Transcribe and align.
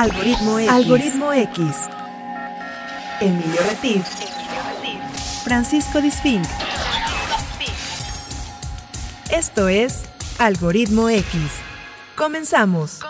Algoritmo 0.00 0.58
X. 0.58 0.72
Algoritmo 0.72 1.32
X. 1.34 1.90
Emilio 3.20 3.60
Retif. 3.68 4.02
Francisco 5.44 6.00
Disfink. 6.00 6.42
Esto 9.30 9.68
es 9.68 10.08
Algoritmo 10.38 11.10
X. 11.10 11.26
Comenzamos. 12.16 13.00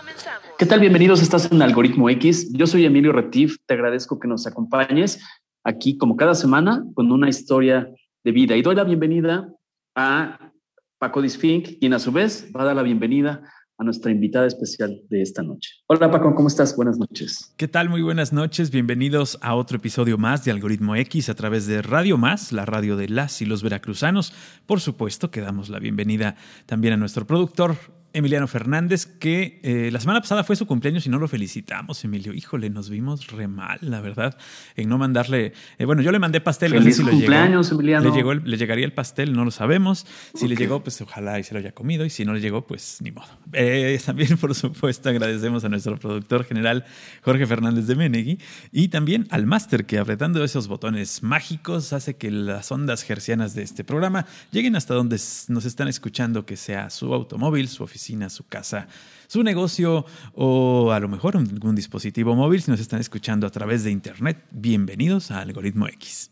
¿Qué 0.58 0.66
tal? 0.66 0.80
Bienvenidos. 0.80 1.22
Estás 1.22 1.52
en 1.52 1.62
Algoritmo 1.62 2.10
X. 2.10 2.52
Yo 2.54 2.66
soy 2.66 2.84
Emilio 2.86 3.12
Retif. 3.12 3.58
Te 3.66 3.74
agradezco 3.74 4.18
que 4.18 4.26
nos 4.26 4.48
acompañes 4.48 5.24
aquí 5.62 5.96
como 5.96 6.16
cada 6.16 6.34
semana 6.34 6.82
con 6.94 7.12
una 7.12 7.28
historia 7.28 7.88
de 8.24 8.32
vida. 8.32 8.56
Y 8.56 8.62
doy 8.62 8.74
la 8.74 8.82
bienvenida 8.82 9.48
a 9.94 10.50
Paco 10.98 11.22
Disfink, 11.22 11.78
quien 11.78 11.94
a 11.94 12.00
su 12.00 12.10
vez 12.10 12.50
va 12.52 12.62
a 12.62 12.64
dar 12.64 12.74
la 12.74 12.82
bienvenida 12.82 13.42
a 13.80 13.84
nuestra 13.84 14.10
invitada 14.12 14.46
especial 14.46 15.00
de 15.08 15.22
esta 15.22 15.42
noche. 15.42 15.70
Hola 15.86 16.10
Paco, 16.10 16.34
¿cómo 16.34 16.48
estás? 16.48 16.76
Buenas 16.76 16.98
noches. 16.98 17.54
¿Qué 17.56 17.66
tal? 17.66 17.88
Muy 17.88 18.02
buenas 18.02 18.30
noches. 18.30 18.70
Bienvenidos 18.70 19.38
a 19.40 19.54
otro 19.54 19.78
episodio 19.78 20.18
más 20.18 20.44
de 20.44 20.50
Algoritmo 20.50 20.96
X 20.96 21.30
a 21.30 21.34
través 21.34 21.66
de 21.66 21.80
Radio 21.80 22.18
Más, 22.18 22.52
la 22.52 22.66
radio 22.66 22.98
de 22.98 23.08
las 23.08 23.40
y 23.40 23.46
los 23.46 23.62
veracruzanos. 23.62 24.34
Por 24.66 24.80
supuesto 24.80 25.30
que 25.30 25.40
damos 25.40 25.70
la 25.70 25.78
bienvenida 25.78 26.36
también 26.66 26.92
a 26.92 26.98
nuestro 26.98 27.26
productor 27.26 27.76
Emiliano 28.12 28.48
Fernández, 28.48 29.06
que 29.06 29.60
eh, 29.62 29.90
la 29.92 30.00
semana 30.00 30.20
pasada 30.20 30.42
fue 30.42 30.56
su 30.56 30.66
cumpleaños 30.66 31.06
y 31.06 31.10
no 31.10 31.18
lo 31.18 31.28
felicitamos, 31.28 32.04
Emilio. 32.04 32.32
Híjole, 32.32 32.68
nos 32.68 32.90
vimos 32.90 33.28
re 33.28 33.46
mal, 33.46 33.78
la 33.82 34.00
verdad, 34.00 34.36
en 34.74 34.88
no 34.88 34.98
mandarle. 34.98 35.52
Eh, 35.78 35.84
bueno, 35.84 36.02
yo 36.02 36.10
le 36.10 36.18
mandé 36.18 36.40
pastel. 36.40 36.72
Feliz 36.72 36.98
no 36.98 37.04
sé 37.04 37.10
si 37.10 37.16
cumpleaños, 37.16 37.70
Emiliano. 37.70 38.10
Le, 38.10 38.16
llegó 38.16 38.34
le 38.34 38.56
llegaría 38.56 38.84
el 38.84 38.92
pastel, 38.92 39.32
no 39.32 39.44
lo 39.44 39.52
sabemos. 39.52 40.06
Si 40.34 40.48
le 40.48 40.56
llegó, 40.56 40.82
pues 40.82 41.00
ojalá 41.00 41.38
y 41.38 41.44
se 41.44 41.54
lo 41.54 41.60
haya 41.60 41.70
comido. 41.72 42.04
Y 42.04 42.10
si 42.10 42.24
no 42.24 42.34
le 42.34 42.40
llegó, 42.40 42.66
pues 42.66 42.98
ni 43.00 43.12
modo. 43.12 43.28
Eh, 43.52 44.00
también, 44.04 44.36
por 44.38 44.56
supuesto, 44.56 45.08
agradecemos 45.08 45.64
a 45.64 45.68
nuestro 45.68 45.96
productor 45.96 46.44
general, 46.44 46.84
Jorge 47.22 47.46
Fernández 47.46 47.86
de 47.86 47.94
Menegui, 47.94 48.38
y 48.72 48.88
también 48.88 49.28
al 49.30 49.46
máster 49.46 49.86
que 49.86 49.98
apretando 49.98 50.42
esos 50.42 50.66
botones 50.66 51.22
mágicos 51.22 51.92
hace 51.92 52.16
que 52.16 52.32
las 52.32 52.72
ondas 52.72 53.04
gercianas 53.04 53.54
de 53.54 53.62
este 53.62 53.84
programa 53.84 54.26
lleguen 54.50 54.74
hasta 54.74 54.94
donde 54.94 55.20
nos 55.48 55.64
están 55.64 55.86
escuchando, 55.86 56.44
que 56.44 56.56
sea 56.56 56.90
su 56.90 57.14
automóvil, 57.14 57.68
su 57.68 57.84
oficina 57.84 57.99
su 58.30 58.46
casa, 58.48 58.88
su 59.26 59.42
negocio 59.42 60.06
o 60.34 60.90
a 60.92 61.00
lo 61.00 61.08
mejor 61.08 61.36
algún 61.36 61.74
dispositivo 61.74 62.34
móvil 62.34 62.62
si 62.62 62.70
nos 62.70 62.80
están 62.80 63.00
escuchando 63.00 63.46
a 63.46 63.50
través 63.50 63.84
de 63.84 63.90
Internet. 63.90 64.42
Bienvenidos 64.50 65.30
a 65.30 65.40
Algoritmo 65.40 65.86
X. 65.86 66.30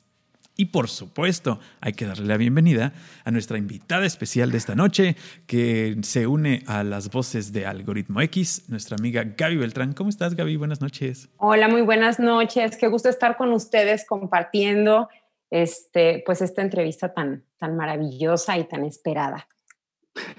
Y 0.56 0.66
por 0.66 0.88
supuesto, 0.88 1.60
hay 1.80 1.92
que 1.92 2.06
darle 2.06 2.26
la 2.26 2.36
bienvenida 2.36 2.92
a 3.24 3.30
nuestra 3.30 3.58
invitada 3.58 4.06
especial 4.06 4.50
de 4.50 4.58
esta 4.58 4.74
noche, 4.74 5.14
que 5.46 5.96
se 6.02 6.26
une 6.26 6.64
a 6.66 6.82
las 6.82 7.10
voces 7.10 7.52
de 7.52 7.64
Algoritmo 7.64 8.20
X, 8.22 8.64
nuestra 8.68 8.96
amiga 8.98 9.22
Gaby 9.36 9.56
Beltrán. 9.56 9.92
¿Cómo 9.92 10.10
estás, 10.10 10.34
Gaby? 10.34 10.56
Buenas 10.56 10.80
noches. 10.80 11.28
Hola, 11.36 11.68
muy 11.68 11.82
buenas 11.82 12.18
noches. 12.18 12.76
Qué 12.76 12.88
gusto 12.88 13.08
estar 13.08 13.36
con 13.36 13.52
ustedes 13.52 14.04
compartiendo 14.04 15.08
este, 15.50 16.24
pues 16.26 16.42
esta 16.42 16.62
entrevista 16.62 17.12
tan, 17.12 17.44
tan 17.58 17.76
maravillosa 17.76 18.58
y 18.58 18.64
tan 18.64 18.84
esperada. 18.84 19.46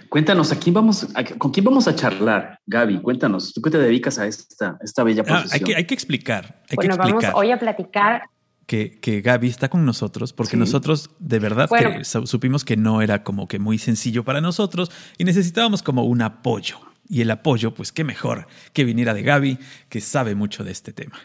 Cuéntanos, 0.09 0.51
¿a 0.51 0.59
quién 0.59 0.73
vamos, 0.73 1.07
¿con 1.37 1.51
quién 1.51 1.63
vamos 1.63 1.87
a 1.87 1.95
charlar, 1.95 2.59
Gaby? 2.65 3.01
Cuéntanos, 3.01 3.53
¿tú 3.53 3.61
qué 3.61 3.69
te 3.69 3.77
dedicas 3.77 4.17
a 4.19 4.27
esta, 4.27 4.77
esta 4.81 5.03
bella 5.03 5.23
profesión? 5.23 5.51
Ah, 5.51 5.55
hay, 5.55 5.61
que, 5.61 5.75
hay, 5.75 5.85
que, 5.85 5.93
explicar. 5.93 6.61
Hay 6.69 6.75
bueno, 6.75 6.95
que 6.95 7.01
explicar 7.01 7.31
vamos 7.31 7.39
hoy 7.39 7.51
a 7.51 7.59
platicar. 7.59 8.23
Que, 8.65 8.99
que 8.99 9.21
Gaby 9.21 9.47
está 9.47 9.67
con 9.67 9.83
nosotros 9.83 10.31
porque 10.31 10.55
nosotros 10.55 11.09
de 11.17 11.39
verdad 11.39 11.67
que 11.69 12.03
supimos 12.03 12.63
que 12.63 12.77
no 12.77 13.01
era 13.01 13.23
como 13.23 13.47
que 13.47 13.57
muy 13.57 13.79
sencillo 13.79 14.23
para 14.23 14.41
nosotros 14.41 14.91
y 15.17 15.23
necesitábamos 15.23 15.81
como 15.81 16.03
un 16.03 16.21
apoyo. 16.21 16.77
Y 17.07 17.21
el 17.21 17.31
apoyo, 17.31 17.73
pues 17.73 17.91
qué 17.91 18.03
mejor 18.03 18.45
que 18.71 18.83
viniera 18.83 19.15
de 19.15 19.23
Gaby, 19.23 19.57
que 19.89 20.01
sabe 20.01 20.35
mucho 20.35 20.63
de 20.63 20.71
este 20.71 20.93
tema. 20.93 21.17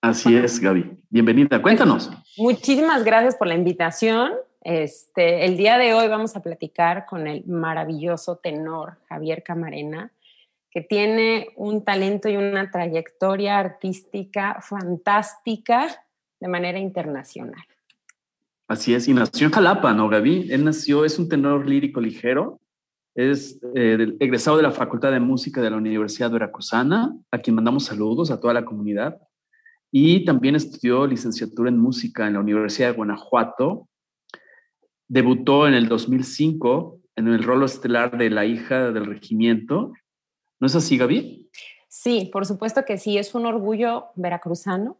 Así 0.00 0.34
es, 0.34 0.60
Gaby. 0.60 0.98
Bienvenida. 1.10 1.60
Cuéntanos. 1.60 2.10
Muchísimas 2.38 3.04
gracias 3.04 3.34
por 3.36 3.48
la 3.48 3.54
invitación. 3.54 4.32
Este, 4.68 5.44
el 5.44 5.56
día 5.56 5.78
de 5.78 5.94
hoy 5.94 6.08
vamos 6.08 6.34
a 6.34 6.42
platicar 6.42 7.06
con 7.06 7.28
el 7.28 7.44
maravilloso 7.46 8.38
tenor 8.38 8.96
Javier 9.08 9.44
Camarena, 9.44 10.10
que 10.72 10.80
tiene 10.80 11.50
un 11.54 11.84
talento 11.84 12.28
y 12.28 12.36
una 12.36 12.68
trayectoria 12.68 13.60
artística 13.60 14.60
fantástica 14.60 15.86
de 16.40 16.48
manera 16.48 16.80
internacional. 16.80 17.62
Así 18.66 18.92
es, 18.92 19.06
y 19.06 19.14
nació 19.14 19.46
en 19.46 19.52
Jalapa, 19.52 19.92
¿no, 19.92 20.08
Gaby? 20.08 20.48
Él 20.50 20.64
nació, 20.64 21.04
es 21.04 21.16
un 21.20 21.28
tenor 21.28 21.68
lírico 21.68 22.00
ligero, 22.00 22.58
es 23.14 23.60
eh, 23.76 24.16
egresado 24.18 24.56
de 24.56 24.64
la 24.64 24.72
Facultad 24.72 25.12
de 25.12 25.20
Música 25.20 25.60
de 25.62 25.70
la 25.70 25.76
Universidad 25.76 26.32
Veracruzana, 26.32 27.16
a 27.30 27.38
quien 27.38 27.54
mandamos 27.54 27.84
saludos 27.84 28.32
a 28.32 28.40
toda 28.40 28.52
la 28.52 28.64
comunidad, 28.64 29.16
y 29.92 30.24
también 30.24 30.56
estudió 30.56 31.06
licenciatura 31.06 31.70
en 31.70 31.78
música 31.78 32.26
en 32.26 32.32
la 32.32 32.40
Universidad 32.40 32.88
de 32.88 32.96
Guanajuato 32.96 33.86
Debutó 35.08 35.68
en 35.68 35.74
el 35.74 35.88
2005 35.88 37.00
en 37.16 37.28
el 37.28 37.42
rol 37.42 37.64
estelar 37.64 38.16
de 38.16 38.30
la 38.30 38.44
hija 38.44 38.92
del 38.92 39.06
regimiento. 39.06 39.92
¿No 40.60 40.66
es 40.66 40.76
así, 40.76 40.98
Gaby? 40.98 41.50
Sí, 41.88 42.28
por 42.32 42.46
supuesto 42.46 42.84
que 42.84 42.98
sí. 42.98 43.16
Es 43.18 43.34
un 43.34 43.46
orgullo 43.46 44.08
veracruzano. 44.14 44.98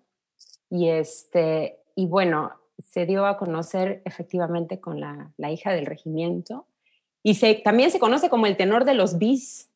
Y, 0.71 0.89
este, 0.89 1.78
y 1.95 2.06
bueno, 2.06 2.53
se 2.78 3.06
dio 3.06 3.27
a 3.27 3.37
conocer 3.37 4.03
efectivamente 4.05 4.81
con 4.81 4.99
la, 5.00 5.50
hija 5.50 5.72
del 5.72 5.87
regimiento. 5.87 6.66
Y 7.22 7.34
se, 7.34 7.55
también 7.55 7.91
se 7.91 7.99
conoce 7.99 8.31
como 8.31 8.47
el 8.47 8.56
tenor 8.56 8.84
de 8.84 8.95
los 8.95 9.19
bis, 9.19 9.71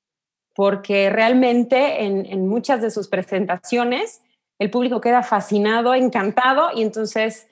porque 0.54 1.10
realmente 1.10 2.04
en, 2.04 2.26
en 2.26 2.48
muchas 2.48 2.80
de 2.80 2.90
sus 2.90 3.08
presentaciones 3.08 4.22
el 4.58 4.70
público 4.70 5.00
queda 5.00 5.22
fascinado, 5.22 5.94
encantado, 5.94 6.68
y 6.74 6.82
entonces 6.82 7.48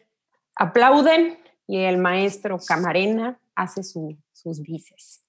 aplauden 0.54 1.38
y 1.68 1.76
el 1.78 1.98
maestro 1.98 2.58
Camarena 2.58 3.38
hace 3.54 3.82
sus 3.84 4.62
bices. 4.62 5.22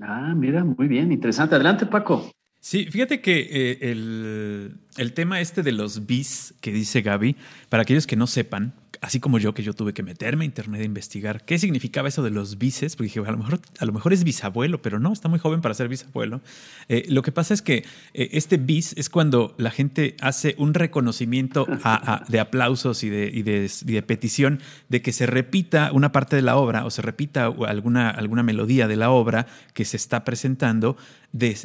Ah, 0.00 0.32
mira, 0.34 0.64
muy 0.64 0.88
bien, 0.88 1.12
interesante. 1.12 1.54
Adelante, 1.54 1.84
Paco. 1.84 2.30
Sí, 2.60 2.86
fíjate 2.86 3.20
que 3.20 3.40
eh, 3.40 3.78
el, 3.90 4.80
el, 4.96 5.12
tema 5.14 5.40
este 5.40 5.64
de 5.64 5.72
los 5.72 6.06
bis 6.06 6.54
que 6.60 6.72
dice 6.72 7.02
Gaby, 7.02 7.36
para 7.68 7.82
aquellos 7.82 8.06
que 8.06 8.14
no 8.14 8.28
sepan, 8.28 8.74
así 9.02 9.18
como 9.18 9.40
yo, 9.40 9.52
que 9.52 9.64
yo 9.64 9.74
tuve 9.74 9.92
que 9.92 10.04
meterme 10.04 10.44
a 10.44 10.46
internet 10.46 10.80
a 10.80 10.84
investigar 10.84 11.44
qué 11.44 11.58
significaba 11.58 12.08
eso 12.08 12.22
de 12.22 12.30
los 12.30 12.56
bises, 12.56 12.94
porque 12.94 13.08
dije, 13.08 13.18
a 13.18 13.32
lo 13.32 13.36
mejor, 13.36 13.60
a 13.80 13.84
lo 13.84 13.92
mejor 13.92 14.12
es 14.12 14.22
bisabuelo, 14.22 14.80
pero 14.80 15.00
no, 15.00 15.12
está 15.12 15.28
muy 15.28 15.40
joven 15.40 15.60
para 15.60 15.74
ser 15.74 15.88
bisabuelo. 15.88 16.40
Eh, 16.88 17.04
lo 17.08 17.22
que 17.22 17.32
pasa 17.32 17.52
es 17.52 17.62
que 17.62 17.84
eh, 18.14 18.28
este 18.32 18.58
bis 18.58 18.94
es 18.96 19.10
cuando 19.10 19.56
la 19.58 19.72
gente 19.72 20.16
hace 20.20 20.54
un 20.56 20.72
reconocimiento 20.72 21.66
de 22.28 22.40
aplausos 22.40 23.02
y, 23.02 23.10
de, 23.10 24.04
petición 24.06 24.60
de 24.88 25.02
que 25.02 25.12
se 25.12 25.26
repita 25.26 25.90
una 25.92 26.12
parte 26.12 26.36
de 26.36 26.42
la 26.42 26.56
obra 26.56 26.86
o 26.86 26.90
se 26.90 27.02
repita 27.02 27.46
alguna, 27.46 28.08
alguna 28.08 28.44
melodía 28.44 28.86
de 28.86 28.94
la 28.94 29.10
obra 29.10 29.48
que 29.74 29.84
se 29.84 29.96
está 29.96 30.24
presentando 30.24 30.96
de, 31.32 31.56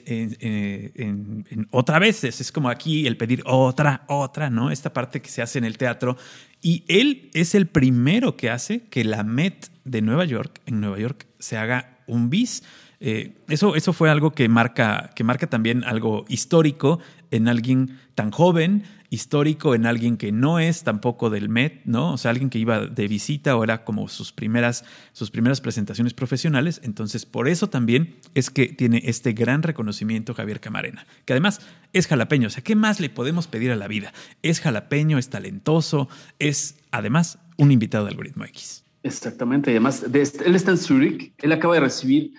en, 0.96 1.68
otra 1.70 2.00
vez. 2.00 2.24
Es 2.24 2.52
como 2.52 2.70
aquí 2.70 3.06
el 3.06 3.16
pedir 3.16 3.44
otra, 3.46 4.06
otra, 4.08 4.50
¿no? 4.50 4.72
Esta 4.72 4.92
parte 4.92 5.22
que 5.22 5.30
se 5.30 5.44
hace 5.44 5.60
en 5.60 5.66
el 5.66 5.78
teatro 5.78 6.18
y 6.62 6.84
él 6.88 7.30
es 7.34 7.56
el 7.56 7.68
primero 7.68 8.36
que 8.36 8.50
hace 8.50 8.82
que 8.90 9.04
la 9.04 9.24
Met 9.24 9.70
de 9.86 10.02
Nueva 10.02 10.26
York, 10.26 10.62
en 10.66 10.82
Nueva 10.82 11.00
York, 11.00 11.28
se 11.40 11.58
haga 11.58 12.00
un 12.08 12.30
bis. 12.30 12.64
Eh, 13.00 13.36
eso, 13.48 13.76
eso 13.76 13.94
fue 13.94 14.10
algo 14.10 14.32
que 14.32 14.50
marca, 14.50 15.12
que 15.16 15.24
marca 15.24 15.48
también 15.48 15.84
algo 15.84 16.26
histórico 16.28 17.00
en 17.30 17.48
alguien 17.48 18.00
tan 18.16 18.32
joven, 18.32 18.84
histórico 19.10 19.74
en 19.74 19.86
alguien 19.86 20.18
que 20.18 20.32
no 20.32 20.60
es 20.60 20.84
tampoco 20.84 21.30
del 21.30 21.50
Met, 21.50 21.82
¿no? 21.86 22.14
O 22.14 22.18
sea, 22.18 22.32
alguien 22.32 22.50
que 22.50 22.60
iba 22.60 22.88
de 22.88 23.08
visita 23.08 23.56
o 23.56 23.64
era 23.64 23.84
como 23.84 24.08
sus 24.08 24.32
primeras, 24.32 24.84
sus 25.14 25.32
primeras 25.32 25.62
presentaciones 25.62 26.14
profesionales. 26.14 26.82
Entonces, 26.84 27.26
por 27.26 27.48
eso 27.48 27.70
también 27.70 28.16
es 28.34 28.50
que 28.50 28.68
tiene 28.68 29.02
este 29.06 29.34
gran 29.34 29.64
reconocimiento 29.64 30.34
Javier 30.34 30.60
Camarena, 30.60 31.06
que 31.26 31.34
además 31.34 31.62
es 31.94 32.08
jalapeño. 32.08 32.48
O 32.48 32.52
sea, 32.52 32.64
¿qué 32.64 32.76
más 32.76 33.00
le 33.00 33.10
podemos 33.10 33.48
pedir 33.48 33.72
a 33.72 33.76
la 33.76 33.88
vida? 33.88 34.14
Es 34.42 34.60
jalapeño, 34.60 35.18
es 35.18 35.30
talentoso, 35.30 36.10
es 36.40 36.78
además 36.92 37.40
un 37.58 37.72
invitado 37.72 38.06
de 38.06 38.12
Algoritmo 38.12 38.46
X. 38.46 38.84
Exactamente, 39.04 39.72
y 39.72 39.76
además 39.76 40.04
él 40.04 40.56
está 40.56 40.72
en 40.72 40.78
Zurich, 40.78 41.34
él 41.38 41.52
acaba 41.54 41.76
de 41.76 41.80
recibir 41.80 42.34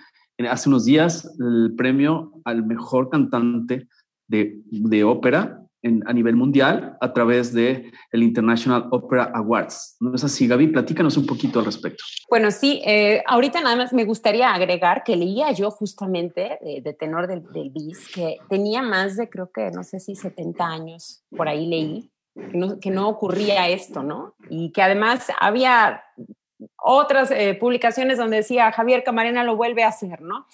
hace 0.49 0.69
unos 0.69 0.85
días 0.85 1.27
el 1.39 1.73
premio 1.75 2.31
al 2.45 2.65
mejor 2.65 3.09
cantante 3.09 3.87
de, 4.27 4.61
de 4.69 5.03
ópera 5.03 5.65
a 5.83 6.13
nivel 6.13 6.35
mundial 6.35 6.97
a 6.99 7.13
través 7.13 7.53
de 7.53 7.91
el 8.11 8.23
International 8.23 8.87
Opera 8.91 9.31
Awards. 9.33 9.97
¿No 9.99 10.13
es 10.13 10.23
así, 10.23 10.47
Gaby? 10.47 10.67
Platícanos 10.67 11.15
un 11.17 11.25
poquito 11.25 11.59
al 11.59 11.65
respecto. 11.65 12.03
Bueno, 12.29 12.51
sí, 12.51 12.81
eh, 12.85 13.23
ahorita 13.25 13.61
nada 13.61 13.75
más 13.75 13.93
me 13.93 14.05
gustaría 14.05 14.53
agregar 14.53 15.03
que 15.03 15.15
leía 15.15 15.51
yo 15.51 15.71
justamente 15.71 16.59
de, 16.61 16.93
tenor 16.93 17.27
del, 17.27 17.43
del, 17.53 17.69
BIS, 17.69 18.09
que 18.13 18.37
tenía 18.49 18.81
más 18.81 19.15
de, 19.15 19.29
creo 19.29 19.51
que, 19.51 19.71
no 19.71 19.83
sé 19.83 19.99
si 19.99 20.15
70 20.15 20.65
años, 20.65 21.23
por 21.35 21.47
ahí 21.47 21.67
leí, 21.67 22.11
que 22.35 22.57
no, 22.57 22.79
que 22.79 22.91
no 22.91 23.07
ocurría 23.07 23.69
esto, 23.69 24.03
¿no? 24.03 24.35
Y 24.49 24.71
que 24.71 24.81
además 24.81 25.27
había 25.39 26.03
otras 26.77 27.31
eh, 27.31 27.55
publicaciones 27.59 28.17
donde 28.17 28.37
decía 28.37 28.71
Javier 28.71 29.03
Camarena 29.03 29.43
lo 29.43 29.55
vuelve 29.55 29.83
a 29.83 29.89
hacer, 29.89 30.21
¿no? 30.21 30.45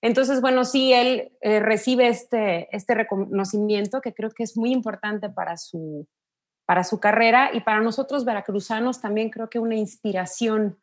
Entonces, 0.00 0.40
bueno, 0.40 0.64
sí, 0.64 0.92
él 0.92 1.32
eh, 1.40 1.60
recibe 1.60 2.08
este, 2.08 2.74
este 2.74 2.94
reconocimiento 2.94 4.00
que 4.00 4.14
creo 4.14 4.30
que 4.30 4.44
es 4.44 4.56
muy 4.56 4.72
importante 4.72 5.28
para 5.28 5.56
su, 5.56 6.06
para 6.66 6.84
su 6.84 7.00
carrera 7.00 7.50
y 7.52 7.60
para 7.60 7.80
nosotros 7.80 8.24
veracruzanos 8.24 9.00
también 9.00 9.30
creo 9.30 9.50
que 9.50 9.58
una 9.58 9.74
inspiración 9.74 10.78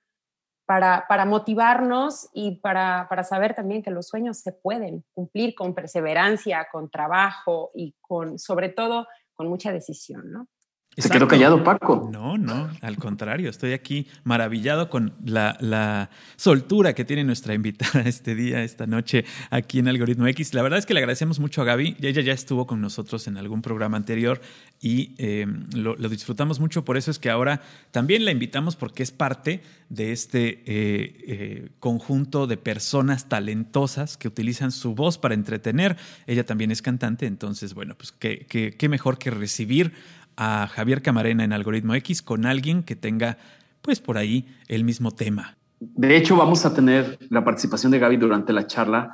para, 0.66 1.06
para 1.08 1.26
motivarnos 1.26 2.28
y 2.34 2.60
para, 2.60 3.08
para, 3.08 3.24
saber 3.24 3.54
también 3.54 3.84
que 3.84 3.92
los 3.92 4.08
sueños 4.08 4.40
se 4.40 4.52
pueden 4.52 5.06
cumplir 5.14 5.54
con 5.54 5.76
perseverancia, 5.76 6.68
con 6.72 6.90
trabajo 6.90 7.72
y 7.76 7.96
con, 8.02 8.40
sobre 8.40 8.70
todo, 8.70 9.08
con 9.36 9.48
mucha 9.48 9.72
decisión, 9.72 10.32
¿no? 10.32 10.48
Se 10.98 11.10
quedó 11.10 11.28
callado, 11.28 11.62
Paco. 11.62 12.10
No, 12.12 12.38
no, 12.38 12.70
al 12.82 12.96
contrario, 12.98 13.50
estoy 13.50 13.74
aquí 13.74 14.08
maravillado 14.24 14.90
con 14.90 15.14
la, 15.26 16.10
soltura 16.38 16.94
que 16.94 17.04
tiene 17.04 17.24
nuestra 17.26 17.54
invitada 17.54 18.02
este 18.06 18.34
día, 18.34 18.64
esta 18.64 18.88
noche, 18.88 19.26
aquí 19.50 19.80
en 19.80 19.90
Algoritmo 19.90 20.26
X. 20.28 20.54
La 20.54 20.62
verdad 20.62 20.80
es 20.80 20.86
que 20.86 20.94
le 20.94 21.02
agradecemos 21.02 21.40
mucho 21.40 21.62
a 21.62 21.66
Gaby. 21.66 21.98
Ella 22.02 22.22
ya 22.22 22.32
estuvo 22.32 22.66
con 22.66 22.80
nosotros 22.80 23.28
en 23.28 23.38
algún 23.38 23.62
programa 23.62 23.98
anterior 23.98 24.40
y 24.80 25.16
em, 25.18 25.68
lo, 25.74 25.96
disfrutamos 26.08 26.62
mucho. 26.62 26.86
Por 26.86 26.96
eso 26.96 27.12
es 27.12 27.20
que 27.20 27.30
ahora 27.30 27.62
también 27.92 28.24
la 28.24 28.32
invitamos 28.32 28.78
porque 28.78 29.04
es 29.04 29.12
parte 29.12 29.62
de 29.90 30.14
este 30.14 30.64
eh, 30.66 31.16
eh, 31.28 31.70
conjunto 31.80 32.48
de 32.48 32.56
personas 32.56 33.28
talentosas 33.28 34.16
que 34.16 34.30
utilizan 34.30 34.72
su 34.72 34.96
voz 34.96 35.18
para 35.18 35.34
entretener. 35.34 35.98
Ella 36.26 36.46
también 36.46 36.72
es 36.72 36.82
cantante, 36.82 37.26
entonces, 37.26 37.74
bueno, 37.74 37.96
pues 37.96 38.14
qué, 38.14 38.46
qué 38.78 38.90
mejor 38.90 39.18
que 39.18 39.30
recibir 39.30 39.94
a 40.38 40.68
Javier 40.68 41.02
Camarena 41.02 41.44
en 41.44 41.54
Algoritmo 41.54 41.96
X 41.96 42.22
con 42.22 42.46
alguien 42.46 42.84
que 42.84 42.96
tenga, 42.96 43.38
pues 43.82 44.00
por 44.00 44.18
ahí, 44.18 44.48
el 44.68 44.84
mismo 44.84 45.12
tema. 45.12 45.58
De 45.80 46.16
hecho, 46.16 46.36
vamos 46.36 46.66
a 46.66 46.74
tener 46.74 47.18
la 47.30 47.44
participación 47.44 47.92
de 47.92 48.00
Gaby 48.00 48.18
durante 48.18 48.54
la 48.54 48.66
charla 48.68 49.12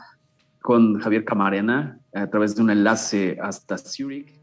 con 0.62 1.00
Javier 1.00 1.26
Camarena 1.26 2.00
a 2.14 2.28
través 2.28 2.56
de 2.56 2.62
un 2.62 2.70
enlace 2.70 3.38
hasta 3.42 3.78
Zurich, 3.78 4.40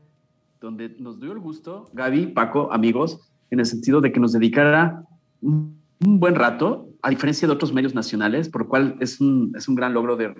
donde 0.61 0.97
nos 0.99 1.21
dio 1.21 1.33
el 1.33 1.39
gusto, 1.39 1.89
Gaby, 1.93 2.29
Paco, 2.29 2.73
amigos, 2.73 3.31
en 3.51 3.61
el 3.61 3.67
sentido 3.67 4.01
de 4.01 4.13
que 4.13 4.21
nos 4.21 4.33
dedicara 4.33 5.05
un, 5.41 5.79
buen 6.01 6.35
rato, 6.35 6.89
a 7.03 7.11
diferencia 7.11 7.47
de 7.47 7.55
otros 7.55 7.73
medios 7.73 7.95
nacionales, 7.95 8.49
por 8.49 8.63
lo 8.63 8.69
cual 8.69 8.97
es 9.01 9.21
un, 9.21 9.53
es 9.57 9.69
un 9.69 9.75
gran 9.75 9.95
logro 9.95 10.17
de, 10.17 10.35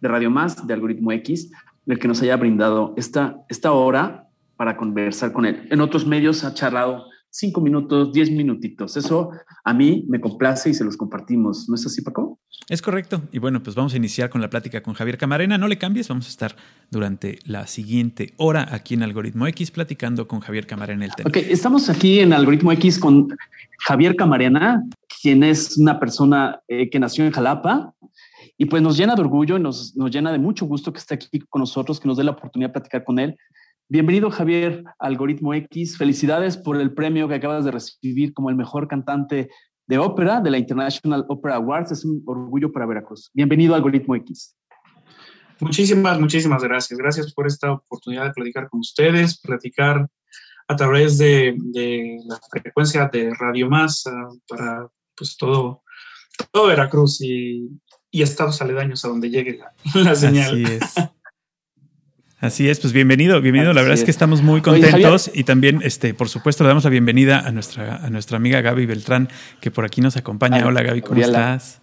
de 0.00 0.08
Radio 0.08 0.30
Más, 0.30 0.66
de 0.66 0.74
Algoritmo 0.74 1.12
X, 1.12 1.50
el 1.86 1.98
que 1.98 2.08
nos 2.08 2.22
haya 2.22 2.36
brindado 2.36 2.94
esta, 2.96 3.36
esta 3.48 3.72
hora 3.72 4.28
para 4.62 4.76
conversar 4.76 5.32
con 5.32 5.44
él. 5.44 5.66
En 5.72 5.80
otros 5.80 6.06
medios 6.06 6.44
ha 6.44 6.54
charlado 6.54 7.06
cinco 7.30 7.60
minutos, 7.60 8.12
diez 8.12 8.30
minutitos. 8.30 8.96
Eso 8.96 9.32
a 9.64 9.74
mí 9.74 10.04
me 10.08 10.20
complace 10.20 10.70
y 10.70 10.74
se 10.74 10.84
los 10.84 10.96
compartimos. 10.96 11.68
¿No 11.68 11.74
es 11.74 11.84
así, 11.84 12.00
Paco? 12.00 12.38
Es 12.68 12.80
correcto. 12.80 13.22
Y 13.32 13.40
bueno, 13.40 13.60
pues 13.60 13.74
vamos 13.74 13.92
a 13.92 13.96
iniciar 13.96 14.30
con 14.30 14.40
la 14.40 14.48
plática 14.48 14.80
con 14.80 14.94
Javier 14.94 15.18
Camarena. 15.18 15.58
No 15.58 15.66
le 15.66 15.78
cambies, 15.78 16.06
vamos 16.06 16.26
a 16.26 16.28
estar 16.28 16.54
durante 16.92 17.40
la 17.44 17.66
siguiente 17.66 18.34
hora 18.36 18.68
aquí 18.70 18.94
en 18.94 19.02
Algoritmo 19.02 19.48
X 19.48 19.72
platicando 19.72 20.28
con 20.28 20.38
Javier 20.38 20.68
Camarena 20.68 21.06
el 21.06 21.12
tema. 21.12 21.28
Ok, 21.28 21.38
estamos 21.38 21.90
aquí 21.90 22.20
en 22.20 22.32
Algoritmo 22.32 22.70
X 22.70 23.00
con 23.00 23.36
Javier 23.80 24.14
Camarena, 24.14 24.84
quien 25.20 25.42
es 25.42 25.76
una 25.76 25.98
persona 25.98 26.60
eh, 26.68 26.88
que 26.88 27.00
nació 27.00 27.24
en 27.24 27.32
Jalapa. 27.32 27.94
Y 28.56 28.66
pues 28.66 28.80
nos 28.80 28.96
llena 28.96 29.16
de 29.16 29.22
orgullo 29.22 29.56
y 29.56 29.60
nos, 29.60 29.96
nos 29.96 30.12
llena 30.12 30.30
de 30.30 30.38
mucho 30.38 30.66
gusto 30.66 30.92
que 30.92 31.00
esté 31.00 31.14
aquí 31.14 31.40
con 31.50 31.58
nosotros, 31.58 31.98
que 31.98 32.06
nos 32.06 32.16
dé 32.16 32.22
la 32.22 32.30
oportunidad 32.30 32.68
de 32.68 32.74
platicar 32.74 33.02
con 33.02 33.18
él 33.18 33.36
Bienvenido 33.88 34.30
Javier, 34.30 34.84
Algoritmo 34.98 35.52
X. 35.54 35.98
Felicidades 35.98 36.56
por 36.56 36.80
el 36.80 36.94
premio 36.94 37.28
que 37.28 37.34
acabas 37.34 37.64
de 37.64 37.72
recibir 37.72 38.32
como 38.32 38.48
el 38.48 38.56
mejor 38.56 38.88
cantante 38.88 39.50
de 39.86 39.98
ópera 39.98 40.40
de 40.40 40.50
la 40.50 40.58
International 40.58 41.26
Opera 41.28 41.56
Awards. 41.56 41.92
Es 41.92 42.04
un 42.04 42.22
orgullo 42.26 42.72
para 42.72 42.86
Veracruz. 42.86 43.30
Bienvenido 43.34 43.74
Algoritmo 43.74 44.16
X. 44.16 44.56
Muchísimas, 45.60 46.18
muchísimas 46.18 46.62
gracias. 46.62 46.98
Gracias 46.98 47.32
por 47.34 47.46
esta 47.46 47.72
oportunidad 47.72 48.24
de 48.24 48.32
platicar 48.32 48.68
con 48.68 48.80
ustedes, 48.80 49.38
platicar 49.40 50.08
a 50.68 50.76
través 50.76 51.18
de, 51.18 51.54
la 52.24 52.40
frecuencia 52.50 53.08
de 53.12 53.32
Radio 53.34 53.68
Más 53.68 54.04
ah, 54.06 54.28
para 54.48 54.88
pues 55.14 55.36
todo, 55.36 55.82
todo 56.50 56.66
Veracruz 56.68 57.20
y, 57.20 57.68
estados 58.10 58.60
aledaños 58.60 59.04
a 59.04 59.08
donde 59.08 59.30
llegue 59.30 59.60
la, 59.94 60.14
señal. 60.14 60.64
Así 60.64 60.74
es. 60.74 60.94
Así 62.42 62.68
es, 62.68 62.80
pues 62.80 62.92
bienvenido, 62.92 63.40
bienvenido. 63.40 63.72
la 63.72 63.82
verdad 63.82 63.96
es. 63.96 64.02
que 64.02 64.10
estamos 64.10 64.42
muy 64.42 64.62
contentos 64.62 65.30
y 65.32 65.44
también, 65.44 65.78
este, 65.84 66.12
por 66.12 66.28
supuesto, 66.28 66.64
le 66.64 66.68
damos 66.68 66.82
la 66.82 66.90
bienvenida 66.90 67.38
a 67.38 67.52
nuestra, 67.52 68.04
a 68.04 68.10
nuestra 68.10 68.36
amiga 68.36 68.60
Gaby 68.60 68.84
Beltrán, 68.84 69.28
que 69.60 69.70
por 69.70 69.84
aquí 69.84 70.00
nos 70.00 70.16
acompaña. 70.16 70.66
Hola 70.66 70.82
Gaby, 70.82 71.02
¿cómo 71.02 71.20
estás? 71.20 71.80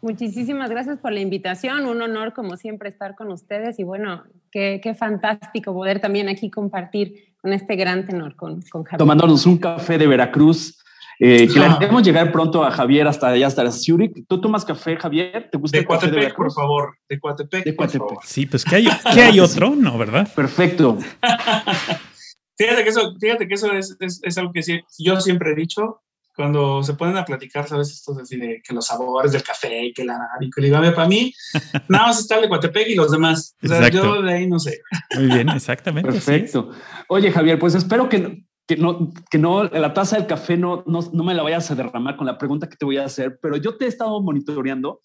Muchísimas 0.00 0.70
gracias 0.70 0.98
por 0.98 1.12
la 1.12 1.20
invitación. 1.20 1.84
Un 1.84 2.00
honor, 2.00 2.32
como 2.32 2.56
siempre, 2.56 2.88
estar 2.88 3.14
con 3.16 3.30
ustedes 3.30 3.78
y 3.78 3.84
bueno, 3.84 4.22
qué, 4.50 4.80
qué 4.82 4.94
fantástico 4.94 5.74
poder 5.74 6.00
también 6.00 6.30
aquí 6.30 6.48
compartir 6.48 7.34
con 7.42 7.52
este 7.52 7.76
gran 7.76 8.06
tenor, 8.06 8.34
con, 8.34 8.62
con 8.62 8.82
Javier. 8.82 8.96
Tomándonos 8.96 9.44
un 9.44 9.58
café 9.58 9.98
de 9.98 10.06
Veracruz 10.06 10.82
eh, 11.18 11.48
que 11.48 11.60
ah. 11.60 12.00
llegar 12.02 12.30
pronto 12.30 12.64
a 12.64 12.70
Javier 12.70 13.06
hasta 13.06 13.28
allá, 13.28 13.46
hasta 13.46 13.70
Zurich. 13.72 14.26
¿Tú 14.28 14.40
tomas 14.40 14.64
café, 14.64 14.96
Javier? 14.96 15.48
¿Te 15.50 15.58
gusta 15.58 15.76
de 15.76 15.82
el 15.82 15.88
café 15.88 16.10
de 16.10 16.34
por 16.34 16.52
favor. 16.52 16.98
De 17.08 17.18
Coatepec, 17.18 17.64
de 17.64 17.76
Coatepec. 17.76 18.22
Sí, 18.24 18.46
pues 18.46 18.64
¿qué 18.64 18.76
hay, 18.76 18.88
¿qué 19.14 19.22
hay 19.22 19.40
otro? 19.40 19.74
No, 19.74 19.96
¿verdad? 19.96 20.28
Perfecto. 20.34 20.98
fíjate 22.56 22.84
que 22.84 22.90
eso, 22.90 23.14
fíjate 23.18 23.48
que 23.48 23.54
eso 23.54 23.72
es, 23.72 23.96
es, 24.00 24.38
algo 24.38 24.52
que 24.52 24.60
yo 24.98 25.20
siempre 25.20 25.52
he 25.52 25.54
dicho. 25.54 26.02
Cuando 26.34 26.82
se 26.82 26.92
ponen 26.92 27.16
a 27.16 27.24
platicar, 27.24 27.66
¿sabes? 27.66 27.90
Esto 27.90 28.14
así 28.20 28.36
de 28.36 28.60
que 28.62 28.74
los 28.74 28.86
sabores 28.86 29.32
del 29.32 29.42
café 29.42 29.86
y 29.86 29.94
que 29.94 30.04
la 30.04 30.18
y 30.38 30.70
para 30.70 31.08
mí, 31.08 31.32
nada 31.88 32.08
más 32.08 32.20
está 32.20 32.34
el 32.34 32.42
de 32.42 32.48
Coatepec 32.50 32.88
y 32.88 32.94
los 32.94 33.10
demás. 33.10 33.56
O 33.64 33.68
sea, 33.68 33.88
yo 33.88 34.20
de 34.20 34.34
ahí 34.34 34.46
no 34.46 34.58
sé. 34.58 34.82
Muy 35.14 35.28
bien, 35.28 35.48
exactamente. 35.48 36.12
Perfecto. 36.12 36.72
Oye, 37.08 37.32
Javier, 37.32 37.58
pues 37.58 37.74
espero 37.74 38.10
que, 38.10 38.44
que 38.66 38.76
no, 38.76 39.12
que 39.30 39.38
no, 39.38 39.64
la 39.64 39.94
taza 39.94 40.16
del 40.16 40.26
café 40.26 40.56
no, 40.56 40.82
no, 40.86 41.00
no, 41.12 41.24
me 41.24 41.34
la 41.34 41.42
vayas 41.42 41.70
a 41.70 41.74
derramar 41.74 42.16
con 42.16 42.26
la 42.26 42.36
pregunta 42.36 42.68
que 42.68 42.76
te 42.76 42.84
voy 42.84 42.96
a 42.96 43.04
hacer, 43.04 43.38
pero 43.40 43.56
yo 43.56 43.76
te 43.76 43.84
he 43.84 43.88
estado 43.88 44.20
monitoreando 44.20 45.00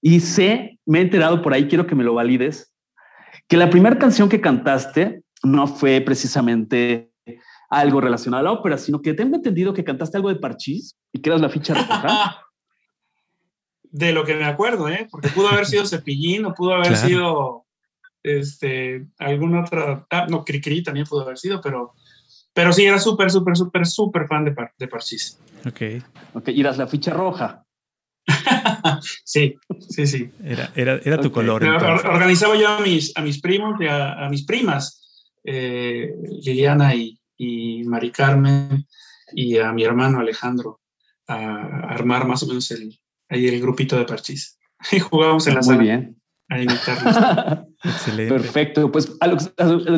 y 0.00 0.20
sé, 0.20 0.78
me 0.86 0.98
he 0.98 1.02
enterado 1.02 1.42
por 1.42 1.52
ahí, 1.52 1.68
quiero 1.68 1.86
que 1.86 1.94
me 1.94 2.04
lo 2.04 2.14
valides, 2.14 2.72
que 3.46 3.56
la 3.56 3.68
primera 3.68 3.98
canción 3.98 4.28
que 4.28 4.40
cantaste 4.40 5.22
no 5.42 5.66
fue 5.66 6.00
precisamente 6.00 7.12
algo 7.68 8.00
relacionado 8.00 8.40
a 8.40 8.44
la 8.44 8.52
ópera, 8.52 8.78
sino 8.78 9.02
que 9.02 9.14
tengo 9.14 9.36
entendido 9.36 9.74
que 9.74 9.84
cantaste 9.84 10.16
algo 10.16 10.30
de 10.30 10.36
Parchís 10.36 10.96
y 11.12 11.20
que 11.20 11.28
eras 11.28 11.42
la 11.42 11.50
ficha 11.50 11.74
roja. 11.74 12.42
De 13.90 14.12
lo 14.12 14.24
que 14.24 14.34
me 14.34 14.44
acuerdo, 14.44 14.88
¿eh? 14.90 15.08
Porque 15.10 15.30
pudo 15.30 15.48
haber 15.48 15.64
sido 15.64 15.86
Cepillín 15.86 16.44
o 16.44 16.52
pudo 16.52 16.74
haber 16.74 16.94
sido 16.94 17.64
este, 18.22 19.06
alguna 19.18 19.62
otra. 19.62 20.06
Ah, 20.10 20.26
no, 20.28 20.44
Cricri 20.44 20.82
también 20.82 21.06
pudo 21.06 21.22
haber 21.22 21.38
sido, 21.38 21.62
pero 21.62 21.94
pero 22.52 22.72
sí, 22.72 22.84
era 22.84 22.98
súper, 22.98 23.30
súper, 23.30 23.56
súper, 23.56 23.86
súper 23.86 24.26
fan 24.26 24.44
de, 24.44 24.52
Par 24.52 24.72
de 24.78 24.88
Parchís. 24.88 25.38
Ok. 25.66 26.02
Ok, 26.34 26.48
y 26.48 26.60
eras 26.60 26.78
la 26.78 26.86
ficha 26.86 27.12
roja. 27.12 27.64
sí, 29.24 29.54
sí, 29.88 30.06
sí. 30.06 30.30
Era, 30.44 30.70
era, 30.74 31.00
era 31.04 31.20
tu 31.20 31.32
color. 31.32 31.64
organizaba 31.64 32.56
yo 32.56 32.68
a 32.68 32.80
mis, 32.80 33.16
a 33.16 33.22
mis 33.22 33.40
primos 33.40 33.80
y 33.80 33.86
a, 33.86 34.28
mis 34.30 34.44
primas, 34.44 35.32
eh, 35.44 36.10
Liliana 36.42 36.94
y, 36.94 37.18
y 37.36 37.84
Mari 37.84 38.10
Carmen, 38.10 38.86
y 39.32 39.58
a 39.58 39.72
mi 39.72 39.84
hermano 39.84 40.20
Alejandro, 40.20 40.80
a, 41.26 41.88
armar 41.88 42.26
más 42.26 42.42
o 42.42 42.46
menos 42.46 42.70
el, 42.70 42.98
ahí 43.28 43.46
el 43.46 43.60
grupito 43.60 43.96
de 43.96 44.04
Parchís. 44.04 44.58
Y 44.92 45.00
jugábamos 45.00 45.46
en 45.48 45.54
la 45.54 45.60
Muy 45.60 45.66
sala. 45.66 45.82
bien. 45.82 46.20
Excelente. 47.84 48.34
Perfecto. 48.34 48.90
Pues 48.90 49.16
a 49.20 49.26
los, 49.26 49.48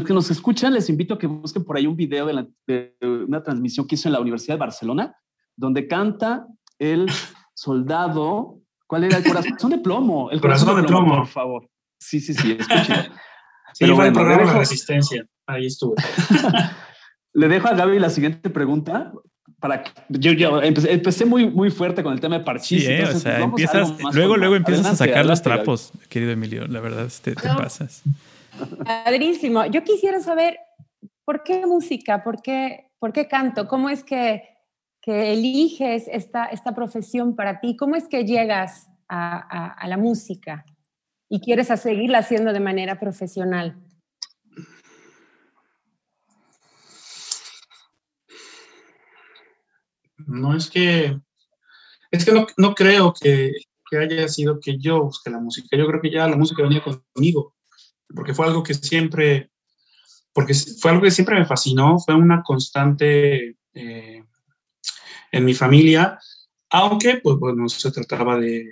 que 0.04 0.12
nos 0.12 0.30
escuchan, 0.30 0.75
les 0.75 0.88
invito 0.88 1.14
a 1.14 1.19
que 1.19 1.26
busquen 1.26 1.64
por 1.64 1.76
ahí 1.76 1.87
un 1.87 1.97
video 1.97 2.26
de, 2.26 2.97
una 3.00 3.42
transmisión 3.42 3.87
que 3.87 3.95
hizo 3.95 4.09
en 4.09 4.14
la 4.14 4.21
Universidad 4.21 4.57
de 4.57 4.61
Barcelona, 4.61 5.16
donde 5.57 5.87
canta 5.87 6.47
el 6.78 7.11
soldado. 7.54 8.59
¿Cuál 8.87 9.04
era? 9.04 9.19
El 9.19 9.25
corazón 9.25 9.71
de 9.71 9.78
plomo. 9.78 10.30
El 10.30 10.40
corazón, 10.40 10.76
de, 10.76 10.88
plomo, 10.88 11.19
por 11.19 11.26
favor. 11.28 11.71
Sí, 11.99 12.21
sí, 12.21 12.35
sí, 12.35 12.57
escúchalo. 12.59 13.12
Sí, 13.73 13.85
Pero 13.85 13.95
fue 13.95 14.09
el 14.09 14.12
programa 14.12 14.52
de 14.52 14.59
resistencia. 14.59 15.25
Ahí 15.47 15.66
estuve. 15.66 15.95
le 17.35 17.47
dejo 17.47 17.69
a 17.69 17.75
Gaby 17.75 18.00
la 18.00 18.11
siguiente 18.11 18.50
pregunta 18.50 19.12
para 19.61 19.85
yo, 20.09 20.33
yo 20.33 20.62
empecé, 20.62 21.25
muy, 21.25 21.49
muy 21.49 21.71
fuerte 21.71 22.02
con 22.02 22.12
el 22.12 22.21
tema 22.21 22.38
de 22.38 22.45
parchís. 22.45 22.85
Sí, 22.85 22.90
¿eh? 22.90 23.05
o 23.05 23.19
sea, 23.19 23.40
empiezas, 23.40 23.93
luego, 24.12 24.37
luego 24.37 24.57
empiezas 24.57 24.87
a 24.87 24.97
sacar 24.97 25.26
los 25.26 25.43
trapos, 25.43 25.93
querido 26.09 26.33
Emilio. 26.33 26.67
La 26.67 26.81
verdad, 26.81 27.09
te, 27.23 27.35
te 27.35 27.49
pasas. 27.49 28.02
Padrísimo. 28.85 29.67
Yo 29.67 29.85
quisiera 29.85 30.21
saber 30.21 30.59
por 31.25 31.43
qué 31.43 31.67
música, 31.67 32.25
por 32.25 32.43
qué, 32.43 32.90
por 32.99 33.12
qué 33.12 33.29
canto, 33.29 33.69
cómo 33.69 33.90
es 33.90 34.02
que, 34.02 34.43
que 35.02 35.33
eliges 35.33 36.09
esta, 36.09 36.47
esta 36.47 36.75
profesión 36.75 37.37
para 37.37 37.61
ti, 37.61 37.76
cómo 37.76 37.97
es 37.97 38.09
que 38.09 38.25
llegas 38.25 38.88
a, 39.09 39.37
a, 39.38 39.73
a 39.73 39.88
la 39.88 39.97
música 39.97 40.64
y 41.29 41.40
quieres 41.40 41.69
seguirla 41.69 42.19
haciendo 42.19 42.52
de 42.52 42.61
manera 42.61 42.99
profesional. 42.99 43.76
No 50.31 50.57
es 50.57 50.71
que, 50.71 51.19
es 52.11 52.25
que 52.25 52.33
no, 52.57 52.75
creo 52.75 53.13
que, 53.13 53.53
que 53.91 53.99
haya 53.99 54.29
sido 54.29 54.61
que 54.61 54.79
yo 54.79 55.03
busqué 55.03 55.31
la 55.31 55.41
música. 55.41 55.77
Yo 55.77 55.87
creo 55.87 56.01
que 56.01 56.11
ya 56.11 56.29
la 56.29 56.37
música 56.37 56.63
venía 56.63 56.83
conmigo, 56.83 57.57
porque 58.15 58.33
fue 58.33 58.47
algo 58.47 58.63
que 58.63 58.75
siempre, 58.75 59.51
porque 60.33 60.55
fue 60.55 60.93
algo 60.93 61.03
que 61.03 61.11
siempre 61.11 61.37
me 61.37 61.47
fascinó, 61.47 61.99
fue 61.99 62.15
una 62.15 62.43
constante 62.43 63.57
eh, 63.75 64.25
en 65.33 65.45
mi 65.45 65.55
familia, 65.55 66.19
aunque, 66.71 67.21
pues 67.21 67.37
bueno, 67.37 67.69
se 67.69 67.91
trataba 67.91 68.39
de, 68.39 68.65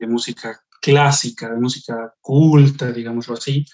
música 0.00 0.60
clásica, 0.80 1.50
de 1.50 1.60
música 1.60 2.14
culta, 2.20 2.90
digámoslo 2.90 3.34
así. 3.34 3.64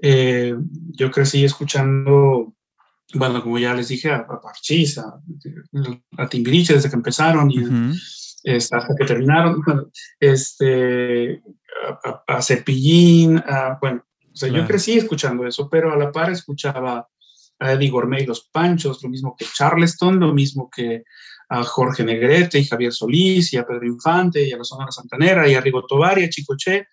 Eh, 0.00 0.54
yo 0.92 1.10
crecí 1.10 1.44
escuchando 1.44 2.55
bueno, 3.14 3.42
como 3.42 3.58
ya 3.58 3.74
les 3.74 3.88
dije, 3.88 4.10
a, 4.10 4.16
a 4.16 4.40
Parchís, 4.40 4.98
a, 4.98 5.20
Timbiriche 6.28 6.74
desde 6.74 6.90
que 6.90 6.96
empezaron 6.96 7.50
y 7.50 7.64
este, 8.42 8.76
hasta 8.76 8.94
que 8.96 9.04
terminaron, 9.04 9.62
este, 10.20 11.42
a, 12.26 12.42
Cepillín, 12.42 13.42
bueno, 13.80 14.04
o 14.32 14.36
sea, 14.36 14.48
yo 14.50 14.66
crecí 14.66 14.98
escuchando 14.98 15.46
eso, 15.46 15.68
pero 15.70 15.92
a 15.92 15.96
la 15.96 16.12
par 16.12 16.30
escuchaba 16.30 17.08
a 17.58 17.72
Eddie 17.72 17.90
Gourmet 17.90 18.22
y 18.22 18.26
los 18.26 18.48
Panchos, 18.52 19.02
lo 19.02 19.08
mismo 19.08 19.34
que 19.36 19.46
Charleston, 19.46 20.20
lo 20.20 20.34
mismo 20.34 20.68
que 20.70 21.04
a 21.48 21.62
Jorge 21.62 22.04
Negrete 22.04 22.58
y 22.58 22.66
Javier 22.66 22.92
Solís 22.92 23.52
y 23.52 23.56
a 23.56 23.66
Pedro 23.66 23.86
Infante 23.86 24.46
y 24.46 24.52
a 24.52 24.58
la 24.58 24.64
Sonora 24.64 24.92
Santanera 24.92 25.48
y 25.48 25.54
a 25.54 25.60
Rigo 25.60 25.86
Tobar 25.86 26.18
y 26.18 26.24
a 26.24 26.28
Chicoche. 26.28 26.88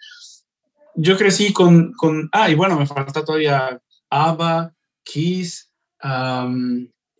Yo 0.95 1.17
crecí 1.17 1.51
con, 1.51 1.91
con, 1.93 2.29
ah, 2.31 2.49
y 2.49 2.55
bueno, 2.55 2.77
me 2.77 2.85
falta 2.85 3.25
todavía 3.25 3.79
ABBA, 4.09 4.73
Kiss, 5.03 5.72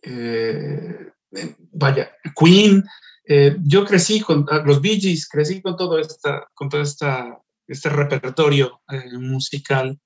eh, 0.02 1.12
vaya, 1.72 2.10
Queen. 2.38 2.84
Eh, 3.26 3.56
yo 3.62 3.84
crecí 3.84 4.20
con 4.20 4.44
ah, 4.50 4.62
los 4.64 4.80
Bee 4.80 5.00
Gees, 5.00 5.26
crecí 5.26 5.62
con 5.62 5.76
todo, 5.76 5.98
esta, 5.98 6.46
con 6.52 6.68
todo 6.68 6.82
esta, 6.82 7.38
este 7.66 7.88
repertorio 7.88 8.82
eh, 8.88 9.18
musical. 9.18 9.98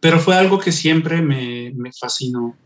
pero 0.00 0.20
fue 0.20 0.36
algo 0.36 0.58
que 0.58 0.72
siempre 0.72 1.22
me, 1.22 1.72
me 1.74 1.90
fascinó. 1.98 2.56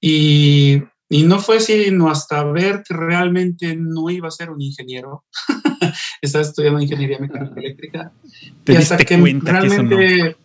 Y, 0.00 0.82
y, 1.10 1.24
no 1.24 1.40
fue 1.40 1.60
sino 1.60 2.08
hasta 2.08 2.42
ver 2.44 2.82
que 2.86 2.94
realmente 2.94 3.76
no 3.76 4.08
iba 4.08 4.28
a 4.28 4.30
ser 4.30 4.50
un 4.50 4.62
ingeniero. 4.62 5.24
Estaba 6.22 6.42
estudiando 6.42 6.80
ingeniería 6.80 7.18
mecánica 7.18 7.54
eléctrica. 7.60 8.12
y 8.66 8.76
hasta 8.76 8.96
que 8.98 9.16
realmente, 9.16 10.36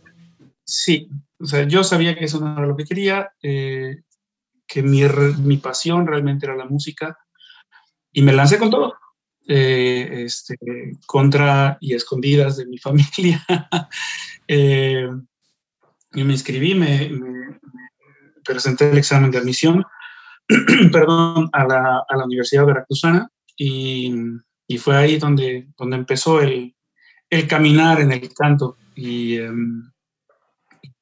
sí, 0.65 1.07
o 1.39 1.45
sea, 1.45 1.67
yo 1.67 1.83
sabía 1.83 2.15
que 2.15 2.25
eso 2.25 2.39
no 2.39 2.57
era 2.57 2.67
lo 2.67 2.75
que 2.75 2.85
quería, 2.85 3.31
eh, 3.41 4.01
que 4.67 4.81
mi, 4.81 5.01
mi, 5.39 5.57
pasión 5.57 6.07
realmente 6.07 6.45
era 6.45 6.55
la 6.55 6.65
música 6.65 7.17
y 8.11 8.21
me 8.21 8.33
lancé 8.33 8.57
con 8.57 8.69
todo, 8.69 8.95
eh, 9.47 10.23
este, 10.25 10.57
contra 11.05 11.77
y 11.81 11.93
escondidas 11.93 12.57
de 12.57 12.65
mi 12.65 12.77
familia. 12.79 13.45
eh, 14.47 15.09
y 16.13 16.23
me 16.23 16.33
inscribí, 16.33 16.73
me, 16.73 17.11
presenté 18.43 18.89
el 18.89 18.97
examen 18.97 19.31
de 19.31 19.39
admisión, 19.39 19.83
perdón, 20.91 21.49
a 21.51 21.65
la, 21.65 22.03
a 22.07 22.15
la, 22.15 22.25
Universidad 22.25 22.65
Veracruzana 22.65 23.29
y, 23.57 24.13
y, 24.67 24.77
fue 24.77 24.95
ahí 24.95 25.17
donde, 25.17 25.67
donde 25.77 25.97
empezó 25.97 26.39
el, 26.41 26.75
el 27.29 27.47
caminar 27.47 27.99
en 27.99 28.13
el 28.13 28.33
canto 28.33 28.77
y... 28.95 29.39
Um, 29.39 29.91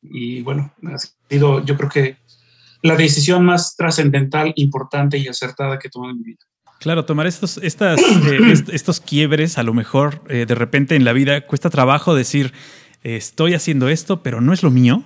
y 0.04 0.42
bueno, 0.42 0.74
ha 0.86 0.98
sido 1.30 1.64
yo 1.64 1.78
creo 1.78 1.90
que 1.90 2.18
la 2.82 2.96
decisión 2.96 3.46
más 3.46 3.76
trascendental, 3.76 4.54
importante 4.56 5.18
y 5.18 5.28
acertada 5.28 5.80
que 5.80 5.88
he 5.88 5.92
tomado 5.92 6.12
en 6.12 6.20
mi 6.20 6.26
vida. 6.26 6.40
Claro, 6.80 7.06
tomar 7.06 7.28
estos, 7.28 7.58
estas, 7.58 8.00
eh, 8.02 8.54
estos 8.74 9.00
quiebres, 9.00 9.58
a 9.58 9.64
lo 9.64 9.74
mejor 9.74 10.22
eh, 10.28 10.46
de 10.46 10.56
repente 10.56 10.96
en 10.96 11.06
la 11.06 11.14
vida 11.14 11.42
cuesta 11.42 11.70
trabajo 11.70 12.14
decir, 12.14 12.52
estoy 13.04 13.54
haciendo 13.54 13.90
esto, 13.90 14.22
pero 14.22 14.42
no 14.42 14.54
es 14.54 14.64
lo 14.64 14.72
mío, 14.72 15.04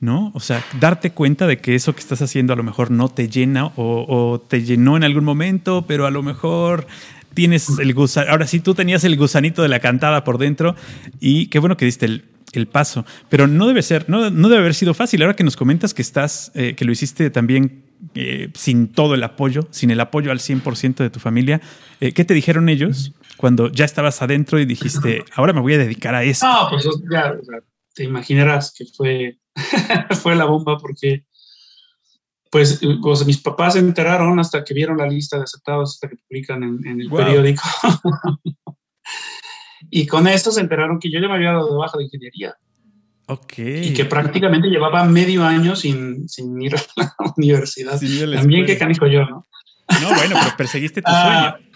¿no? 0.00 0.32
O 0.34 0.40
sea, 0.40 0.64
darte 0.80 1.12
cuenta 1.12 1.46
de 1.46 1.58
que 1.58 1.74
eso 1.74 1.94
que 1.94 2.00
estás 2.00 2.22
haciendo 2.22 2.52
a 2.54 2.56
lo 2.56 2.62
mejor 2.62 2.90
no 2.90 3.08
te 3.08 3.28
llena 3.28 3.70
o, 3.76 4.42
te 4.48 4.62
llenó 4.62 4.96
en 4.96 5.04
algún 5.04 5.24
momento, 5.24 5.84
pero 5.86 6.06
a 6.06 6.10
lo 6.10 6.22
mejor 6.22 6.86
tienes 7.34 7.68
el 7.78 7.94
gusanito, 7.94 8.32
ahora 8.32 8.46
sí 8.46 8.60
tú 8.60 8.74
tenías 8.74 9.04
el 9.04 9.16
gusanito 9.16 9.62
de 9.62 9.68
la 9.68 9.78
cantada 9.80 10.24
por 10.24 10.38
dentro 10.38 10.74
y 11.20 11.46
qué 11.46 11.58
bueno 11.58 11.76
que 11.76 11.84
diste 11.84 12.06
el, 12.06 12.24
el 12.52 12.66
paso. 12.66 13.04
Pero 13.28 13.46
no 13.46 13.66
debe 13.66 13.82
ser, 13.82 14.08
no, 14.08 14.30
no, 14.30 14.48
debe 14.48 14.60
haber 14.60 14.74
sido 14.74 14.94
fácil. 14.94 15.22
Ahora 15.22 15.36
que 15.36 15.44
nos 15.44 15.56
comentas 15.56 15.94
que 15.94 16.02
estás, 16.02 16.52
eh, 16.54 16.74
que 16.74 16.84
lo 16.84 16.92
hiciste 16.92 17.30
también 17.30 17.84
eh, 18.14 18.50
sin 18.54 18.88
todo 18.88 19.14
el 19.14 19.22
apoyo, 19.22 19.68
sin 19.70 19.90
el 19.90 20.00
apoyo 20.00 20.30
al 20.30 20.38
100% 20.38 20.96
de 20.96 21.10
tu 21.10 21.20
familia, 21.20 21.60
eh, 22.00 22.12
¿qué 22.12 22.24
te 22.24 22.34
dijeron 22.34 22.68
ellos 22.68 23.12
cuando 23.36 23.70
ya 23.70 23.84
estabas 23.84 24.22
adentro 24.22 24.58
y 24.58 24.64
dijiste, 24.64 25.24
ahora 25.34 25.52
me 25.52 25.60
voy 25.60 25.74
a 25.74 25.78
dedicar 25.78 26.14
a 26.14 26.24
esto? 26.24 26.46
No, 26.46 26.68
pues 26.70 26.88
ya, 27.10 27.34
te 27.94 28.04
imaginarás 28.04 28.72
que 28.76 28.84
fue, 28.86 29.38
fue 30.22 30.34
la 30.34 30.44
bomba 30.44 30.78
porque 30.78 31.24
pues, 32.50 32.80
mis 33.26 33.38
papás 33.38 33.74
se 33.74 33.78
enteraron 33.78 34.40
hasta 34.40 34.64
que 34.64 34.74
vieron 34.74 34.98
la 34.98 35.06
lista 35.06 35.36
de 35.36 35.44
aceptados, 35.44 35.94
hasta 35.94 36.08
que 36.08 36.16
publican 36.16 36.62
en, 36.62 37.00
el 37.00 37.08
periódico. 37.08 37.62
Y 39.88 40.06
con 40.06 40.26
esto 40.26 40.52
se 40.52 40.60
enteraron 40.60 40.98
que 40.98 41.10
yo 41.10 41.20
ya 41.20 41.28
me 41.28 41.34
había 41.34 41.52
dado 41.52 41.72
de 41.72 41.78
baja 41.78 41.96
de 41.96 42.04
ingeniería. 42.04 42.54
Ok. 43.26 43.58
Y 43.58 43.94
que 43.94 44.04
prácticamente 44.04 44.68
llevaba 44.68 45.04
medio 45.04 45.44
año 45.44 45.76
sin, 45.76 46.28
sin 46.28 46.60
ir 46.60 46.74
a 46.96 47.02
la 47.02 47.14
universidad. 47.36 47.98
También 48.34 48.66
que 48.66 48.76
canijo 48.76 49.06
yo, 49.06 49.20
¿no? 49.20 49.46
No, 50.02 50.14
bueno, 50.14 50.36
pero 50.40 50.56
perseguiste 50.56 51.00
tu 51.00 51.10
ah, 51.14 51.56
sueño. 51.56 51.70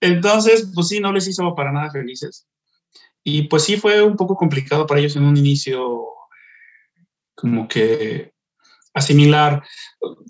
Entonces, 0.00 0.70
pues 0.74 0.88
sí, 0.88 1.00
no 1.00 1.12
les 1.12 1.26
hizo 1.26 1.54
para 1.54 1.72
nada 1.72 1.90
felices. 1.90 2.46
Y 3.24 3.42
pues 3.42 3.64
sí 3.64 3.76
fue 3.76 4.02
un 4.02 4.16
poco 4.16 4.36
complicado 4.36 4.86
para 4.86 5.00
ellos 5.00 5.16
en 5.16 5.24
un 5.24 5.36
inicio, 5.36 6.06
como 7.34 7.66
que 7.68 8.32
asimilar, 8.98 9.62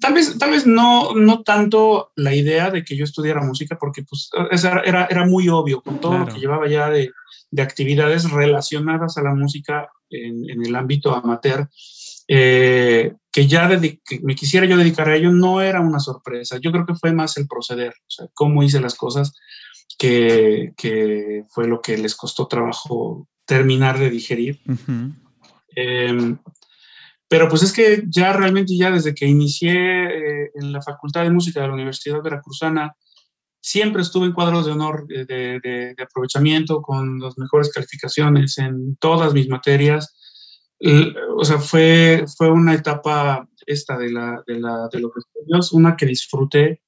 tal 0.00 0.14
vez, 0.14 0.38
tal 0.38 0.50
vez 0.50 0.66
no, 0.66 1.14
no 1.14 1.42
tanto 1.42 2.12
la 2.16 2.34
idea 2.34 2.70
de 2.70 2.84
que 2.84 2.96
yo 2.96 3.04
estudiara 3.04 3.42
música, 3.42 3.76
porque 3.78 4.02
pues 4.02 4.30
era, 4.50 5.06
era 5.06 5.26
muy 5.26 5.48
obvio 5.48 5.82
con 5.82 6.00
todo 6.00 6.18
lo 6.18 6.26
que 6.26 6.40
llevaba 6.40 6.68
ya 6.68 6.88
de, 6.88 7.10
de, 7.50 7.62
actividades 7.62 8.30
relacionadas 8.30 9.18
a 9.18 9.22
la 9.22 9.34
música 9.34 9.88
en, 10.10 10.48
en 10.48 10.64
el 10.64 10.74
ámbito 10.74 11.14
amateur, 11.14 11.68
eh, 12.28 13.14
que 13.32 13.46
ya 13.46 13.68
que 13.80 14.00
me 14.22 14.34
quisiera 14.34 14.66
yo 14.66 14.76
dedicar 14.76 15.08
a 15.08 15.16
ello 15.16 15.32
no 15.32 15.60
era 15.60 15.80
una 15.80 16.00
sorpresa, 16.00 16.58
yo 16.58 16.72
creo 16.72 16.86
que 16.86 16.94
fue 16.94 17.12
más 17.12 17.36
el 17.36 17.46
proceder, 17.46 17.94
o 18.06 18.10
sea, 18.10 18.26
cómo 18.34 18.62
hice 18.62 18.80
las 18.80 18.94
cosas, 18.94 19.32
que, 19.98 20.72
que 20.76 21.44
fue 21.48 21.66
lo 21.66 21.80
que 21.80 21.98
les 21.98 22.14
costó 22.14 22.46
trabajo 22.46 23.26
terminar 23.44 23.98
de 23.98 24.10
digerir. 24.10 24.60
Pero 27.28 27.48
pues 27.48 27.62
es 27.62 27.72
que 27.72 28.04
ya 28.08 28.32
realmente 28.32 28.76
ya 28.76 28.90
desde 28.90 29.14
que 29.14 29.26
inicié 29.26 29.74
eh, 29.74 30.50
en 30.54 30.72
la 30.72 30.80
Facultad 30.80 31.24
de 31.24 31.30
Música 31.30 31.60
de 31.60 31.68
la 31.68 31.74
Universidad 31.74 32.22
Veracruzana, 32.22 32.96
siempre 33.60 34.02
estuve 34.02 34.26
en 34.26 34.32
cuadros 34.32 34.64
de 34.64 34.72
honor 34.72 35.06
de, 35.06 35.26
de, 35.26 35.94
aprovechamiento 36.02 36.80
con 36.80 37.18
las 37.20 37.36
mejores 37.36 37.70
calificaciones 37.72 38.56
en 38.58 38.96
todas 38.96 39.34
mis 39.34 39.48
materias. 39.48 40.14
o 41.36 41.44
sea, 41.44 41.58
fue, 41.58 42.24
fue 42.36 42.50
una 42.50 42.74
etapa 42.74 43.46
esta 43.66 43.98
de, 43.98 44.10
la, 44.10 44.42
de, 44.46 44.60
la, 44.60 44.88
de 44.90 45.00
los 45.00 45.12
estudios, 45.16 45.72
una 45.72 45.96
que 45.96 46.06
disfruté, 46.06 46.80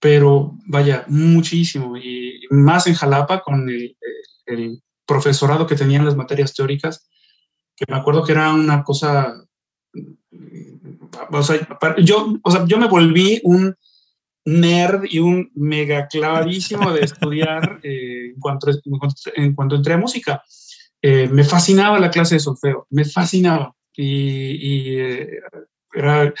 pero 0.00 0.52
vaya, 0.66 1.04
muchísimo. 1.08 1.96
Y 1.98 2.40
más 2.50 2.86
en 2.86 2.94
Jalapa 2.94 3.42
con 3.42 3.68
el, 3.68 3.96
el 4.46 4.82
profesorado 5.06 5.66
que 5.66 5.76
tenía 5.76 5.98
en 5.98 6.06
las 6.06 6.16
materias 6.16 6.54
teóricas, 6.54 7.08
que 7.76 7.84
me 7.88 7.96
acuerdo 7.96 8.24
que 8.24 8.32
era 8.32 8.52
una 8.54 8.82
cosa 8.82 9.45
o 11.30 11.42
sea, 11.42 11.66
yo, 11.98 12.38
o 12.42 12.50
sea, 12.50 12.64
yo 12.66 12.78
me 12.78 12.88
volví 12.88 13.40
un 13.44 13.74
nerd 14.44 15.04
y 15.08 15.18
un 15.18 15.50
mega 15.54 16.06
clavadísimo 16.06 16.92
de 16.92 17.00
estudiar 17.00 17.80
eh, 17.82 18.32
en, 18.34 18.40
cuanto, 18.40 18.68
en, 19.34 19.54
cuanto, 19.54 19.76
entré 19.76 19.94
a 19.94 19.98
música. 19.98 20.42
Eh, 21.02 21.28
me 21.28 21.44
fascinaba 21.44 21.98
la 21.98 22.10
clase 22.10 22.36
de 22.36 22.40
solfeo, 22.40 22.86
me 22.90 23.04
fascinaba. 23.04 23.74
Y, 23.94 24.98
eh, 24.98 25.40
era, 25.92 26.32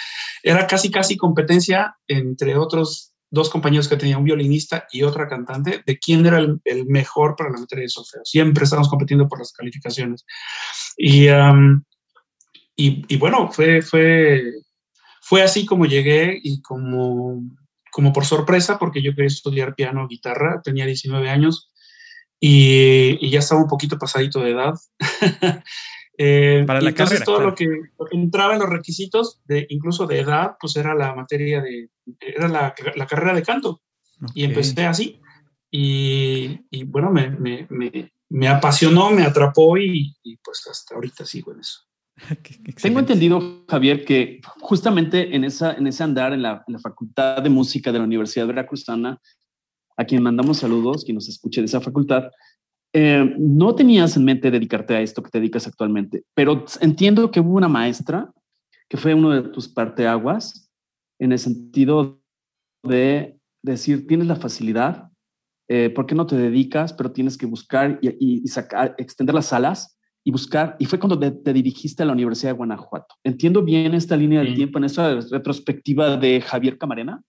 era 0.42 0.66
casi, 0.66 0.90
casi 0.90 1.16
competencia 1.16 1.96
entre 2.06 2.56
otros 2.56 3.14
dos 3.30 3.50
compañeros 3.50 3.88
que 3.88 3.96
tenía 3.96 4.18
un 4.18 4.24
violinista 4.24 4.86
y 4.92 5.02
otra 5.02 5.28
cantante 5.28 5.82
de 5.84 5.98
quién 5.98 6.24
era 6.26 6.38
el, 6.38 6.60
mejor 6.86 7.34
para 7.36 7.50
la 7.50 7.58
materia 7.58 7.82
de 7.82 7.88
solfeo. 7.88 8.20
Siempre 8.24 8.64
estábamos 8.64 8.88
compitiendo 8.88 9.28
por 9.28 9.38
las 9.38 9.52
calificaciones. 9.52 10.24
Y, 10.96 11.26
y, 12.76 13.16
bueno, 13.16 13.50
fue, 13.50 13.80
fue, 13.80 14.52
fue 15.22 15.42
así 15.42 15.64
como 15.64 15.86
llegué 15.86 16.38
y 16.42 16.60
como, 16.60 17.42
como 17.90 18.12
por 18.12 18.26
sorpresa, 18.26 18.78
porque 18.78 19.02
yo 19.02 19.14
quería 19.14 19.28
estudiar 19.28 19.74
piano, 19.74 20.06
guitarra, 20.06 20.60
tenía 20.62 20.84
19 20.84 21.30
años 21.30 21.70
y, 22.38 23.30
ya 23.30 23.38
estaba 23.38 23.62
un 23.62 23.68
poquito 23.68 23.98
pasadito 23.98 24.40
de 24.40 24.50
edad. 24.50 24.74
eh, 26.18 26.64
Para 26.66 26.80
la 26.80 26.90
entonces 26.90 27.24
todo 27.24 27.40
lo, 27.40 27.54
que, 27.54 27.66
entraba 28.10 28.54
en 28.54 28.60
los 28.60 28.68
requisitos, 28.68 29.40
de, 29.46 29.66
incluso 29.70 30.06
de 30.06 30.20
edad, 30.20 30.56
pues 30.60 30.76
era 30.76 30.94
la 30.94 31.14
materia 31.14 31.62
de, 31.62 31.88
era 32.20 32.48
la, 32.48 32.74
la 32.94 33.06
carrera 33.06 33.34
de 33.34 33.42
canto. 33.42 33.80
Y 34.34 34.44
empecé 34.44 34.84
así. 34.84 35.20
y, 35.70 36.84
bueno, 36.84 37.10
me, 37.10 37.30
me, 38.28 38.48
apasionó, 38.48 39.10
me 39.10 39.24
atrapó 39.24 39.76
y, 39.78 40.14
pues 40.42 40.66
hasta 40.70 40.94
ahorita 40.94 41.24
sigo 41.24 41.52
en 41.52 41.60
eso. 41.60 41.85
Tengo 42.82 43.00
entendido, 43.00 43.64
Javier, 43.68 44.04
que 44.04 44.40
justamente 44.60 45.34
en, 45.34 45.44
esa, 45.44 45.74
en 45.74 45.86
ese 45.86 46.02
andar 46.02 46.32
en 46.32 46.42
la, 46.42 46.64
Facultad 46.82 47.42
de 47.42 47.50
Música 47.50 47.92
de 47.92 47.98
la 47.98 48.04
Universidad 48.04 48.46
Veracruzana, 48.46 49.20
a 49.96 50.04
quien 50.04 50.22
mandamos 50.22 50.58
saludos, 50.58 51.04
quien 51.04 51.16
nos 51.16 51.28
escuche 51.28 51.60
de 51.60 51.66
esa 51.66 51.80
facultad, 51.80 52.30
eh, 52.92 53.34
no 53.38 53.74
tenías 53.74 54.16
en 54.16 54.24
mente 54.24 54.50
dedicarte 54.50 54.94
a 54.94 55.00
esto 55.00 55.22
que 55.22 55.30
te 55.30 55.38
dedicas 55.38 55.66
actualmente, 55.66 56.24
pero 56.34 56.64
entiendo 56.80 57.30
que 57.30 57.40
hubo 57.40 57.56
una 57.56 57.68
maestra 57.68 58.32
que 58.88 58.96
fue 58.96 59.14
uno 59.14 59.30
de 59.30 59.48
tus 59.50 59.68
parteaguas 59.68 60.70
en 61.18 61.32
el 61.32 61.38
sentido 61.38 62.22
de 62.82 63.38
decir, 63.62 64.06
tienes 64.06 64.26
la 64.26 64.36
facilidad, 64.36 65.10
eh, 65.68 65.90
¿por 65.90 66.06
qué 66.06 66.14
no 66.14 66.26
te 66.26 66.36
dedicas? 66.36 66.92
Pero 66.92 67.10
tienes 67.12 67.36
que 67.36 67.46
buscar 67.46 67.98
y, 68.00 68.46
sacar, 68.46 68.94
extender 68.98 69.34
las 69.34 69.52
alas 69.52 69.95
y 70.26 70.32
buscar. 70.32 70.74
Y 70.80 70.86
fue 70.86 70.98
cuando 70.98 71.16
te, 71.20 71.52
dirigiste 71.52 72.02
a 72.02 72.06
la 72.06 72.12
Universidad 72.12 72.50
de 72.50 72.56
Guanajuato. 72.56 73.14
¿Entiendo 73.22 73.62
bien 73.62 73.94
esta 73.94 74.16
línea 74.16 74.40
del 74.40 74.56
tiempo 74.56 74.78
en 74.78 74.84
esta 74.84 75.20
retrospectiva 75.20 76.16
de 76.16 76.40
Javier 76.40 76.78
Camarena? 76.78 77.22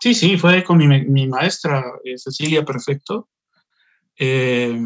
Sí, 0.00 0.12
sí, 0.12 0.36
fue 0.36 0.64
con 0.64 0.78
mi, 0.78 1.28
maestra 1.28 1.84
eh, 2.02 2.18
Cecilia 2.18 2.64
Perfecto. 2.64 3.28
Eh, 4.18 4.76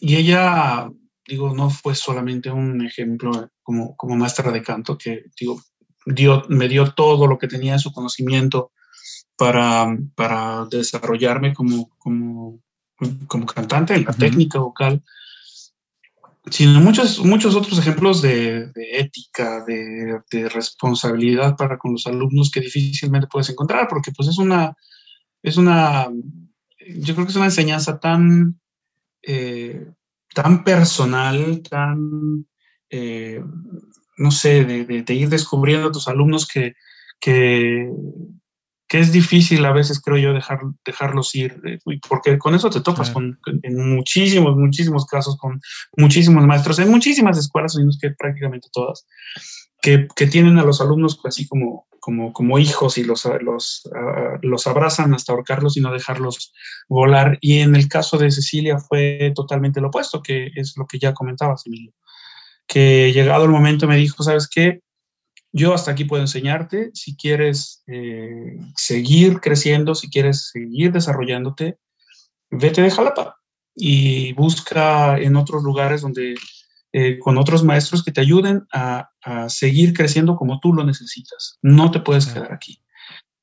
y 0.00 0.14
ella, 0.14 0.88
digo, 1.26 1.52
no 1.52 1.68
fue 1.68 1.96
solamente 1.96 2.48
un 2.48 2.86
ejemplo 2.86 3.50
como, 3.64 3.96
como 3.96 4.14
maestra 4.14 4.52
de 4.52 4.62
canto, 4.62 4.96
que 4.96 5.24
digo, 5.36 5.60
dio, 6.06 6.44
me 6.48 6.68
dio 6.68 6.92
todo 6.92 7.26
lo 7.26 7.38
que 7.38 7.48
tenía 7.48 7.72
en 7.72 7.80
su 7.80 7.92
conocimiento 7.92 8.70
para, 9.36 9.98
para 10.14 10.66
desarrollarme 10.70 11.54
como, 11.54 11.90
como, 11.98 12.60
como 13.26 13.46
cantante 13.46 13.94
en 13.94 14.04
la 14.04 14.12
técnica 14.12 14.60
vocal, 14.60 15.02
sino 16.50 16.80
muchos, 16.80 17.24
muchos 17.24 17.54
otros 17.54 17.78
ejemplos 17.78 18.20
de, 18.20 18.70
ética, 18.74 19.64
de, 19.64 20.48
responsabilidad 20.48 21.56
para 21.56 21.78
con 21.78 21.92
los 21.92 22.06
alumnos 22.06 22.50
que 22.50 22.60
difícilmente 22.60 23.28
puedes 23.30 23.50
encontrar, 23.50 23.86
porque 23.88 24.10
pues 24.12 24.28
es 24.28 24.38
una, 24.38 24.74
es 25.42 25.56
una, 25.56 26.08
yo 26.96 27.14
creo 27.14 27.26
que 27.26 27.30
es 27.30 27.36
una 27.36 27.46
enseñanza 27.46 28.00
tan, 28.00 28.60
eh, 29.22 29.86
tan 30.34 30.64
personal, 30.64 31.62
tan, 31.62 32.46
eh, 32.90 33.42
no 34.16 34.30
sé, 34.30 34.64
de, 34.64 34.84
de, 34.84 35.14
ir 35.14 35.28
descubriendo 35.28 35.88
a 35.88 35.92
tus 35.92 36.08
alumnos 36.08 36.46
que, 36.46 36.74
que, 37.20 37.88
que 38.92 38.98
es 38.98 39.10
difícil 39.10 39.64
a 39.64 39.72
veces, 39.72 40.02
creo 40.02 40.18
yo, 40.18 40.34
dejar, 40.34 40.60
dejarlos 40.84 41.34
ir, 41.34 41.58
eh, 41.64 41.78
porque 42.06 42.38
con 42.38 42.54
eso 42.54 42.68
te 42.68 42.82
topas 42.82 43.08
con, 43.08 43.40
en 43.62 43.94
muchísimos, 43.94 44.54
muchísimos 44.54 45.06
casos, 45.06 45.38
con 45.38 45.62
muchísimos 45.96 46.46
maestros, 46.46 46.78
en 46.78 46.90
muchísimas 46.90 47.38
escuelas, 47.38 47.74
que 47.98 48.10
prácticamente 48.10 48.68
todas, 48.70 49.06
que, 49.80 50.08
que, 50.14 50.26
tienen 50.26 50.58
a 50.58 50.64
los 50.64 50.82
alumnos 50.82 51.18
así 51.24 51.48
como, 51.48 51.86
como, 52.00 52.34
como 52.34 52.58
hijos 52.58 52.98
y 52.98 53.04
los, 53.04 53.26
los, 53.40 53.88
ah, 53.96 54.38
los 54.42 54.66
abrazan 54.66 55.14
hasta 55.14 55.32
ahorcarlos 55.32 55.78
y 55.78 55.80
no 55.80 55.90
dejarlos 55.90 56.52
volar. 56.86 57.38
Y 57.40 57.60
en 57.60 57.74
el 57.74 57.88
caso 57.88 58.18
de 58.18 58.30
Cecilia 58.30 58.76
fue 58.76 59.32
totalmente 59.34 59.80
lo 59.80 59.88
opuesto, 59.88 60.22
que 60.22 60.50
es 60.54 60.74
lo 60.76 60.86
que 60.86 60.98
ya 60.98 61.14
comentabas, 61.14 61.62
Emilio, 61.64 61.94
que 62.66 63.10
llegado 63.14 63.46
el 63.46 63.52
momento 63.52 63.88
me 63.88 63.96
dijo, 63.96 64.22
¿sabes 64.22 64.50
qué? 64.54 64.82
Yo 65.52 65.74
hasta 65.74 65.90
aquí 65.90 66.04
puedo 66.04 66.22
enseñarte. 66.22 66.90
Si 66.94 67.14
quieres 67.14 67.84
eh, 67.86 68.58
seguir 68.74 69.40
creciendo, 69.40 69.94
si 69.94 70.08
quieres 70.08 70.50
seguir 70.50 70.92
desarrollándote, 70.92 71.78
vete 72.50 72.82
de 72.82 72.90
Jalapa 72.90 73.36
y 73.74 74.32
busca 74.32 75.18
en 75.18 75.36
otros 75.36 75.62
lugares 75.62 76.02
donde 76.02 76.34
eh, 76.94 77.18
con 77.18 77.38
otros 77.38 77.64
maestros 77.64 78.02
que 78.02 78.12
te 78.12 78.20
ayuden 78.20 78.66
a, 78.72 79.08
seguir 79.48 79.94
creciendo 79.94 80.34
como 80.34 80.58
tú 80.58 80.72
lo 80.72 80.84
necesitas. 80.84 81.58
No 81.62 81.90
te 81.90 82.00
puedes 82.00 82.26
quedar 82.26 82.52
aquí. 82.52 82.82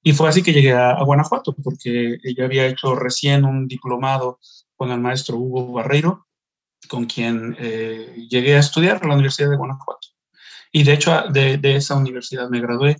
Y 0.03 0.11
fue 0.11 0.27
así 0.27 0.43
que 0.43 0.51
llegué 0.51 0.73
a, 0.73 1.01
Guanajuato, 1.03 1.55
porque 1.63 2.17
ella 2.23 2.45
había 2.45 2.67
hecho 2.67 2.95
recién 2.95 3.45
un 3.45 3.65
diplomado 3.67 4.39
con 4.75 4.91
el 4.91 4.99
maestro 4.99 5.37
Hugo 5.37 5.71
Barreiro, 5.71 6.27
con 6.89 7.05
quien 7.05 7.55
eh, 7.59 8.27
llegué 8.29 8.55
a 8.55 8.59
estudiar 8.59 8.99
en 9.01 9.09
la 9.09 9.15
Universidad 9.15 9.49
de 9.49 9.55
Guanajuato. 9.55 10.08
Y 10.71 10.83
de 10.83 10.93
hecho, 10.93 11.23
de, 11.31 11.59
esa 11.63 11.95
universidad 11.95 12.49
me 12.49 12.61
gradué 12.61 12.97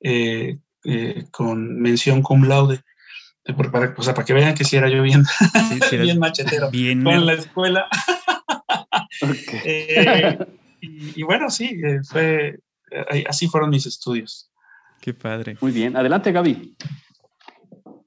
eh, 0.00 0.58
eh, 0.84 1.24
con 1.30 1.80
mención 1.80 2.22
cum 2.22 2.44
laude. 2.44 2.80
Eh, 3.44 3.54
para, 3.54 3.94
o 3.96 4.02
sea, 4.02 4.14
para 4.14 4.24
que 4.24 4.32
vean 4.32 4.54
que 4.54 4.64
si 4.64 4.76
era 4.76 4.88
yo 4.88 5.02
bien, 5.02 5.22
bien 5.92 6.18
machetero 6.18 6.70
bien 6.70 7.04
con 7.04 7.26
la 7.26 7.34
escuela. 7.34 7.86
y, 10.80 11.22
bueno, 11.22 11.50
sí, 11.50 11.80
fue, 12.08 12.58
así 13.28 13.46
fueron 13.46 13.70
mis 13.70 13.86
estudios. 13.86 14.50
Qué 15.00 15.14
padre. 15.14 15.56
Muy 15.60 15.72
bien. 15.72 15.96
Adelante, 15.96 16.32
Gaby. 16.32 16.76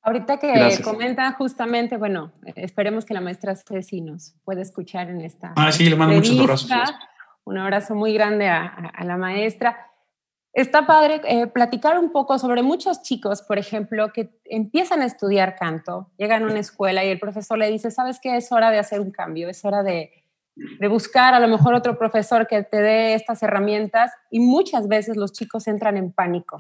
Ahorita 0.02 0.40
que 0.40 0.80
comenta 0.84 1.32
justamente, 1.34 1.98
bueno, 1.98 2.34
esperemos 2.56 3.06
que 3.06 3.14
la 3.14 3.22
maestra 3.22 3.56
Ceci 3.56 4.02
nos 4.02 4.36
pueda 4.44 4.62
escuchar 4.62 5.10
en 5.10 5.22
esta. 5.22 5.54
Ah, 5.56 5.72
sí, 5.72 5.90
le 5.90 5.96
mando 5.96 6.16
muchos 6.16 6.40
abrazos 6.40 6.70
un 7.48 7.58
abrazo 7.58 7.96
muy 7.96 8.14
grande 8.14 8.50
a, 8.50 8.92
la 9.04 9.16
maestra. 9.16 9.90
Está 10.52 10.86
padre 10.86 11.22
eh, 11.24 11.48
platicar 11.48 11.98
un 11.98 12.12
poco 12.12 12.38
sobre 12.40 12.62
muchos 12.62 13.04
chicos, 13.04 13.42
por 13.42 13.58
ejemplo, 13.58 14.12
que 14.12 14.42
empiezan 14.46 15.02
a 15.02 15.06
estudiar 15.06 15.56
canto, 15.56 16.12
llegan 16.18 16.44
a 16.44 16.48
una 16.48 16.60
escuela 16.60 17.06
y 17.06 17.10
el 17.10 17.20
profesor 17.20 17.58
le 17.58 17.70
dice, 17.70 17.90
¿sabes 17.90 18.20
qué? 18.22 18.36
Es 18.36 18.52
hora 18.52 18.70
de 18.70 18.80
hacer 18.80 19.00
un 19.00 19.12
cambio, 19.12 19.50
es 19.50 19.64
hora 19.64 19.82
de, 19.82 20.12
de 20.56 20.88
buscar 20.90 21.34
a 21.34 21.40
lo 21.40 21.48
mejor 21.48 21.74
otro 21.74 21.98
profesor 21.98 22.48
que 22.48 22.64
te 22.64 22.82
dé 22.82 23.14
estas 23.14 23.42
herramientas 23.44 24.12
y 24.30 24.40
muchas 24.40 24.90
veces 24.90 25.16
los 25.16 25.32
chicos 25.32 25.68
entran 25.68 25.96
en 25.96 26.12
pánico. 26.12 26.58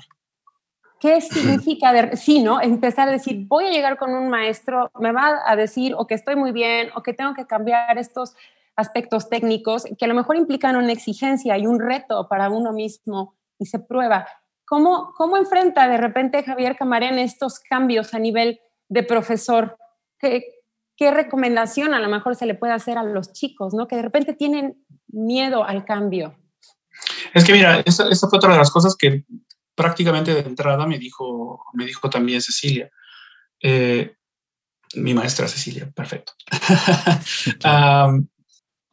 ¿Qué 1.01 1.19
significa, 1.21 1.91
de, 1.91 2.15
sí, 2.15 2.41
no? 2.41 2.61
Empezar 2.61 3.09
a 3.09 3.11
decir, 3.11 3.45
voy 3.47 3.65
a 3.65 3.71
llegar 3.71 3.97
con 3.97 4.13
un 4.13 4.29
maestro, 4.29 4.89
me 4.99 5.11
va 5.11 5.41
a 5.45 5.55
decir 5.57 5.93
o 5.97 6.07
que 6.07 6.15
estoy 6.15 6.37
muy 6.37 6.53
bien 6.53 6.89
o 6.95 7.03
que 7.03 7.13
tengo 7.13 7.33
que 7.33 7.45
cambiar 7.45 7.97
estos 7.97 8.35
aspectos 8.77 9.27
técnicos 9.27 9.85
que 9.97 10.05
a 10.05 10.07
lo 10.07 10.13
mejor 10.13 10.37
implican 10.37 10.75
una 10.75 10.91
exigencia 10.91 11.57
y 11.57 11.65
un 11.65 11.79
reto 11.79 12.29
para 12.29 12.49
uno 12.49 12.71
mismo 12.71 13.35
y 13.59 13.65
se 13.65 13.79
prueba. 13.79 14.27
¿Cómo, 14.65 15.13
cómo 15.17 15.35
enfrenta 15.35 15.87
de 15.87 15.97
repente 15.97 16.43
Javier 16.43 16.77
Camarén 16.77 17.19
estos 17.19 17.59
cambios 17.59 18.13
a 18.13 18.19
nivel 18.19 18.59
de 18.87 19.03
profesor? 19.03 19.77
¿Qué, 20.19 20.43
¿Qué 20.95 21.11
recomendación 21.11 21.93
a 21.93 21.99
lo 21.99 22.07
mejor 22.07 22.35
se 22.35 22.45
le 22.45 22.53
puede 22.53 22.73
hacer 22.73 22.97
a 22.97 23.03
los 23.03 23.33
chicos, 23.33 23.73
¿no? 23.73 23.87
que 23.87 23.95
de 23.95 24.03
repente 24.03 24.33
tienen 24.33 24.83
miedo 25.07 25.63
al 25.63 25.83
cambio? 25.83 26.37
Es 27.33 27.43
que 27.43 27.53
mira, 27.53 27.81
esta, 27.85 28.05
fue 28.29 28.37
otra 28.37 28.53
de 28.53 28.59
las 28.59 28.71
cosas 28.71 28.95
que 28.95 29.25
prácticamente 29.73 30.33
de 30.33 30.41
entrada 30.41 30.85
me 30.85 30.99
dijo, 30.99 31.63
me 31.73 31.85
dijo 31.85 32.09
también 32.09 32.41
Cecilia. 32.41 32.89
Eh, 33.61 34.15
mi 34.95 35.13
maestra 35.13 35.47
Cecilia, 35.47 35.89
perfecto. 35.91 36.33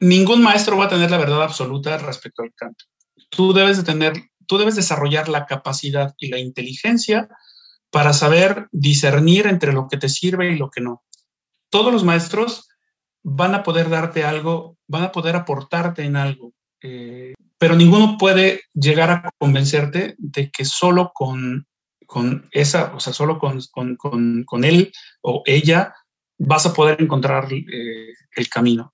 ningún 0.01 0.43
maestro 0.43 0.77
va 0.77 0.87
a 0.87 0.89
tener 0.89 1.11
la 1.11 1.19
verdad 1.19 1.43
absoluta 1.43 1.97
respecto 1.99 2.43
al 2.43 2.53
canto. 2.55 2.85
Tú 3.31 3.53
debes 3.53 3.77
de 3.77 3.85
tener, 3.85 4.13
tú 4.47 4.59
debes 4.59 4.77
desarrollar 4.77 5.29
la 5.29 5.47
capacidad 5.47 6.15
y 6.19 6.29
la 6.29 6.39
inteligencia 6.39 7.29
para 7.91 8.13
saber 8.13 8.69
discernir 8.73 9.47
entre 9.47 9.73
lo 9.73 9.89
que 9.89 9.97
te 9.97 10.09
sirve 10.09 10.53
y 10.53 10.57
lo 10.57 10.71
que 10.71 10.81
no. 10.81 11.03
Todos 11.71 11.93
los 11.93 12.05
maestros 12.05 12.69
van 13.23 13.55
a 13.55 13.63
poder 13.63 13.89
darte 13.89 14.25
algo, 14.25 14.77
van 14.87 15.05
a 15.05 15.13
poder 15.13 15.37
aportarte 15.37 16.03
en 16.05 16.17
algo, 16.17 16.53
eh, 16.83 17.35
pero 17.59 17.77
ninguno 17.77 18.19
puede 18.19 18.63
llegar 18.75 19.11
a 19.11 19.31
convencerte 19.39 20.15
de 20.19 20.51
que 20.51 20.65
solo 20.65 21.13
con, 21.15 21.67
con 22.07 22.49
esa, 22.53 22.95
o 22.95 23.01
sea, 23.01 23.13
solo 23.13 23.39
con, 23.39 23.61
con, 23.97 24.65
él 24.65 24.93
o 25.23 25.43
ella 25.47 25.95
vas 26.37 26.67
a 26.67 26.75
poder 26.75 27.01
encontrar 27.01 27.51
eh, 27.53 28.13
el 28.37 28.49
camino 28.49 28.94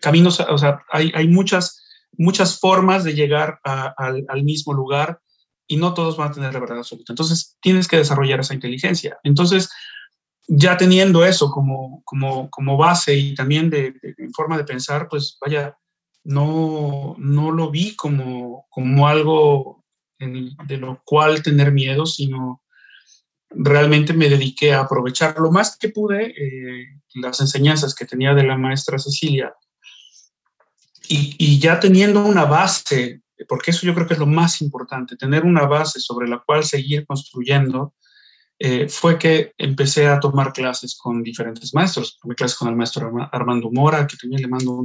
caminos, 0.00 0.40
o 0.40 0.58
sea, 0.58 0.80
hay, 0.90 1.12
hay 1.14 1.28
muchas, 1.28 1.82
muchas 2.16 2.58
formas 2.58 3.04
de 3.04 3.14
llegar 3.14 3.60
al, 3.64 4.42
mismo 4.42 4.72
lugar 4.72 5.20
y 5.66 5.76
no 5.76 5.94
todos 5.94 6.16
van 6.16 6.30
a 6.30 6.34
tener 6.34 6.52
la 6.52 6.60
verdad 6.60 6.78
absoluta. 6.78 7.12
Entonces, 7.12 7.56
tienes 7.60 7.88
que 7.88 7.98
desarrollar 7.98 8.40
esa 8.40 8.54
inteligencia. 8.54 9.18
Entonces, 9.22 9.70
ya 10.48 10.76
teniendo 10.76 11.24
eso 11.24 11.50
como, 11.50 12.02
como, 12.04 12.48
como 12.50 12.76
base 12.76 13.14
y 13.14 13.34
también 13.34 13.68
de, 13.70 13.94
forma 14.34 14.56
de 14.56 14.64
pensar, 14.64 15.08
pues 15.08 15.36
vaya, 15.40 15.76
no, 16.24 17.14
no 17.18 17.50
lo 17.50 17.70
vi 17.70 17.94
como, 17.96 18.66
como 18.70 19.06
algo 19.06 19.84
de 20.18 20.76
lo 20.78 21.00
cual 21.04 21.42
tener 21.42 21.70
miedo, 21.70 22.04
sino 22.06 22.62
realmente 23.50 24.12
me 24.12 24.28
dediqué 24.28 24.74
a 24.74 24.80
aprovechar 24.80 25.38
lo 25.38 25.50
más 25.50 25.76
que 25.76 25.88
pude 25.88 26.34
eh, 26.36 26.86
las 27.14 27.40
enseñanzas 27.40 27.94
que 27.94 28.04
tenía 28.04 28.34
de 28.34 28.42
la 28.42 28.56
maestra 28.56 28.98
Cecilia 28.98 29.54
y, 31.08 31.58
ya 31.58 31.80
teniendo 31.80 32.24
una 32.24 32.44
base, 32.44 33.22
porque 33.48 33.70
eso 33.70 33.86
yo 33.86 33.94
creo 33.94 34.06
que 34.06 34.14
es 34.14 34.20
lo 34.20 34.26
más 34.26 34.60
importante, 34.60 35.16
tener 35.16 35.44
una 35.44 35.66
base 35.66 36.00
sobre 36.00 36.28
la 36.28 36.42
cual 36.44 36.64
seguir 36.64 37.06
construyendo, 37.06 37.94
eh, 38.60 38.88
fue 38.88 39.18
que 39.18 39.52
empecé 39.56 40.08
a 40.08 40.18
tomar 40.18 40.52
clases 40.52 40.96
con 40.96 41.22
diferentes 41.22 41.72
maestros. 41.74 42.18
Tomé 42.20 42.34
clases 42.34 42.58
con 42.58 42.68
el 42.68 42.76
maestro 42.76 43.12
Armando 43.30 43.70
Mora, 43.70 44.06
que 44.06 44.16
también 44.16 44.42
le 44.42 44.48
mando 44.48 44.82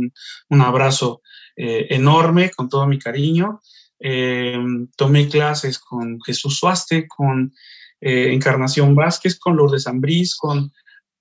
un, 0.50 0.62
abrazo 0.62 1.22
eh, 1.56 1.88
enorme, 1.90 2.52
con 2.52 2.70
todo 2.70 2.86
mi 2.86 3.00
cariño. 3.00 3.62
Eh, 4.00 4.60
tomé 4.96 5.28
clases 5.28 5.80
con 5.80 6.22
Jesús 6.22 6.60
Suaste, 6.60 7.08
con 7.08 7.54
Encarnación 8.06 8.96
Vázquez, 8.96 9.40
con 9.40 9.56
Lourdes 9.56 9.88
Ambrís, 9.88 10.36
con, 10.36 10.74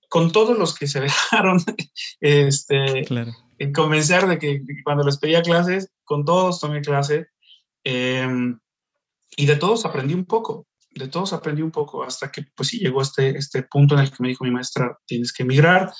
con 0.08 0.32
todos 0.32 0.58
los 0.58 0.74
que 0.74 0.88
se 0.88 1.00
dejaron 1.00 1.58
este, 2.20 3.04
en 3.08 3.32
convencer 3.70 4.26
de 4.26 4.38
que, 4.38 4.62
cuando 4.82 5.04
les 5.04 5.18
pedía 5.18 5.42
clases, 5.42 5.92
con 6.04 6.24
todos 6.24 6.58
tomé 6.58 6.80
clase. 6.80 7.28
y 7.84 9.46
de 9.46 9.56
todos 9.56 9.84
aprendí 9.84 10.14
un 10.14 10.24
poco 10.26 10.66
de 10.94 11.08
todos 11.08 11.32
aprendí 11.32 11.62
un 11.62 11.70
poco 11.70 12.02
hasta 12.02 12.30
que 12.30 12.44
pues 12.54 12.68
sí 12.70 12.78
llegó 12.78 13.02
este, 13.02 13.36
este 13.36 13.62
punto 13.62 13.94
en 13.94 14.02
el 14.02 14.10
que 14.10 14.16
me 14.20 14.28
dijo 14.28 14.44
mi 14.44 14.50
maestra, 14.50 14.98
tienes 15.06 15.32
que 15.32 15.42
emigrar 15.42 15.92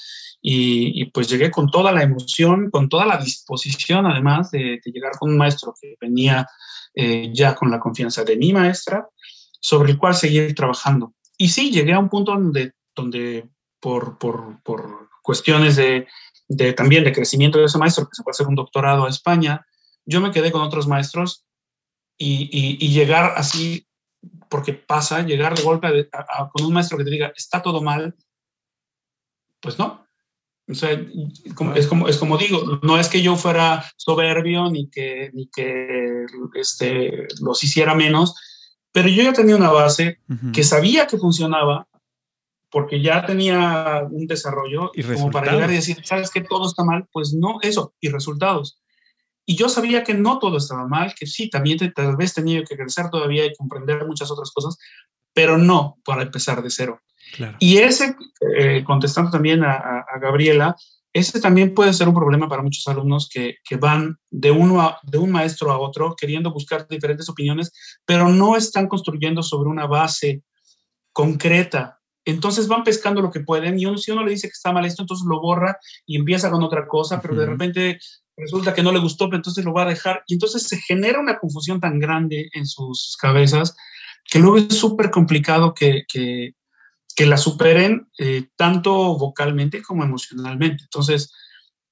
y, 0.45 1.05
pues 1.13 1.29
llegué 1.29 1.53
con 1.53 1.71
toda 1.71 1.93
la 1.93 2.03
emoción, 2.03 2.69
con 2.71 2.89
toda 2.89 3.07
la 3.07 3.17
disposición 3.17 4.07
además 4.07 4.51
de, 4.51 4.81
llegar 4.85 5.13
con 5.19 5.31
un 5.31 5.39
maestro 5.39 5.73
que 5.81 5.95
venía 6.01 6.47
eh, 6.95 7.31
ya 7.33 7.55
con 7.55 7.71
la 7.71 7.79
confianza 7.79 8.25
de 8.25 8.37
mi 8.37 8.53
maestra, 8.53 9.07
sobre 9.61 9.93
el 9.93 9.99
cual 9.99 10.17
seguir 10.17 10.53
trabajando. 10.55 11.15
Y 11.39 11.49
sí, 11.49 11.71
llegué 11.71 11.93
a 11.93 12.01
un 12.01 12.09
punto 12.09 12.33
donde, 12.33 12.73
donde 12.95 13.49
por, 13.79 14.19
por, 14.19 14.61
por 14.65 15.09
cuestiones 15.23 15.77
de, 15.77 16.09
de, 16.57 16.73
también 16.73 17.05
de 17.05 17.13
crecimiento 17.13 17.59
de 17.59 17.67
ese 17.67 17.79
maestro, 17.79 18.05
que 18.05 18.15
se 18.15 18.23
a 18.27 18.31
hacer 18.31 18.47
un 18.47 18.55
doctorado 18.55 19.07
a 19.07 19.11
España, 19.11 19.67
yo 20.05 20.21
me 20.21 20.31
quedé 20.31 20.51
con 20.53 20.63
otros 20.63 20.87
maestros 20.87 21.45
y, 22.19 22.49
y, 22.53 22.85
y 22.85 22.93
llegar 22.93 23.35
así 23.37 23.87
porque 24.49 24.75
pasa 24.75 25.23
llegar 25.23 25.57
de 25.57 25.63
golpe 25.63 26.09
con 26.53 26.67
un 26.67 26.73
maestro 26.73 26.99
que 26.99 27.05
te 27.05 27.11
diga, 27.11 27.33
está 27.35 27.63
todo 27.63 27.83
mal, 27.83 28.15
pues 29.61 29.79
no. 29.79 30.07
O 30.69 30.75
sea, 30.75 30.91
es, 31.75 31.87
como, 31.87 32.07
es 32.07 32.17
como 32.19 32.39
digo, 32.39 32.79
no 32.83 32.99
es 32.99 33.09
que 33.09 33.21
yo 33.21 33.37
fuera 33.37 33.85
soberbio 33.97 34.71
ni 34.71 34.89
que, 34.89 35.31
ni 35.33 35.49
que 35.49 36.27
este, 36.55 37.27
los 37.41 37.63
hiciera 37.65 37.95
menos, 37.95 38.35
pero 38.93 39.09
yo 39.09 39.23
ya 39.23 39.33
tenía 39.33 39.57
una 39.57 39.71
base 39.71 40.21
que 40.53 40.63
sabía 40.63 41.07
que 41.07 41.19
funcionaba 41.19 41.89
porque 42.73 43.03
ya 43.03 43.25
tenía 43.27 44.03
un 44.11 44.27
desarrollo 44.27 44.91
¿Y 44.95 45.03
como 45.03 45.31
para 45.31 45.53
llegar 45.53 45.71
y 45.71 45.75
decir, 45.75 45.99
¿sabes 46.05 46.31
que 46.31 46.41
todo 46.41 46.67
está 46.67 46.83
mal? 46.83 47.07
Pues 47.13 47.35
no, 47.35 47.59
eso, 47.61 47.95
y 48.01 48.09
resultados. 48.09 48.81
Y 49.45 49.57
yo 49.57 49.69
sabía 49.69 50.03
que 50.03 50.15
no 50.15 50.39
todo 50.39 50.57
estaba 50.57 50.89
mal, 50.89 51.15
que 51.15 51.27
sí, 51.27 51.51
también 51.51 51.79
tal 51.95 52.17
vez 52.17 52.33
tenía 52.33 52.65
que 52.65 52.77
crecer 52.77 53.11
todavía 53.11 53.45
y 53.45 53.55
comprender 53.55 54.07
muchas 54.07 54.31
otras 54.31 54.51
cosas, 54.53 54.79
pero 55.35 55.59
no 55.59 55.99
para 56.03 56.23
empezar 56.23 56.63
de 56.63 56.71
cero. 56.71 57.01
Y 57.59 57.79
ese, 57.79 58.17
eh, 58.57 58.83
contestando 58.85 59.31
también 59.31 59.63
a, 59.65 60.05
Gabriela, 60.21 60.75
ese 61.13 61.41
también 61.41 61.75
puede 61.75 61.93
ser 61.93 62.09
un 62.09 62.15
problema 62.15 62.49
para 62.49 62.63
muchos 62.63 62.87
alumnos 62.89 63.29
que, 63.29 63.57
que 63.65 63.77
van 63.77 64.17
de, 64.31 64.51
uno 64.51 64.97
de 65.03 65.19
un 65.19 65.31
maestro 65.31 65.71
a 65.71 65.79
otro 65.79 66.17
queriendo 66.17 66.53
buscar 66.53 66.89
diferentes 66.89 67.29
opiniones, 67.29 67.71
pero 68.07 68.29
no 68.29 68.57
están 68.57 68.89
construyendo 68.89 69.43
sobre 69.43 69.69
una 69.69 69.87
base 69.87 70.43
concreta. 71.13 72.02
Entonces 72.25 72.69
van 72.69 72.85
pescando 72.85 73.21
lo 73.21 73.31
que 73.31 73.41
pueden 73.41 73.79
y 73.79 73.87
uno, 73.87 73.99
si 73.99 74.13
uno 74.13 74.25
le 74.25 74.31
dice 74.31 74.49
que 74.49 74.53
está 74.53 74.73
mal 74.73 74.85
esto, 74.85 75.03
entonces 75.03 75.27
lo 75.27 75.41
borra 75.41 75.79
y 76.07 76.17
empieza 76.17 76.51
con 76.51 76.63
otra 76.63 76.87
cosa, 76.87 77.21
pero 77.21 77.35
de 77.35 77.47
repente 77.47 77.99
resulta 78.37 78.75
que 78.75 78.83
no 78.83 78.93
le 78.93 79.01
gustó, 79.01 79.27
pero 79.27 79.39
entonces 79.39 79.65
lo 79.65 79.73
va 79.73 79.83
a 79.83 79.89
dejar. 79.89 80.23
Y 80.27 80.35
entonces 80.35 80.63
se 80.63 80.79
genera 80.79 81.21
una 81.21 81.39
confusión 81.39 81.81
tan 81.81 81.99
grande 81.99 82.49
en 82.53 82.67
sus 82.67 83.17
cabezas 83.21 83.75
que 84.25 84.39
luego 84.39 84.59
es 84.59 84.77
súper 84.77 85.11
complicado 85.11 85.75
que, 85.75 86.05
que, 86.07 86.55
que, 87.15 87.27
la 87.27 87.37
superen 87.37 88.09
eh, 88.19 88.49
tanto 88.57 89.19
vocalmente 89.19 89.83
como 89.83 90.05
emocionalmente. 90.05 90.85
Entonces, 90.85 91.33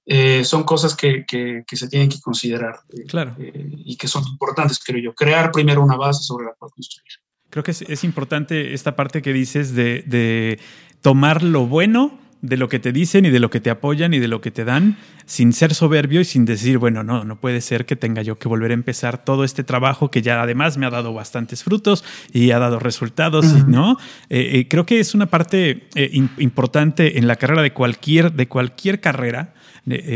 eh, 0.06 0.44
son 0.44 0.62
cosas 0.62 0.94
que, 0.96 1.24
que, 1.26 1.76
se 1.76 1.88
tienen 1.88 2.08
que 2.08 2.20
considerar. 2.20 2.80
Eh, 2.90 3.04
claro. 3.06 3.36
y 3.38 3.96
que 3.96 4.08
son 4.08 4.26
importantes, 4.28 4.78
creo 4.78 5.02
yo. 5.02 5.14
Crear 5.14 5.50
primero 5.50 5.82
una 5.82 5.96
base 5.96 6.22
sobre 6.22 6.46
la 6.46 6.54
cual 6.54 6.70
construir. 6.70 7.29
Creo 7.50 7.62
que 7.62 7.72
es, 7.72 7.82
es 7.82 8.04
importante 8.04 8.74
esta 8.74 8.96
parte 8.96 9.22
que 9.22 9.32
dices 9.32 9.74
de, 9.74 10.02
de 10.06 10.58
tomar 11.02 11.42
lo 11.42 11.66
bueno 11.66 12.18
de 12.42 12.56
lo 12.56 12.68
que 12.68 12.78
te 12.78 12.92
dicen 12.92 13.26
y 13.26 13.30
de 13.30 13.38
lo 13.38 13.50
que 13.50 13.60
te 13.60 13.70
apoyan 13.70 14.14
y 14.14 14.18
de 14.18 14.28
lo 14.28 14.40
que 14.40 14.50
te 14.50 14.64
dan, 14.64 14.96
sin 15.26 15.52
ser 15.52 15.74
soberbio 15.74 16.20
y 16.20 16.24
sin 16.24 16.44
decir, 16.44 16.78
bueno, 16.78 17.02
no, 17.02 17.24
no 17.24 17.36
puede 17.36 17.60
ser 17.60 17.84
que 17.84 17.96
tenga 17.96 18.22
yo 18.22 18.38
que 18.38 18.48
volver 18.48 18.70
a 18.70 18.74
empezar 18.74 19.22
todo 19.24 19.44
este 19.44 19.62
trabajo 19.62 20.10
que 20.10 20.22
ya 20.22 20.40
además 20.40 20.78
me 20.78 20.86
ha 20.86 20.90
dado 20.90 21.12
bastantes 21.12 21.62
frutos 21.62 22.04
y 22.32 22.50
ha 22.52 22.58
dado 22.58 22.78
resultados, 22.78 23.66
¿no? 23.68 23.98
Eh, 24.30 24.58
eh, 24.58 24.68
creo 24.68 24.86
que 24.86 25.00
es 25.00 25.14
una 25.14 25.26
parte 25.26 25.88
eh, 25.94 26.10
importante 26.38 27.18
en 27.18 27.26
la 27.26 27.36
carrera 27.36 27.62
de 27.62 27.72
cualquier, 27.72 28.32
de 28.32 28.48
cualquier 28.48 29.00
carrera. 29.00 29.54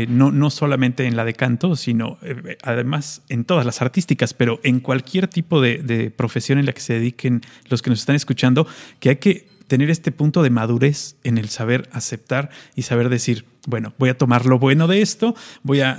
no, 0.07 0.31
no 0.31 0.49
solamente 0.49 1.05
en 1.05 1.15
la 1.15 1.25
de 1.25 1.33
canto, 1.33 1.75
sino 1.75 2.17
además 2.61 3.23
en 3.29 3.43
todas 3.45 3.65
las 3.65 3.81
artísticas, 3.81 4.33
pero 4.33 4.59
en 4.63 4.79
cualquier 4.79 5.27
tipo 5.27 5.59
de, 5.59 5.79
de 5.79 6.11
profesión 6.11 6.59
en 6.59 6.65
la 6.65 6.71
que 6.71 6.81
se 6.81 6.93
dediquen 6.93 7.41
los 7.67 7.81
que 7.81 7.89
nos 7.89 7.99
están 7.99 8.15
escuchando, 8.15 8.67
que 8.99 9.09
hay 9.09 9.15
que 9.17 9.54
tener 9.67 9.89
este 9.89 10.11
punto 10.11 10.43
de 10.43 10.49
madurez 10.49 11.15
en 11.23 11.37
el 11.37 11.49
saber 11.49 11.89
aceptar 11.91 12.49
y 12.75 12.83
saber 12.83 13.09
decir, 13.09 13.45
bueno, 13.67 13.93
voy 13.97 14.09
a 14.09 14.17
tomar 14.17 14.45
lo 14.45 14.59
bueno 14.59 14.87
de 14.87 15.01
esto, 15.01 15.35
voy 15.63 15.81
a, 15.81 15.91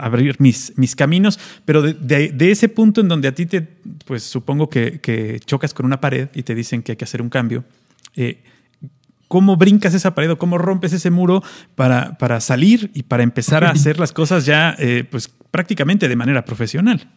abrir 0.00 0.36
mis, 0.38 0.72
mis, 0.76 0.94
caminos, 0.94 1.38
pero 1.64 1.82
de, 1.82 2.50
ese 2.50 2.68
punto 2.68 3.00
en 3.00 3.08
donde 3.08 3.28
a 3.28 3.34
ti 3.34 3.46
te, 3.46 3.62
pues 4.06 4.22
supongo 4.22 4.68
que, 4.68 5.40
chocas 5.44 5.74
con 5.74 5.86
una 5.86 6.00
pared 6.00 6.28
y 6.34 6.42
te 6.42 6.54
dicen 6.54 6.82
que 6.82 6.92
hay 6.92 6.96
que 6.96 7.04
hacer 7.04 7.22
un 7.22 7.28
cambio, 7.28 7.64
eh, 8.14 8.42
¿cómo 9.28 9.56
brincas 9.56 9.94
esa 9.94 10.14
pared 10.14 10.30
o 10.30 10.38
cómo 10.38 10.58
rompes 10.58 10.92
ese 10.92 11.10
muro 11.10 11.42
para, 11.74 12.18
para 12.18 12.40
salir 12.40 12.90
y 12.94 13.04
para 13.04 13.22
empezar 13.22 13.64
a 13.64 13.70
hacer 13.72 13.98
las 13.98 14.12
cosas 14.12 14.46
ya, 14.46 14.76
eh, 14.78 15.04
pues 15.10 15.32
prácticamente 15.50 16.08
de 16.08 16.16
manera 16.16 16.44
profesional? 16.44 17.08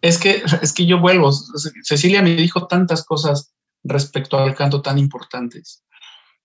Es 0.00 0.18
que, 0.18 0.42
es 0.62 0.72
que 0.72 0.86
yo 0.86 0.98
vuelvo. 0.98 1.32
Cecilia 1.82 2.22
me 2.22 2.34
dijo 2.34 2.66
tantas 2.66 3.04
cosas 3.04 3.52
respecto 3.84 4.38
al 4.38 4.54
canto 4.54 4.82
tan 4.82 4.98
importantes. 4.98 5.82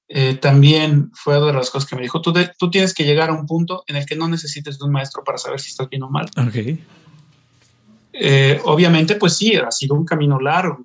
Eh, 0.08 0.36
también 0.36 1.10
fue 1.14 1.38
una 1.38 1.48
de 1.48 1.54
las 1.54 1.72
cosas 1.72 1.90
que 1.90 1.96
me 1.96 2.04
dijo, 2.04 2.22
tú, 2.22 2.32
tú 2.60 2.70
tienes 2.70 2.94
que 2.94 3.06
llegar 3.06 3.30
a 3.30 3.34
un 3.34 3.48
punto 3.48 3.84
en 3.88 3.96
el 3.96 4.06
que 4.06 4.16
no 4.16 4.28
necesites 4.28 4.78
de 4.78 4.86
un 4.86 4.92
maestro 4.92 5.24
para 5.24 5.40
saber 5.40 5.60
si 5.60 5.70
estás 5.70 5.90
bien 5.90 6.04
o 6.04 6.10
mal. 6.10 6.30
Okay. 6.48 6.84
Eh, 8.14 8.62
obviamente, 8.64 9.16
pues 9.16 9.36
sí, 9.36 9.56
ha 9.56 9.72
sido 9.72 9.96
un 9.96 10.06
camino 10.06 10.40
largo. 10.40 10.84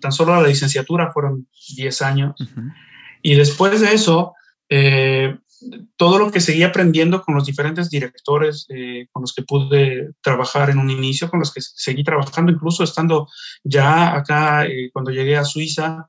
tan 0.00 0.12
solo 0.12 0.40
la 0.40 0.48
licenciatura 0.48 1.12
fueron 1.12 1.46
10 1.76 2.02
años. 2.02 2.34
Y 3.22 3.34
después 3.34 3.80
de 3.80 3.94
eso, 3.94 4.34
eh, 4.68 5.38
todo 5.96 6.18
lo 6.18 6.30
que 6.30 6.40
seguí 6.40 6.62
aprendiendo 6.62 7.22
con 7.22 7.34
los 7.34 7.44
diferentes 7.44 7.90
directores 7.90 8.66
eh, 8.68 9.06
con 9.10 9.22
los 9.22 9.34
que 9.34 9.42
pude 9.42 10.10
trabajar 10.20 10.70
en 10.70 10.78
un 10.78 10.90
inicio, 10.90 11.28
con 11.28 11.40
los 11.40 11.52
que 11.52 11.60
seguí 11.60 12.04
trabajando, 12.04 12.52
incluso 12.52 12.84
estando 12.84 13.28
ya 13.64 14.14
acá 14.14 14.66
eh, 14.66 14.90
cuando 14.92 15.10
llegué 15.10 15.36
a 15.36 15.44
Suiza, 15.44 16.08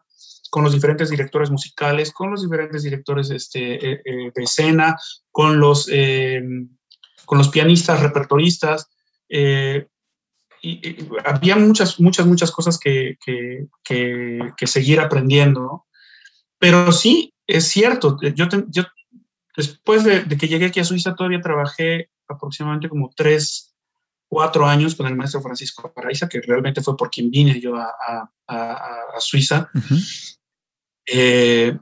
con 0.51 0.63
los 0.63 0.73
diferentes 0.73 1.09
directores 1.09 1.51
musicales, 1.51 2.11
con 2.11 2.31
los 2.31 2.41
diferentes 2.41 2.83
directores 2.83 3.29
este, 3.29 3.91
eh, 3.91 4.31
de 4.33 4.43
escena, 4.43 4.97
con 5.31 5.59
los, 5.59 5.87
con 7.25 7.37
los 7.37 7.49
pianistas, 7.49 8.01
repertoristas. 8.01 8.89
Y, 9.29 10.97
había 11.23 11.55
muchas, 11.55 11.99
muchas, 11.99 12.25
muchas 12.25 12.51
cosas 12.51 12.79
que, 12.79 13.17
que, 13.23 14.67
seguir 14.67 14.99
aprendiendo. 14.99 15.85
Pero 16.57 16.91
sí, 16.91 17.31
es 17.45 17.67
cierto, 17.67 18.17
yo, 18.19 18.47
yo 18.69 18.83
Después 19.55 20.03
de, 20.03 20.25
que 20.37 20.47
llegué 20.47 20.67
aquí 20.67 20.79
a 20.79 20.85
Suiza, 20.85 21.15
todavía 21.15 21.41
trabajé 21.41 22.09
aproximadamente 22.27 22.89
como 22.89 23.11
tres, 23.15 23.75
cuatro 24.27 24.65
años 24.65 24.95
con 24.95 25.07
el 25.07 25.15
maestro 25.15 25.41
Francisco 25.41 25.91
Paraiza, 25.93 26.29
que 26.29 26.41
realmente 26.41 26.81
fue 26.81 26.95
por 26.95 27.09
quien 27.09 27.29
vine 27.31 27.59
yo 27.59 27.75
a, 27.75 28.31
Suiza. 29.19 29.69
Eh, 31.05 31.77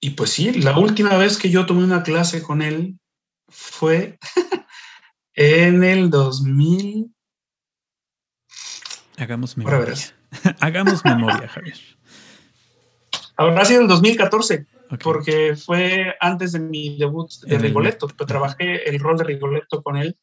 y 0.00 0.10
pues 0.10 0.30
sí, 0.30 0.52
la 0.60 0.78
última 0.78 1.16
vez 1.16 1.36
que 1.36 1.50
yo 1.50 1.66
tomé 1.66 1.84
una 1.84 2.02
clase 2.02 2.42
con 2.42 2.62
él 2.62 2.98
fue 3.48 4.18
en 5.34 5.84
el 5.84 6.08
2000. 6.08 7.14
Hagamos 9.18 9.56
memoria. 9.56 9.94
Hagamos 10.60 11.04
memoria, 11.04 11.48
Javier. 11.48 11.78
Habrá 13.36 13.64
sido 13.64 13.82
el 13.82 13.88
2014 13.88 14.66
porque 15.02 15.54
fue 15.56 16.14
antes 16.20 16.52
de 16.52 16.60
mi 16.60 16.98
debut 16.98 17.30
de 17.46 17.58
Rigoletto. 17.58 18.06
trabajé 18.08 18.88
el 18.88 18.98
rol 18.98 19.18
de 19.18 19.24
Rigoletto 19.24 19.82
con 19.82 19.96
él 19.96 20.16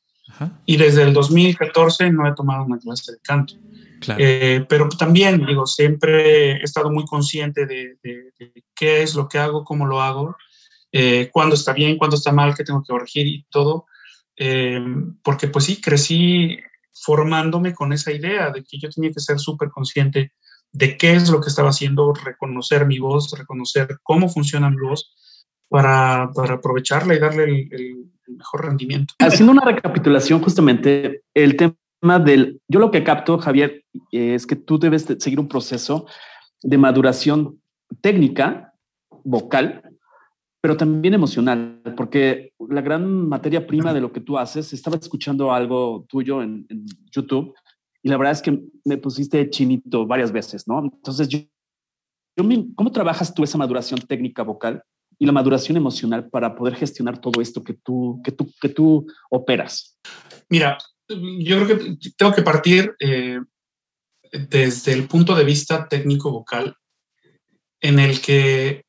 y 0.66 0.78
desde 0.78 1.04
el 1.04 1.14
2014 1.14 2.12
no 2.12 2.28
he 2.28 2.34
tomado 2.34 2.66
una 2.66 2.80
clase 2.80 3.12
de 3.12 3.20
canto. 3.20 3.56
Eh, 4.18 4.66
pero 4.68 4.90
también, 4.90 5.46
digo, 5.46 5.66
siempre 5.66 6.54
he 6.54 6.64
estado 6.64 6.92
muy 6.92 7.06
consciente 7.06 7.66
de, 7.66 7.98
qué 8.76 9.02
es 9.02 9.16
lo 9.16 9.28
que 9.28 9.40
hago, 9.40 9.64
cómo 9.64 9.86
lo 9.86 10.02
hago, 10.02 10.36
eh, 10.92 11.30
cuándo 11.32 11.56
está 11.56 11.74
bien, 11.74 11.98
cuándo 11.98 12.16
está 12.16 12.32
mal, 12.32 12.56
qué 12.56 12.64
tengo 12.64 12.82
que 12.82 12.92
corregir 12.92 13.28
y 13.28 13.46
todo. 13.50 13.86
Eh, 14.38 14.80
porque 15.24 15.48
pues 15.48 15.66
sí, 15.66 15.80
crecí 15.80 16.58
formándome 16.92 17.74
con 17.74 17.94
esa 17.94 18.12
idea 18.12 18.50
de 18.52 18.64
que 18.64 18.80
yo 18.80 18.90
tenía 18.90 19.12
que 19.12 19.20
ser 19.20 19.40
súper 19.40 19.70
consciente 19.70 20.34
de 20.76 20.98
qué 20.98 21.14
es 21.14 21.30
lo 21.30 21.40
que 21.40 21.48
estaba 21.48 21.70
haciendo, 21.70 22.14
reconocer 22.14 22.86
mi 22.86 23.00
voz, 23.00 23.32
reconocer 23.38 23.98
cómo 24.04 24.28
funciona 24.28 24.70
mi 24.70 24.78
voz 24.78 25.14
para, 25.70 26.30
para 26.36 26.56
aprovecharla 26.56 27.16
y 27.16 27.20
darle 27.20 27.70
el, 27.72 28.12
mejor 28.28 28.66
rendimiento. 28.66 29.14
Haciendo 29.20 29.52
una 29.52 29.64
recapitulación, 29.64 30.42
justamente, 30.42 31.22
el 31.34 31.56
tema 31.56 32.20
del, 32.20 32.60
yo 32.68 32.80
lo 32.80 32.90
que 32.90 33.04
capto, 33.04 33.38
Javier, 33.38 33.86
es 34.12 34.48
que 34.48 34.56
tú 34.56 34.80
debes 34.80 35.06
seguir 35.20 35.40
un 35.40 35.48
proceso 35.48 36.08
de 36.64 36.78
maduración 36.78 37.62
técnica, 38.02 38.74
vocal, 39.24 39.84
pero 40.60 40.76
también 40.76 41.14
emocional, 41.14 41.82
porque 41.96 42.52
la 42.68 42.82
gran 42.82 43.30
materia 43.30 43.68
prima 43.68 43.94
de 43.94 44.02
lo 44.02 44.12
que 44.12 44.22
tú 44.22 44.40
haces, 44.40 44.74
estaba 44.74 44.98
escuchando 44.98 45.54
algo 45.54 46.06
tuyo 46.10 46.42
en, 46.42 46.66
YouTube 47.12 47.54
y 48.06 48.10
la 48.10 48.18
verdad 48.18 48.34
es 48.34 48.44
que 48.44 48.62
me 48.84 49.00
pusiste 49.00 49.50
chinito 49.50 50.06
varias 50.06 50.32
veces, 50.32 50.68
¿no? 50.68 50.80
Entonces, 50.80 51.28
yo, 51.28 51.40
¿cómo 52.76 52.92
trabajas 52.92 53.34
tú 53.34 53.44
esa 53.44 53.58
maduración 53.58 54.00
técnica 54.00 54.44
vocal 54.44 54.84
y 55.18 55.26
la 55.26 55.32
maduración 55.32 55.76
emocional 55.76 56.30
para 56.30 56.54
poder 56.54 56.76
gestionar 56.76 57.20
todo 57.20 57.42
esto 57.42 57.64
que 57.64 57.74
tú, 57.74 58.22
que 58.24 58.32
tú, 58.32 58.54
que 58.62 58.70
tú 58.70 59.08
operas? 59.32 59.98
Mira, 60.50 60.78
yo 61.10 61.66
creo 61.66 61.68
que 61.68 61.98
tengo 62.16 62.32
que 62.32 62.44
partir 62.44 62.94
eh, 63.00 63.40
desde 64.32 64.94
el 64.94 65.08
punto 65.08 65.34
de 65.34 65.44
vista 65.44 65.88
técnico 65.88 66.30
vocal, 66.30 66.78
en 67.82 67.98
el 67.98 68.22
que 68.22 68.86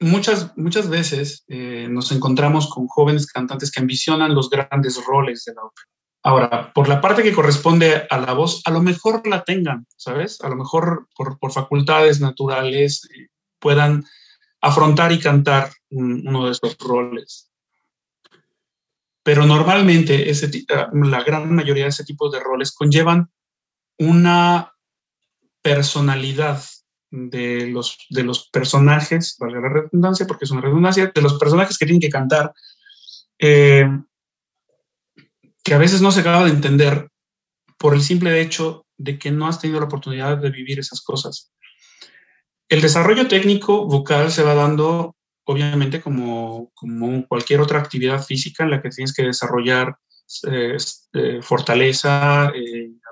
muchas, 0.00 0.52
muchas 0.56 0.90
veces 0.90 1.44
eh, 1.46 1.86
nos 1.88 2.10
encontramos 2.10 2.68
con 2.70 2.88
jóvenes 2.88 3.28
cantantes 3.28 3.70
que 3.70 3.78
ambicionan 3.78 4.34
los 4.34 4.50
grandes 4.50 5.00
roles 5.06 5.44
de 5.44 5.54
la 5.54 5.62
ópera. 5.62 5.95
Ahora, 6.26 6.72
por 6.72 6.88
la 6.88 7.00
parte 7.00 7.22
que 7.22 7.32
corresponde 7.32 8.04
a 8.10 8.18
la 8.18 8.32
voz, 8.32 8.60
a 8.64 8.72
lo 8.72 8.82
mejor 8.82 9.24
la 9.28 9.44
tengan, 9.44 9.86
¿sabes? 9.96 10.40
A 10.40 10.48
lo 10.48 10.56
mejor 10.56 11.06
por, 11.14 11.38
por 11.38 11.52
facultades 11.52 12.20
naturales 12.20 13.08
eh, 13.14 13.28
puedan 13.60 14.04
afrontar 14.60 15.12
y 15.12 15.20
cantar 15.20 15.70
uno 15.88 16.46
de 16.46 16.50
esos 16.50 16.76
roles. 16.78 17.52
Pero 19.22 19.46
normalmente 19.46 20.28
ese, 20.28 20.50
ah, 20.74 20.90
la 20.94 21.22
gran 21.22 21.54
mayoría 21.54 21.84
de 21.84 21.90
ese 21.90 22.02
tipo 22.02 22.28
de 22.28 22.40
roles 22.40 22.72
conllevan 22.72 23.30
una 23.96 24.74
personalidad 25.62 26.60
de 27.12 27.68
los, 27.68 28.04
de 28.10 28.24
los 28.24 28.48
personajes, 28.48 29.36
valga 29.38 29.60
la 29.60 29.68
redundancia, 29.68 30.26
porque 30.26 30.46
es 30.46 30.50
una 30.50 30.62
redundancia, 30.62 31.12
de 31.14 31.22
los 31.22 31.38
personajes 31.38 31.78
que 31.78 31.86
tienen 31.86 32.00
que 32.00 32.10
cantar, 32.10 32.52
eh, 33.38 33.88
que 35.66 35.74
a 35.74 35.78
veces 35.78 36.00
no 36.00 36.12
se 36.12 36.20
acaba 36.20 36.44
de 36.44 36.50
entender 36.50 37.10
por 37.76 37.92
el 37.92 38.00
simple 38.00 38.40
hecho 38.40 38.86
de 38.96 39.18
que 39.18 39.32
no 39.32 39.48
has 39.48 39.60
tenido 39.60 39.80
la 39.80 39.86
oportunidad 39.86 40.38
de 40.38 40.50
vivir 40.50 40.78
esas 40.78 41.00
cosas. 41.00 41.52
El 42.68 42.80
desarrollo 42.80 43.26
técnico 43.26 43.84
vocal 43.84 44.30
se 44.30 44.44
va 44.44 44.54
dando, 44.54 45.16
obviamente, 45.44 46.00
como, 46.00 46.70
como 46.72 47.26
cualquier 47.26 47.60
otra 47.60 47.80
actividad 47.80 48.22
física 48.22 48.62
en 48.62 48.70
la 48.70 48.80
que 48.80 48.90
tienes 48.90 49.12
que 49.12 49.24
desarrollar 49.24 49.96
eh, 50.48 50.76
eh, 51.14 51.42
fortaleza, 51.42 52.52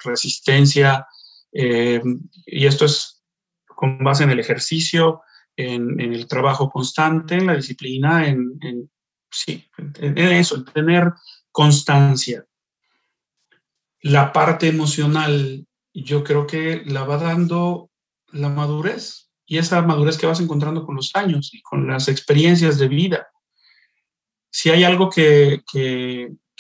resistencia, 0.04 1.08
y 1.52 2.66
esto 2.66 2.84
es 2.84 3.24
con 3.66 3.98
base 3.98 4.22
en 4.22 4.30
el 4.30 4.38
ejercicio, 4.38 5.22
en, 5.56 6.00
el 6.00 6.28
trabajo 6.28 6.70
constante, 6.70 7.34
en 7.34 7.46
la 7.46 7.56
disciplina, 7.56 8.28
en, 8.28 8.58
sí, 9.28 9.68
en, 9.76 10.18
eso, 10.18 10.56
en 10.56 10.64
tener 10.66 11.12
constancia. 11.54 12.44
La 14.00 14.32
parte 14.32 14.66
emocional, 14.66 15.64
yo 15.94 16.24
creo 16.24 16.48
que 16.48 16.82
la 16.84 17.04
va 17.04 17.16
dando 17.16 17.90
la 18.32 18.48
madurez 18.48 19.30
y 19.46 19.58
esa 19.58 19.80
madurez 19.82 20.18
que 20.18 20.26
vas 20.26 20.40
encontrando 20.40 20.84
con 20.84 20.96
los 20.96 21.14
años 21.14 21.54
y 21.54 21.62
con 21.62 21.86
las 21.86 22.08
experiencias 22.08 22.76
de 22.78 22.88
vida. 22.88 23.28
Si 24.50 24.70
hay 24.70 24.82
algo 24.82 25.08
que, 25.08 25.62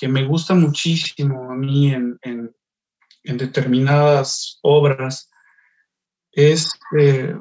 me 0.02 0.24
gusta 0.24 0.54
muchísimo 0.54 1.50
a 1.50 1.56
mí 1.56 1.92
en, 1.92 2.18
en 2.22 3.36
determinadas 3.36 4.60
obras, 4.62 5.28
es 6.30 6.78
eh, 6.96 7.34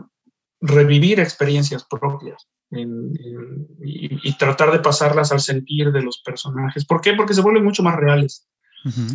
revivir 0.60 1.20
experiencias 1.20 1.86
propias 1.86 2.48
y, 2.76 4.38
tratar 4.38 4.72
de 4.72 4.80
pasarlas 4.80 5.32
al 5.32 5.40
sentir 5.40 5.92
de 5.92 6.02
los 6.02 6.20
personajes. 6.20 6.86
¿Por 6.86 7.02
qué? 7.02 7.14
Porque 7.14 7.34
se 7.34 7.42
vuelven 7.42 7.64
mucho 7.64 7.84
más 7.84 7.96
reales. 7.96 8.48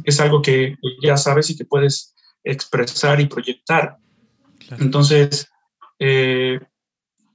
Es 0.04 0.20
algo 0.20 0.40
que 0.40 0.76
ya 1.02 1.16
sabes 1.16 1.50
y 1.50 1.56
que 1.56 1.64
puedes 1.64 2.14
expresar 2.42 3.20
y 3.20 3.26
proyectar. 3.26 3.98
Entonces, 4.78 5.50
eh, 5.98 6.58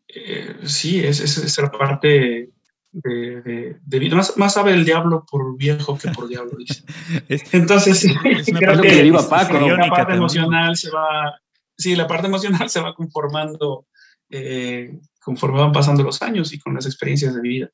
eh, 0.08 0.58
sí, 0.64 1.00
esa 1.04 1.24
es, 1.24 1.58
la 1.58 1.72
parte 1.72 2.50
de, 2.92 3.80
vida. 3.86 4.16
Más, 4.16 4.54
sabe 4.54 4.74
el 4.74 4.86
diablo 4.86 5.26
por 5.30 5.58
viejo 5.58 5.98
que 5.98 6.10
por 6.10 6.28
diablo, 6.28 6.58
dice. 6.58 6.84
Entonces, 7.52 8.06
creo 8.22 8.82
que, 8.82 9.04
la 9.06 9.28
parte 9.28 10.14
emocional 10.14 10.76
se 10.76 10.90
va, 10.92 11.40
sí, 11.78 11.96
la 11.96 12.08
parte 12.08 12.28
emocional 12.28 12.70
se 12.70 12.82
va 12.82 12.96
conformando 12.96 13.88
eh, 14.30 15.00
conforme 15.24 15.60
van 15.60 15.72
pasando 15.72 16.04
los 16.04 16.22
años 16.22 16.54
y 16.54 16.60
con 16.60 16.74
las 16.74 16.86
experiencias 16.86 17.36
de 17.36 17.42
vida. 17.42 17.70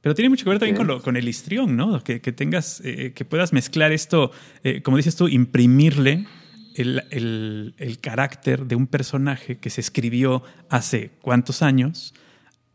Pero 0.00 0.14
tiene 0.14 0.30
mucho 0.30 0.44
que 0.44 0.50
ver 0.50 0.58
también 0.58 0.76
con, 0.76 0.86
lo, 0.86 1.02
con 1.02 1.16
el 1.16 1.28
histrión, 1.28 1.76
¿no? 1.76 2.02
Que, 2.02 2.20
tengas, 2.20 2.80
eh, 2.84 3.12
que 3.14 3.24
puedas 3.24 3.52
mezclar 3.52 3.92
esto, 3.92 4.30
eh, 4.64 4.82
como 4.82 4.96
dices 4.96 5.14
tú, 5.14 5.28
imprimirle 5.28 6.26
el, 6.74 7.98
carácter 8.00 8.66
de 8.66 8.76
un 8.76 8.86
personaje 8.86 9.58
que 9.58 9.68
se 9.68 9.82
escribió 9.82 10.42
hace 10.70 11.10
cuántos 11.20 11.60
años 11.60 12.14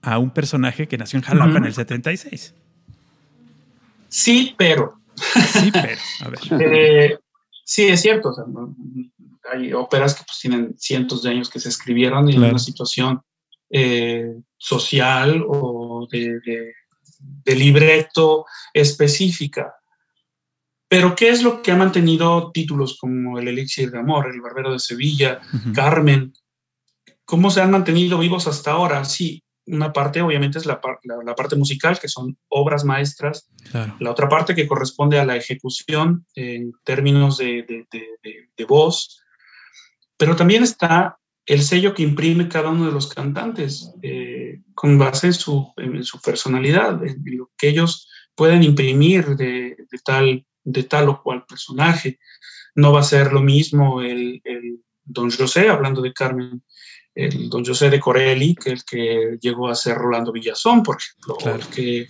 a 0.01 0.19
un 0.19 0.29
personaje 0.31 0.87
que 0.87 0.97
nació 0.97 1.17
en 1.17 1.23
Jalapa 1.23 1.57
en 1.57 1.65
el 1.65 1.73
76. 1.73 2.53
Sí, 4.09 4.53
pero. 4.57 4.99
Sí, 5.15 5.71
pero. 5.71 5.99
A 6.21 6.29
ver. 6.29 7.19
sí, 7.63 7.87
es 7.87 8.01
cierto. 8.01 8.29
O 8.29 8.33
sea, 8.33 8.45
hay 9.51 9.73
óperas 9.73 10.13
que 10.13 10.23
pues, 10.25 10.39
tienen 10.39 10.75
cientos 10.77 11.23
de 11.23 11.31
años 11.31 11.49
que 11.49 11.59
se 11.59 11.69
escribieron 11.69 12.29
en 12.29 12.43
una 12.43 12.59
situación 12.59 13.21
eh, 13.69 14.35
social 14.57 15.43
o 15.47 16.07
de, 16.11 16.73
libreto 17.45 18.45
específica. 18.73 19.75
Pero 20.87 21.15
¿qué 21.15 21.29
es 21.29 21.41
lo 21.41 21.61
que 21.61 21.71
ha 21.71 21.75
mantenido 21.75 22.51
títulos 22.51 22.97
como 22.99 23.39
El 23.39 23.47
Elixir 23.47 23.91
de 23.91 23.99
Amor, 23.99 24.27
El 24.27 24.41
Barbero 24.41 24.71
de 24.71 24.79
Sevilla, 24.79 25.41
Carmen? 25.73 26.33
¿Cómo 27.25 27.49
se 27.49 27.61
han 27.61 27.71
mantenido 27.71 28.19
vivos 28.19 28.47
hasta 28.47 28.71
ahora? 28.71 29.03
Sí, 29.03 29.43
una 29.65 29.91
parte 29.91 30.21
obviamente 30.21 30.59
es 30.59 30.67
la, 30.67 30.79
parte 30.79 31.55
musical, 31.55 31.99
que 31.99 32.07
son 32.07 32.37
obras 32.49 32.85
maestras. 32.85 33.49
La 33.99 34.11
otra 34.11 34.29
parte 34.29 34.53
que 34.53 34.67
corresponde 34.67 35.19
a 35.19 35.25
la 35.25 35.35
ejecución 35.35 36.25
en 36.35 36.71
términos 36.83 37.37
de, 37.37 37.65
de 38.55 38.65
voz, 38.65 39.23
pero 40.17 40.35
también 40.35 40.63
está 40.63 41.17
el 41.45 41.61
sello 41.61 41.93
que 41.93 42.03
imprime 42.03 42.49
cada 42.49 42.69
uno 42.69 42.85
de 42.85 42.91
los 42.91 43.07
cantantes 43.07 43.93
eh, 44.01 44.61
con 44.73 44.97
base 44.97 45.27
en 45.27 45.33
su, 45.33 45.73
personalidad, 46.23 47.05
en 47.05 47.21
lo 47.37 47.51
que 47.57 47.69
ellos 47.69 48.09
pueden 48.33 48.63
imprimir 48.63 49.35
de, 49.35 49.77
tal, 50.03 50.45
de 50.63 50.83
tal 50.83 51.09
o 51.09 51.21
cual 51.21 51.45
personaje. 51.45 52.19
No 52.73 52.91
va 52.91 53.01
a 53.01 53.03
ser 53.03 53.31
lo 53.31 53.41
mismo 53.41 54.01
el, 54.01 54.41
Don 55.07 55.29
José, 55.29 55.69
hablando 55.69 56.01
de 56.01 56.13
Carmen, 56.13 56.63
el 57.13 57.47
Don 57.47 57.63
José 57.63 57.91
de 57.91 57.99
Corelli, 57.99 58.55
que 58.55 58.71
el 58.71 58.83
que 58.83 59.37
llegó 59.39 59.69
a 59.69 59.75
ser 59.75 59.97
Rolando 59.97 60.31
Villazón, 60.31 60.81
por 60.81 60.97
ejemplo. 60.97 61.37
que, 61.73 62.07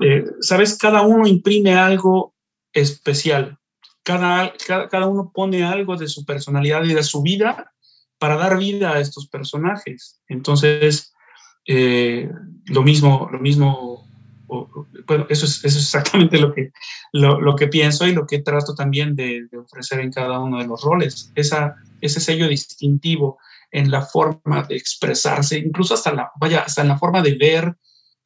eh, 0.00 0.24
¿sabes? 0.40 0.76
Cada 0.76 1.02
uno 1.02 1.26
imprime 1.26 1.74
algo 1.74 2.34
especial 2.72 3.58
cada, 4.06 4.52
cada, 4.88 5.06
uno 5.08 5.32
pone 5.34 5.64
algo 5.64 5.96
de 5.96 6.06
su 6.06 6.24
personalidad 6.24 6.84
y 6.84 6.94
de 6.94 7.02
su 7.02 7.22
vida 7.22 7.72
para 8.18 8.36
dar 8.36 8.58
vida 8.58 8.92
a 8.92 9.00
estos 9.00 9.28
personajes. 9.28 10.20
Entonces, 10.28 11.12
eh, 11.66 12.30
lo 12.66 12.82
mismo, 12.82 13.28
lo 13.30 13.38
mismo, 13.38 14.08
bueno, 15.06 15.26
eso 15.28 15.46
es, 15.46 15.64
eso 15.64 15.78
es 15.78 15.84
exactamente 15.84 16.38
lo 16.38 16.54
que, 16.54 16.70
lo, 17.12 17.56
que 17.56 17.68
pienso 17.68 18.06
y 18.06 18.12
lo 18.12 18.26
que 18.26 18.40
trato 18.40 18.74
también 18.74 19.16
de, 19.16 19.48
ofrecer 19.58 20.00
en 20.00 20.12
cada 20.12 20.38
uno 20.38 20.58
de 20.58 20.66
los 20.66 20.82
roles, 20.82 21.32
esa, 21.34 21.76
ese 22.00 22.20
sello 22.20 22.48
distintivo 22.48 23.38
en 23.70 23.90
la 23.90 24.02
forma 24.02 24.62
de 24.62 24.76
expresarse, 24.76 25.58
incluso 25.58 25.94
hasta 25.94 26.12
la, 26.12 26.30
vaya, 26.40 26.60
hasta 26.60 26.82
en 26.82 26.88
la 26.88 26.98
forma 26.98 27.20
de 27.22 27.34
ver, 27.34 27.76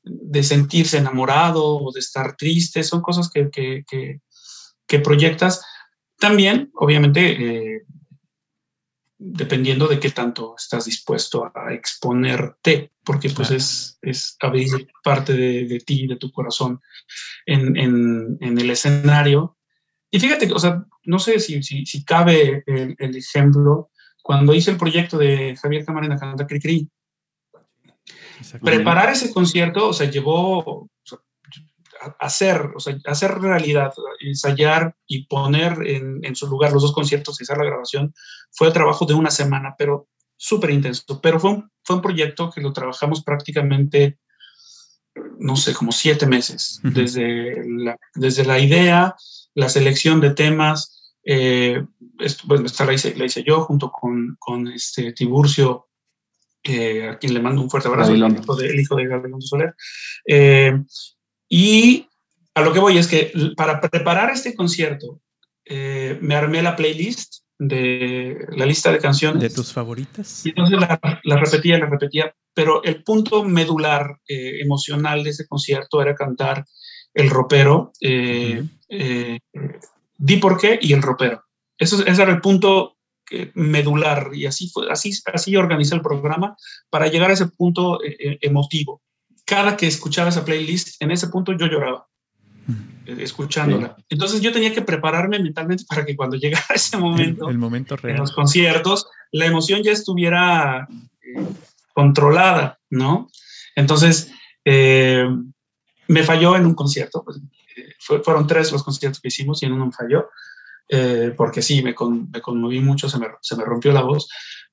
de 0.02 0.42
sentirse 0.42 0.98
enamorado 0.98 1.78
o 1.78 1.92
de 1.92 2.00
estar 2.00 2.36
triste, 2.36 2.82
son 2.82 3.00
cosas 3.00 3.30
que, 3.30 3.50
que, 3.50 3.84
que 4.86 4.98
proyectas. 4.98 5.64
También, 6.18 6.70
obviamente, 6.74 7.76
eh, 7.76 7.82
dependiendo 9.22 9.86
de 9.86 10.00
qué 10.00 10.10
tanto 10.10 10.54
estás 10.56 10.86
dispuesto 10.86 11.44
a 11.54 11.74
exponerte, 11.74 12.90
porque 13.04 13.28
pues 13.28 13.50
es, 13.50 13.98
es 14.00 14.34
abrir 14.40 14.88
parte 15.04 15.34
de, 15.34 15.66
de 15.66 15.80
ti, 15.80 16.06
de 16.06 16.16
tu 16.16 16.32
corazón 16.32 16.80
en, 17.44 17.76
en, 17.76 18.58
el 18.58 18.70
escenario. 18.70 19.58
y 20.10 20.18
fíjate, 20.18 20.50
o 20.50 20.58
sea, 20.58 20.82
no 21.04 21.18
sé 21.18 21.38
si, 21.38 21.62
si, 21.62 22.04
cabe 22.04 22.64
el, 22.66 23.16
ejemplo, 23.16 23.90
cuando 24.22 24.54
hice 24.54 24.70
el 24.70 24.78
proyecto 24.78 25.18
de 25.18 25.54
Javier 25.60 25.84
Camarena 25.84 26.16
Canta 26.16 26.46
Cri 26.46 26.88
preparar 28.62 29.10
ese 29.10 29.34
concierto, 29.34 29.88
o 29.88 29.92
sea, 29.92 30.10
llevó 30.10 30.88
hacer, 32.18 32.70
o 32.74 32.80
sea, 32.80 32.96
hacer 33.06 33.38
realidad, 33.38 33.92
ensayar 34.20 34.94
y 35.06 35.26
poner 35.26 35.78
en, 35.86 36.24
en, 36.24 36.34
su 36.34 36.46
lugar 36.46 36.72
los 36.72 36.82
dos 36.82 36.92
conciertos 36.92 37.40
y 37.40 37.44
hacer 37.44 37.58
la 37.58 37.64
grabación, 37.64 38.14
fue 38.50 38.68
el 38.68 38.72
trabajo 38.72 39.04
de 39.04 39.14
una 39.14 39.30
semana, 39.30 39.74
pero 39.76 40.08
súper 40.36 40.70
intenso. 40.70 41.20
Pero 41.20 41.38
fue 41.38 41.50
un, 41.50 41.70
fue 41.84 41.96
un 41.96 42.02
proyecto 42.02 42.50
que 42.50 42.62
lo 42.62 42.72
trabajamos 42.72 43.22
prácticamente, 43.22 44.18
no 45.38 45.56
sé, 45.56 45.74
como 45.74 45.92
siete 45.92 46.26
meses, 46.26 46.80
desde, 46.82 47.62
la, 47.66 47.96
desde 48.14 48.44
la 48.44 48.58
idea, 48.58 49.14
la 49.54 49.68
selección 49.68 50.20
de 50.20 50.30
temas, 50.30 51.14
eh, 51.24 51.84
bueno, 52.44 52.66
esta 52.66 52.86
la 52.86 52.94
hice, 52.94 53.14
la 53.16 53.26
hice, 53.26 53.44
yo 53.44 53.62
junto 53.64 53.90
con, 53.90 54.36
con 54.38 54.68
este 54.68 55.12
Tiburcio, 55.12 55.88
eh, 56.62 57.08
a 57.08 57.18
quien 57.18 57.34
le 57.34 57.40
mando 57.40 57.62
un 57.62 57.70
fuerte 57.70 57.88
abrazo, 57.88 58.12
el 58.12 58.18
hijo, 58.18 58.54
de, 58.54 58.68
el 58.68 58.80
hijo 58.80 58.96
de 58.96 59.06
Gabriel 59.06 59.36
Soler. 59.40 59.74
Eh, 60.26 60.72
y 61.50 62.08
a 62.54 62.62
lo 62.62 62.72
que 62.72 62.78
voy 62.78 62.96
es 62.96 63.06
que 63.06 63.32
para 63.56 63.80
preparar 63.80 64.30
este 64.30 64.54
concierto, 64.54 65.20
eh, 65.66 66.18
me 66.22 66.34
armé 66.34 66.62
la 66.62 66.76
playlist 66.76 67.42
de 67.58 68.46
la 68.56 68.64
lista 68.64 68.90
de 68.90 68.98
canciones. 68.98 69.42
¿De 69.42 69.50
tus 69.50 69.72
favoritas? 69.72 70.46
Y 70.46 70.48
entonces 70.48 70.80
la, 70.80 70.98
la 71.24 71.36
repetía, 71.36 71.78
la 71.78 71.86
repetía, 71.86 72.34
pero 72.54 72.82
el 72.82 73.04
punto 73.04 73.44
medular 73.44 74.16
emocional 74.26 75.22
de 75.22 75.30
ese 75.30 75.46
concierto 75.46 76.00
era 76.00 76.14
cantar 76.14 76.64
el 77.14 77.30
ropero, 77.30 77.92
eh, 78.00 78.64
eh, 78.88 79.38
di 80.16 80.36
por 80.36 80.58
qué 80.60 80.78
y 80.80 80.92
el 80.92 81.02
ropero. 81.02 81.42
Eso, 81.78 82.04
ese 82.04 82.22
era 82.22 82.32
el 82.32 82.40
punto 82.40 82.96
medular 83.54 84.30
y 84.34 84.46
así, 84.46 84.68
fue, 84.70 84.90
así, 84.90 85.12
así 85.32 85.54
organizé 85.54 85.94
el 85.94 86.02
programa 86.02 86.56
para 86.90 87.06
llegar 87.06 87.30
a 87.30 87.34
ese 87.34 87.46
punto 87.46 88.02
eh, 88.02 88.38
emotivo. 88.40 89.02
Cada 89.50 89.76
que 89.76 89.88
escuchaba 89.88 90.28
esa 90.28 90.44
playlist, 90.44 91.02
en 91.02 91.10
ese 91.10 91.26
punto 91.26 91.50
yo 91.52 91.66
lloraba 91.66 92.06
escuchándola. 93.04 93.96
Entonces 94.08 94.40
yo 94.40 94.52
tenía 94.52 94.72
que 94.72 94.82
prepararme 94.82 95.40
mentalmente 95.40 95.84
para 95.88 96.04
que 96.04 96.14
cuando 96.14 96.36
llegara 96.40 96.64
ese 96.72 96.96
momento, 96.96 97.48
el, 97.48 97.58
momento 97.58 97.96
real. 97.96 98.14
en 98.14 98.20
los 98.20 98.32
conciertos, 98.32 99.08
la 99.32 99.46
emoción 99.46 99.82
ya 99.82 99.90
estuviera 99.90 100.86
controlada, 101.92 102.78
¿no? 102.90 103.28
Entonces, 103.74 104.30
me 104.64 106.22
falló 106.22 106.54
en 106.54 106.66
un 106.66 106.74
concierto, 106.74 107.24
pues, 107.24 107.38
eh, 107.76 107.94
fueron 108.22 108.46
tres 108.46 108.70
los 108.70 108.84
conciertos 108.84 109.20
que 109.20 109.28
hicimos 109.28 109.60
y 109.62 109.66
en 109.66 109.72
uno 109.72 109.86
me 109.86 109.92
falló, 109.92 110.28
eh, 110.88 111.34
porque 111.36 111.60
sí, 111.60 111.82
me, 111.82 111.94
me, 112.32 112.40
conmoví 112.40 112.78
mucho, 112.78 113.08
se 113.08 113.18
me, 113.18 113.26
se 113.40 113.56
me, 113.56 113.64
rompió 113.64 113.92
la 113.92 114.02
voz, 114.02 114.28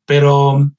pero, 0.05 0.71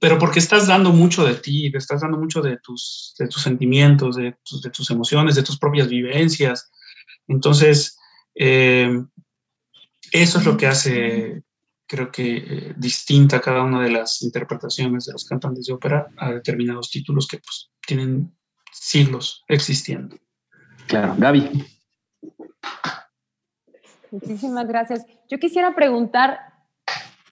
pero 0.00 0.18
porque 0.18 0.38
estás 0.38 0.66
dando 0.66 0.90
mucho 0.92 1.24
de 1.24 1.36
ti, 1.36 1.72
estás 1.74 2.00
dando 2.00 2.18
mucho 2.18 2.42
de 2.42 2.58
tus, 2.58 3.14
de 3.18 3.28
tus 3.28 3.42
sentimientos, 3.42 4.16
de 4.16 4.36
tus, 4.44 4.62
de 4.62 4.70
tus 4.70 4.90
emociones, 4.90 5.34
de 5.34 5.42
tus 5.42 5.58
propias 5.58 5.88
vivencias. 5.88 6.70
Entonces, 7.28 7.96
eh, 8.34 9.02
eso 10.12 10.38
es 10.38 10.44
lo 10.44 10.56
que 10.56 10.66
hace, 10.66 11.42
creo 11.86 12.10
que, 12.10 12.74
distinta 12.76 13.40
cada 13.40 13.62
una 13.62 13.82
de 13.82 13.90
las 13.90 14.22
interpretaciones 14.22 15.06
de 15.06 15.12
los 15.12 15.24
cantantes 15.24 15.66
de 15.66 15.72
ópera 15.72 16.08
a 16.16 16.32
determinados 16.32 16.90
títulos 16.90 17.26
que 17.26 17.38
pues, 17.38 17.70
tienen 17.86 18.36
siglos 18.72 19.44
existiendo. 19.48 20.16
Claro, 20.86 21.14
Gaby. 21.18 21.64
Muchísimas 24.10 24.66
gracias. 24.68 25.04
Yo 25.28 25.38
quisiera 25.38 25.74
preguntar, 25.74 26.38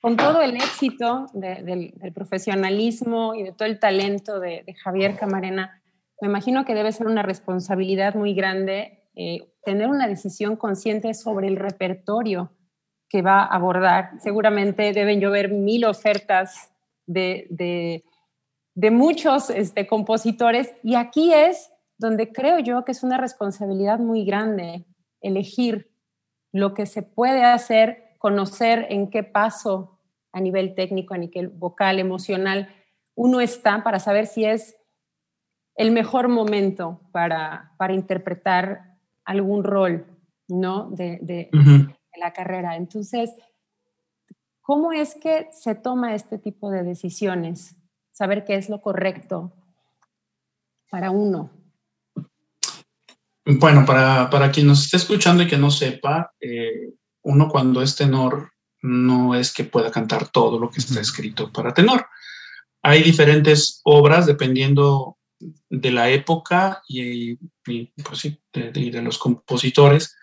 con 0.05 0.19
todo 0.19 0.43
el 0.43 0.55
éxito 0.57 1.29
del, 1.33 1.95
profesionalismo 2.14 3.35
y 3.35 3.43
de 3.43 3.53
todo 3.53 3.67
el 3.67 3.79
talento 3.79 4.38
de, 4.38 4.62
Javier 4.85 5.17
Camarena, 5.17 5.81
me 6.21 6.29
imagino 6.29 6.67
que 6.67 6.75
debe 6.75 6.93
ser 6.93 7.07
una 7.07 7.23
responsabilidad 7.23 8.14
muy 8.14 8.35
grande 8.35 9.03
eh, 9.17 9.49
tener 9.64 9.88
una 9.88 10.07
decisión 10.07 10.57
consciente 10.57 11.14
sobre 11.14 11.49
el 11.49 11.57
repertorio 11.57 12.53
que 13.09 13.23
va 13.23 13.45
a 13.45 13.47
abordar. 13.47 14.11
Seguramente 14.21 14.93
deben 14.93 15.21
llover 15.21 15.49
mil 15.49 15.87
ofertas 15.87 16.71
de, 17.07 17.47
de 18.75 18.90
muchos 18.90 19.49
este, 19.49 19.87
compositores 19.87 20.75
y 20.83 20.97
aquí 20.97 21.33
es 21.33 21.73
donde 21.97 22.31
creo 22.31 22.59
yo 22.59 22.85
que 22.85 22.93
es 22.93 23.03
una 23.03 23.17
responsabilidad 23.17 24.01
muy 24.01 24.27
grande 24.27 24.85
elegir 25.23 25.90
lo 26.53 26.75
que 26.75 26.85
se 26.85 27.01
puede 27.01 27.43
hacer, 27.43 28.17
conocer 28.19 28.87
en 28.90 29.09
qué 29.09 29.23
paso 29.23 29.93
a 30.35 30.40
nivel 30.40 30.75
técnico, 30.75 31.14
a 31.14 31.18
nivel 31.18 31.49
vocal, 31.49 31.99
emocional, 31.99 32.68
uno 33.14 33.40
está 33.40 33.83
para 33.83 33.99
saber 33.99 34.27
si 34.27 34.44
es 34.44 34.77
el 35.77 35.90
mejor 35.90 36.29
momento 36.29 37.01
para, 37.12 37.73
para 37.79 37.94
interpretar 37.94 38.99
algún 39.25 39.64
rol 39.64 40.07
¿no? 40.49 40.90
de, 40.90 41.18
de 41.23 41.49
la 42.20 42.33
carrera. 42.33 42.77
Entonces, 42.77 43.31
¿cómo 44.61 44.92
es 44.92 45.14
que 45.14 45.49
se 45.53 45.75
toma 45.75 46.14
este 46.14 46.38
tipo 46.38 46.70
de 46.70 46.83
decisiones? 46.83 47.77
saber 48.14 48.44
qué 48.44 48.55
es 48.55 48.70
lo 48.70 48.81
correcto 48.81 49.53
para 50.88 51.11
uno? 51.11 51.51
Bueno, 53.44 53.85
para, 53.85 54.31
para 54.31 54.51
quien 54.51 54.68
nos 54.68 54.85
esté 54.85 54.97
escuchando 54.97 55.42
y 55.42 55.49
que 55.49 55.59
no 55.59 55.70
sepa, 55.70 56.33
eh, 56.40 56.94
uno 57.25 57.49
cuando 57.49 57.83
es 57.83 57.94
tenor 57.97 58.53
no 58.85 59.35
es 59.35 59.55
que 59.55 59.64
pueda 59.64 59.90
cantar 59.90 60.29
todo 60.29 60.59
lo 60.59 60.70
que 60.70 60.81
está 60.81 61.01
escrito 61.01 61.51
para 61.51 61.73
tenor. 61.73 62.07
Hay 62.83 63.03
diferentes 63.03 63.81
obras 63.83 64.27
dependiendo 64.27 65.16
de 65.70 65.90
la 65.90 66.11
época 66.11 66.83
y, 66.87 67.37
pues 67.64 68.23
de, 68.53 68.73
de, 68.73 69.03
los 69.03 69.16
compositores 69.16 70.14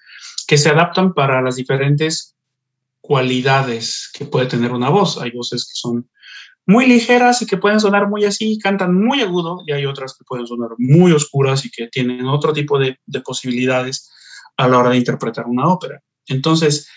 que 0.47 0.59
se 0.59 0.69
adaptan 0.69 1.15
para 1.15 1.41
las 1.41 1.55
diferentes 1.55 2.35
cualidades 3.01 4.11
que 4.13 4.25
puede 4.25 4.45
tener 4.45 4.71
una 4.71 4.89
voz. 4.89 5.19
Hay 5.19 5.31
voces 5.31 5.65
que 5.65 5.73
son 5.73 6.07
muy 6.67 6.85
ligeras 6.85 7.41
y 7.41 7.47
que 7.47 7.57
pueden 7.57 7.79
sonar 7.79 8.09
muy 8.09 8.25
así, 8.25 8.59
cantan 8.59 8.93
muy 8.93 9.21
agudo, 9.21 9.63
y 9.65 9.71
hay 9.71 9.87
otras 9.87 10.15
que 10.15 10.23
pueden 10.23 10.45
sonar 10.45 10.69
muy 10.77 11.11
oscuras 11.13 11.65
y 11.65 11.71
que 11.71 11.87
tienen 11.87 12.27
otro 12.27 12.53
tipo 12.53 12.77
de, 12.77 12.99
posibilidades 13.25 14.11
a 14.55 14.67
la 14.67 14.77
hora 14.77 14.91
de 14.91 14.97
interpretar 14.97 15.47
una 15.47 15.67
ópera. 15.67 15.99
Entonces, 16.27 16.87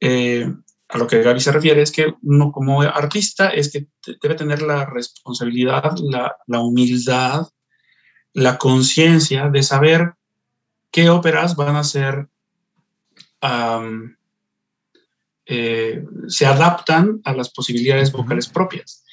eh, 0.00 0.52
a 0.88 0.98
lo 0.98 1.06
que 1.06 1.22
Gaby 1.22 1.40
se 1.40 1.52
refiere 1.52 1.82
es 1.82 1.90
que 1.90 2.14
uno 2.22 2.52
como 2.52 2.82
artista 2.82 3.48
es 3.48 3.72
que 3.72 3.86
debe 4.22 4.34
tener 4.34 4.62
la 4.62 4.84
responsabilidad, 4.84 5.94
la, 5.98 6.60
humildad, 6.60 7.48
la 8.32 8.58
conciencia 8.58 9.48
de 9.48 9.62
saber 9.62 10.14
qué 10.90 11.08
óperas 11.08 11.56
van 11.56 11.76
a 11.76 11.84
ser 11.84 12.28
eh, 15.46 16.04
se 16.28 16.46
adaptan 16.46 17.20
a 17.24 17.34
las 17.34 17.50
posibilidades 17.50 18.12
vocales 18.12 18.48
propias. 18.48 19.04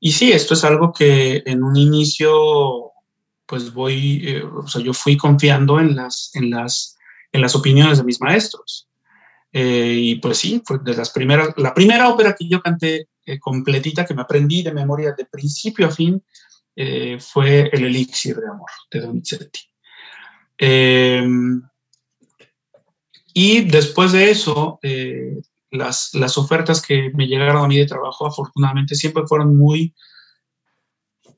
Y 0.00 0.12
sí, 0.12 0.32
esto 0.32 0.54
es 0.54 0.64
algo 0.64 0.92
que 0.92 1.42
en 1.46 1.62
un 1.62 1.76
inicio, 1.76 2.92
pues 3.46 3.72
voy, 3.72 4.22
eh, 4.28 4.42
o 4.42 4.66
sea, 4.66 4.82
yo 4.82 4.92
fui 4.92 5.16
confiando 5.16 5.80
en 5.80 5.96
las, 5.96 6.30
en 6.34 6.50
las, 6.50 6.96
en 7.32 7.40
las 7.40 7.54
opiniones 7.54 7.98
de 7.98 8.04
mis 8.04 8.20
maestros. 8.20 8.85
Eh, 9.58 9.94
y 9.98 10.14
pues 10.16 10.38
sí, 10.38 10.60
fue 10.64 10.78
de 10.84 10.94
las 10.94 11.10
primeras, 11.10 11.48
la 11.56 11.72
primera 11.72 12.10
ópera 12.10 12.34
que 12.34 12.46
yo 12.48 12.60
canté 12.60 13.08
completita, 13.40 14.04
que 14.04 14.14
me 14.14 14.22
aprendí 14.22 14.62
de 14.62 14.72
memoria 14.72 15.12
de 15.16 15.24
principio 15.24 15.86
a 15.86 15.90
fin, 15.90 16.22
fue 17.18 17.70
El 17.72 17.84
Elixir 17.84 18.36
de 18.36 18.48
Amor 18.48 18.70
de 18.90 19.00
Donizetti. 19.00 19.60
y 23.34 23.60
después 23.62 24.12
de 24.12 24.30
eso, 24.30 24.78
las, 25.70 26.14
las, 26.14 26.38
ofertas 26.38 26.82
que 26.82 27.10
me 27.14 27.26
llegaron 27.26 27.64
a 27.64 27.68
mí 27.68 27.78
de 27.78 27.86
trabajo, 27.86 28.26
afortunadamente, 28.26 28.94
siempre 28.94 29.26
fueron 29.26 29.56
muy, 29.56 29.94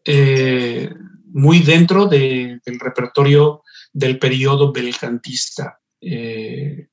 eh, 0.04 0.90
muy 1.26 1.60
dentro 1.60 2.06
del 2.06 2.60
repertorio 2.80 3.62
del 3.92 4.18
periodo 4.18 4.72
belcantista, 4.72 5.80
eh, 6.00 6.88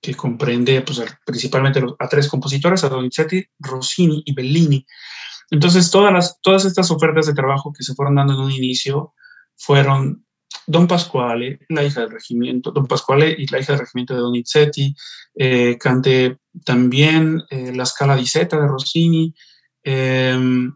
que 0.00 0.14
comprende 0.14 0.80
pues, 0.82 1.02
principalmente 1.24 1.82
a 1.98 2.08
tres 2.08 2.28
compositores, 2.28 2.84
a 2.84 2.88
Donizetti, 2.88 3.44
Rossini 3.58 4.22
y 4.24 4.32
Bellini. 4.32 4.86
Entonces, 5.50 5.90
todas, 5.90 6.12
las, 6.12 6.40
todas 6.40 6.64
estas 6.64 6.90
ofertas 6.90 7.26
de 7.26 7.34
trabajo 7.34 7.72
que 7.72 7.82
se 7.82 7.94
fueron 7.94 8.16
dando 8.16 8.34
en 8.34 8.40
un 8.40 8.52
inicio 8.52 9.14
fueron 9.56 10.24
Don 10.66 10.86
Pasquale, 10.86 11.60
la 11.70 11.82
hija 11.82 12.02
del 12.02 12.10
regimiento, 12.10 12.70
Don 12.70 12.86
Pasquale 12.86 13.34
y 13.36 13.46
la 13.46 13.58
hija 13.58 13.72
del 13.72 13.80
regimiento 13.80 14.14
de 14.14 14.20
Donizetti, 14.20 14.94
eh, 15.34 15.78
canté 15.78 16.38
también 16.64 17.42
eh, 17.50 17.72
La 17.74 17.86
Scala 17.86 18.16
di 18.16 18.26
Seta 18.26 18.60
de 18.60 18.66
Rossini 18.66 19.34
em, 19.82 20.74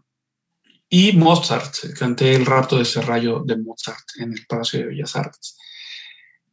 y 0.89 1.13
Mozart, 1.13 1.93
canté 1.97 2.35
El 2.35 2.45
rapto 2.45 2.77
de 2.77 2.85
Serrallo 2.85 3.43
de 3.45 3.57
Mozart 3.57 4.03
en 4.19 4.33
el 4.33 4.45
Palacio 4.47 4.79
de 4.79 4.85
Bellas 4.87 5.15
Artes. 5.15 5.57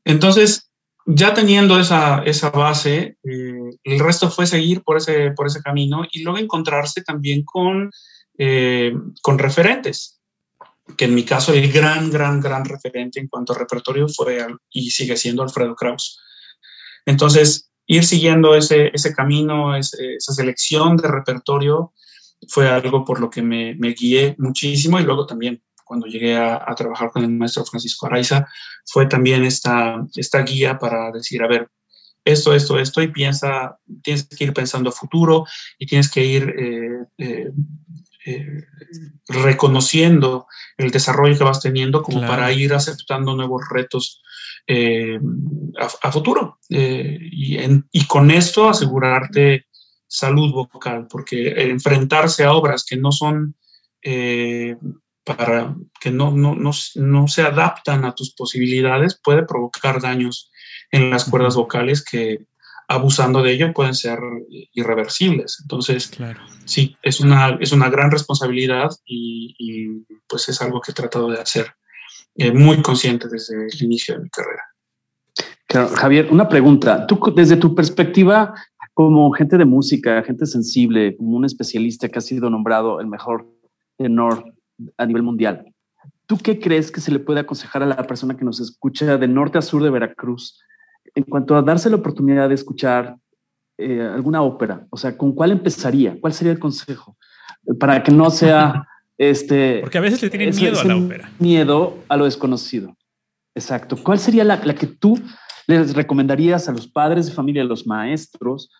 Entonces, 0.05 0.70
ya 1.15 1.35
teniendo 1.35 1.79
esa, 1.79 2.23
esa 2.25 2.51
base, 2.51 3.17
eh, 3.23 3.71
el 3.85 3.99
resto 3.99 4.31
fue 4.31 4.47
seguir 4.47 4.83
por 4.83 4.97
ese, 4.97 5.33
por 5.33 5.47
ese 5.47 5.63
camino 5.63 6.05
y 6.11 6.23
luego 6.23 6.39
encontrarse 6.39 7.03
también 7.03 7.45
con, 7.45 7.91
eh, 8.39 8.93
con 9.23 9.39
referentes, 9.39 10.21
que 10.97 11.07
en 11.07 11.15
mi 11.15 11.25
caso 11.25 11.53
el 11.53 11.71
gran, 11.73 12.11
gran, 12.11 12.41
gran 12.41 12.65
referente 12.65 13.21
en 13.21 13.29
cuanto 13.29 13.53
a 13.53 13.59
repertorio 13.59 14.09
fue 14.09 14.47
y 14.71 14.91
sigue 14.91 15.17
siendo 15.17 15.43
Alfredo 15.43 15.75
Kraus. 15.75 16.21
Entonces, 17.07 17.71
ir 17.87 18.05
siguiendo 18.05 18.55
ese, 18.55 18.91
ese 18.93 19.13
camino, 19.13 19.77
esa 19.77 20.33
selección 20.33 20.97
de 20.97 21.09
repertorio, 21.09 21.93
fue 22.49 22.69
algo 22.69 23.05
por 23.05 23.21
lo 23.21 23.29
que 23.29 23.43
me, 23.43 23.75
me 23.75 23.93
guié 23.93 24.35
muchísimo 24.39 24.99
y 24.99 25.03
luego 25.03 25.27
también 25.27 25.63
cuando 25.91 26.07
llegué 26.07 26.37
a, 26.37 26.73
trabajar 26.77 27.11
con 27.11 27.25
el 27.25 27.31
maestro 27.31 27.65
Francisco 27.65 28.07
Araiza, 28.07 28.47
fue 28.87 29.07
también 29.07 29.43
esta, 29.43 29.97
esta 30.15 30.41
guía 30.43 30.79
para 30.79 31.11
decir, 31.11 31.43
a 31.43 31.49
ver, 31.49 31.69
esto, 32.25 32.55
esto, 32.55 32.79
esto, 32.79 33.03
y 33.03 33.09
piensa, 33.09 33.77
tienes 34.01 34.29
que 34.29 34.45
ir 34.45 34.53
pensando 34.53 34.91
a 34.91 34.93
futuro 34.93 35.47
y 35.81 35.87
tienes 35.87 36.09
que 36.09 36.25
ir 36.25 36.55
eh, 36.57 37.07
eh, 37.19 37.51
eh, 38.25 38.65
reconociendo 39.27 40.47
el 40.77 40.93
desarrollo 40.93 41.37
que 41.37 41.43
vas 41.43 41.61
teniendo 41.61 42.05
como 42.05 42.21
para 42.21 42.53
ir 42.53 42.73
aceptando 42.73 43.35
nuevos 43.35 43.63
retos 43.69 44.23
a, 46.03 46.13
futuro. 46.13 46.61
Y, 46.69 47.59
y, 47.91 48.07
con 48.07 48.31
esto 48.31 48.69
asegurarte 48.69 49.67
salud 50.07 50.53
vocal, 50.53 51.09
porque 51.11 51.49
enfrentarse 51.69 52.45
a 52.45 52.53
obras 52.53 52.85
que 52.89 52.97
no 52.97 53.11
son 53.11 53.57
para 55.37 55.75
que 56.01 56.11
no, 56.11 56.31
no, 56.31 56.55
no, 56.55 56.71
no, 56.95 57.29
se 57.29 57.43
adaptan 57.43 58.05
a 58.05 58.15
tus 58.15 58.35
posibilidades, 58.35 59.21
puede 59.23 59.45
provocar 59.45 60.01
daños 60.01 60.51
en 60.91 61.11
las 61.11 61.25
cuerdas 61.25 61.57
vocales 61.57 62.05
que 62.05 62.47
abusando 62.89 63.43
de 63.43 63.53
ello 63.53 63.73
pueden 63.73 63.95
ser 63.95 64.19
irreversibles. 64.73 65.59
Entonces, 65.63 66.09
claro. 66.09 66.41
sí, 66.65 66.97
es 67.03 67.21
una, 67.21 67.57
es 67.61 67.71
una 67.71 67.89
gran 67.89 68.11
responsabilidad 68.11 68.91
y, 69.05 70.05
pues 70.29 70.49
es 70.49 70.61
algo 70.61 70.81
que 70.81 70.91
he 70.91 70.95
tratado 70.95 71.31
de 71.31 71.41
hacer 71.41 71.73
eh, 72.35 72.53
muy 72.53 72.83
consciente 72.83 73.29
desde 73.29 73.67
el 73.67 73.83
inicio 73.83 74.15
de 74.15 74.23
mi 74.23 74.31
carrera. 74.31 74.63
Javier, 75.97 76.29
una 76.33 76.49
pregunta. 76.49 77.07
Tú, 77.07 77.21
desde 77.35 77.57
tu 77.57 77.77
perspectiva, 77.77 78.55
como 78.93 79.31
gente 79.31 79.57
de 79.57 79.65
música, 79.65 80.23
gente 80.25 80.47
sensible, 80.47 81.17
como 81.17 81.37
un 81.37 81.45
especialista 81.45 82.09
que 82.09 82.19
ha 82.19 82.23
sido 82.23 82.51
nombrado 82.51 83.01
el 83.01 83.07
mejor 83.07 83.47
tenor 83.97 84.45
a 84.97 85.07
nivel 85.07 85.23
mundial. 85.23 85.65
¿Tú 86.27 86.39
qué 86.39 86.61
crees 86.61 86.93
que 86.93 87.01
se 87.01 87.11
le 87.11 87.19
puede 87.19 87.41
aconsejar 87.41 87.83
a 87.83 87.87
la 87.87 88.03
persona 88.05 88.37
que 88.37 88.45
nos 88.45 88.61
escucha 88.61 89.19
de 89.19 89.29
norte 89.29 89.59
a 89.59 89.63
sur 89.63 89.83
de 89.83 89.91
Veracruz 89.91 90.61
en 91.15 91.25
cuanto 91.25 91.57
a 91.57 91.63
darse 91.63 91.91
la 91.91 91.97
oportunidad 91.97 92.49
de 92.49 92.55
escuchar 92.55 93.17
eh, 93.79 94.01
alguna 94.01 94.43
ópera? 94.43 94.87
O 94.91 94.97
sea, 94.97 95.17
¿con 95.17 95.33
cuál 95.33 95.51
empezaría? 95.51 96.17
¿Cuál 96.21 96.33
sería 96.33 96.53
el 96.53 96.59
consejo? 96.59 97.17
Para 97.79 98.03
que 98.03 98.13
no 98.13 98.31
sea 98.31 98.87
este... 99.19 99.81
Porque 99.81 99.99
a 99.99 100.03
veces 100.03 100.23
le 100.23 100.31
tienen 100.31 100.55
miedo 100.55 100.81
a 100.81 100.85
la 100.85 100.97
ópera. 100.97 101.31
Miedo 101.39 101.99
a 102.09 102.17
lo 102.17 102.25
desconocido. 102.25 102.97
Exacto. 103.55 103.97
¿Cuál 104.03 104.19
sería 104.19 104.45
la, 104.45 104.61
la, 104.65 104.75
que 104.75 104.87
tú 104.87 105.21
les 105.67 105.95
recomendarías 105.95 106.69
a 106.69 106.73
los 106.73 106.87
padres 106.87 107.27
de 107.27 107.33
familia, 107.33 107.63
a 107.63 107.67
los 107.67 107.87
maestros, 107.87 108.71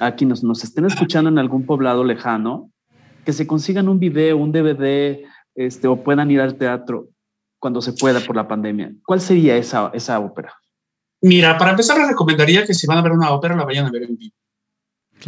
a 0.00 0.14
quienes 0.16 0.42
nos 0.42 0.64
estén 0.64 0.86
escuchando 0.86 1.30
en 1.30 1.38
algún 1.38 1.64
poblado 1.66 2.02
lejano, 2.02 2.70
que 3.24 3.32
se 3.32 3.46
consigan 3.46 3.88
un 3.88 3.98
video, 3.98 4.36
un 4.36 4.52
DVD, 4.52 5.24
este, 5.54 5.88
o 5.88 6.02
puedan 6.02 6.30
ir 6.30 6.40
al 6.40 6.56
teatro 6.56 7.08
cuando 7.58 7.82
se 7.82 7.92
pueda 7.92 8.20
por 8.20 8.36
la 8.36 8.48
pandemia. 8.48 8.92
¿Cuál 9.04 9.20
sería 9.20 9.56
esa, 9.56 9.90
esa 9.92 10.18
ópera? 10.18 10.54
Mira, 11.22 11.58
para 11.58 11.72
empezar 11.72 11.98
les 11.98 12.08
recomendaría 12.08 12.64
que 12.64 12.74
si 12.74 12.86
van 12.86 12.98
a 12.98 13.02
ver 13.02 13.12
una 13.12 13.30
ópera 13.30 13.54
la 13.56 13.64
vayan 13.64 13.86
a 13.86 13.90
ver 13.90 14.04
en 14.04 14.16
vivo, 14.16 14.34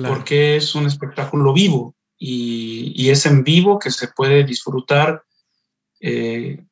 porque 0.08 0.56
es 0.56 0.74
un 0.74 0.86
espectáculo 0.86 1.52
vivo 1.52 1.94
y, 2.16 2.92
y, 2.96 3.10
es 3.10 3.26
en 3.26 3.44
vivo 3.44 3.78
que 3.78 3.90
se 3.90 4.08
puede 4.08 4.44
disfrutar 4.44 5.22
eh, 6.00 6.64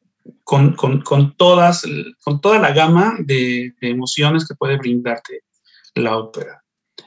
con, 0.42 0.74
con, 0.74 1.02
con, 1.02 1.36
todas, 1.36 1.84
con 2.24 2.40
toda 2.40 2.58
la 2.58 2.72
gama 2.72 3.16
de, 3.18 3.74
de 3.80 3.90
emociones 3.90 4.48
que 4.48 4.54
puede 4.54 4.78
brindarte 4.78 5.42
la 5.94 6.16
ópera. 6.16 6.62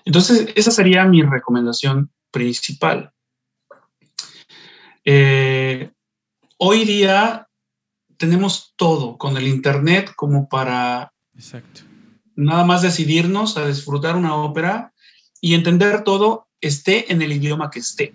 Entonces, 0.05 0.49
esa 0.55 0.71
sería 0.71 1.05
mi 1.05 1.23
recomendación 1.23 2.11
principal. 2.31 3.11
Eh, 5.05 5.91
hoy 6.57 6.85
día 6.85 7.47
tenemos 8.17 8.73
todo 8.75 9.17
con 9.17 9.37
el 9.37 9.47
Internet 9.47 10.13
como 10.15 10.47
para 10.47 11.13
nada 12.35 12.63
más 12.63 12.81
decidirnos 12.81 13.57
a 13.57 13.67
disfrutar 13.67 14.15
una 14.15 14.35
ópera 14.35 14.93
y 15.41 15.55
entender 15.55 16.03
todo, 16.03 16.47
esté 16.61 17.11
en 17.11 17.21
el 17.21 17.33
idioma 17.33 17.69
que 17.69 17.79
esté. 17.79 18.13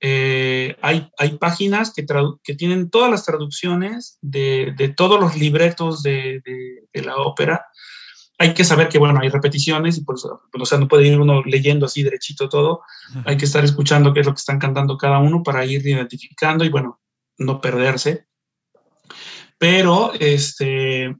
Eh, 0.00 0.76
hay, 0.82 1.08
hay, 1.16 1.38
páginas 1.38 1.92
que, 1.94 2.04
que, 2.42 2.54
tienen 2.54 2.90
todas 2.90 3.10
las 3.10 3.24
traducciones 3.24 4.18
de, 4.20 4.74
de 4.76 4.88
todos 4.88 5.18
los 5.20 5.36
libretos 5.36 6.02
de, 6.02 6.42
de, 6.92 7.02
la 7.02 7.16
ópera 7.16 7.64
hay 8.42 8.54
que 8.54 8.64
saber 8.64 8.88
que, 8.88 8.98
bueno, 8.98 9.20
hay 9.22 9.28
repeticiones 9.28 9.98
y 9.98 10.04
por 10.04 10.16
eso, 10.16 10.42
o 10.52 10.66
sea, 10.66 10.76
no 10.76 10.88
puede 10.88 11.06
ir 11.06 11.20
uno 11.20 11.42
leyendo 11.44 11.86
así 11.86 12.02
derechito 12.02 12.48
todo, 12.48 12.82
hay 13.24 13.36
que 13.36 13.44
estar 13.44 13.64
escuchando 13.64 14.12
qué 14.12 14.20
es 14.20 14.26
lo 14.26 14.32
que 14.32 14.40
están 14.40 14.58
cantando 14.58 14.98
cada 14.98 15.20
uno 15.20 15.44
para 15.44 15.64
ir 15.64 15.86
identificando 15.86 16.64
y, 16.64 16.68
bueno, 16.68 17.00
no 17.38 17.60
perderse. 17.60 18.26
Pero, 19.58 20.12
este, 20.18 21.16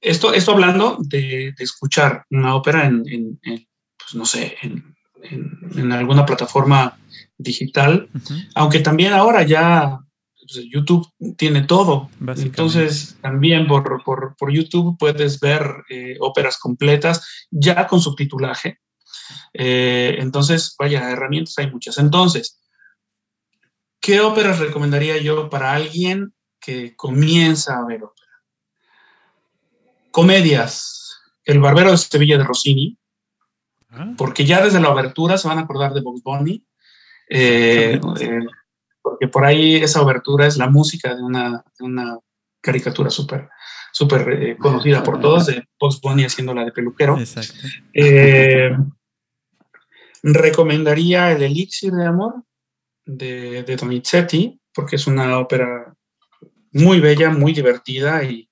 esto, 0.00 0.34
esto 0.34 0.50
hablando 0.50 0.96
de, 0.98 1.54
escuchar 1.58 2.24
una 2.30 2.56
ópera 2.56 2.86
en, 2.86 3.38
pues, 3.40 4.14
no 4.14 4.24
sé, 4.24 4.56
en, 4.62 4.96
en, 5.22 5.92
alguna 5.92 6.26
plataforma 6.26 6.98
digital, 7.38 8.10
aunque 8.56 8.80
también 8.80 9.12
ahora 9.12 9.44
ya 9.44 10.00
YouTube 10.70 11.06
tiene 11.36 11.62
todo. 11.62 12.10
Entonces, 12.36 13.16
también 13.20 13.66
por, 13.66 14.02
por, 14.04 14.52
YouTube 14.52 14.96
puedes 14.98 15.40
ver 15.40 15.62
eh, 15.88 16.16
óperas 16.20 16.58
completas 16.58 17.46
ya 17.50 17.86
con 17.86 18.00
subtitulaje. 18.00 18.78
Eh, 19.54 20.16
entonces, 20.18 20.74
vaya, 20.78 21.10
herramientas 21.10 21.58
hay 21.58 21.70
muchas. 21.70 21.98
Entonces, 21.98 22.60
¿qué 24.00 24.20
óperas 24.20 24.58
recomendaría 24.58 25.18
yo 25.18 25.48
para 25.48 25.72
alguien 25.72 26.34
que 26.60 26.94
comienza 26.96 27.78
a 27.78 27.86
ver 27.86 28.04
ópera? 28.04 28.32
Comedias. 30.10 30.98
El 31.44 31.58
Barbero 31.60 31.90
de 31.90 31.98
Sevilla 31.98 32.38
de 32.38 32.44
Rossini, 32.44 32.96
ah. 33.90 34.14
porque 34.16 34.44
ya 34.44 34.62
desde 34.62 34.80
la 34.80 34.88
abertura 34.88 35.36
se 35.36 35.48
van 35.48 35.58
a 35.58 35.62
acordar 35.62 35.92
de 35.92 36.00
Box 36.00 36.22
Bunny. 36.22 36.64
Eh, 37.28 37.98
porque 39.02 39.28
por 39.28 39.44
ahí 39.44 39.76
esa 39.76 40.00
obertura 40.02 40.46
es 40.46 40.56
la 40.56 40.68
música 40.68 41.14
de 41.14 41.22
una, 41.22 41.64
una 41.80 42.18
caricatura 42.60 43.10
súper 43.10 43.48
súper 43.92 44.28
eh, 44.30 44.56
conocida 44.58 45.02
por 45.02 45.20
todos, 45.20 45.46
de 45.46 45.68
Post 45.78 46.02
Bunny 46.02 46.24
haciendo 46.24 46.54
la 46.54 46.64
de 46.64 46.72
peluquero. 46.72 47.18
Eh, 47.92 48.70
recomendaría 50.22 51.32
El 51.32 51.42
Elixir 51.42 51.92
de 51.92 52.06
Amor 52.06 52.42
de, 53.04 53.62
de 53.62 53.76
Donizetti, 53.76 54.58
porque 54.74 54.96
es 54.96 55.06
una 55.06 55.38
ópera 55.38 55.94
muy 56.72 57.00
bella, 57.00 57.30
muy 57.30 57.52
divertida 57.52 58.24
y 58.24 58.48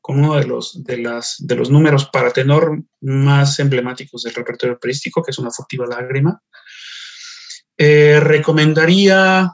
con 0.00 0.18
uno 0.20 0.36
de 0.36 0.44
los, 0.46 0.84
de 0.84 0.98
las, 0.98 1.36
de 1.38 1.56
los 1.56 1.70
números 1.70 2.08
para 2.12 2.30
tenor 2.30 2.82
más 3.00 3.58
emblemáticos 3.58 4.22
del 4.22 4.34
repertorio 4.34 4.76
operístico, 4.76 5.22
que 5.22 5.30
es 5.30 5.38
una 5.38 5.50
furtiva 5.50 5.86
lágrima. 5.86 6.40
Eh, 7.76 8.20
recomendaría 8.20 9.50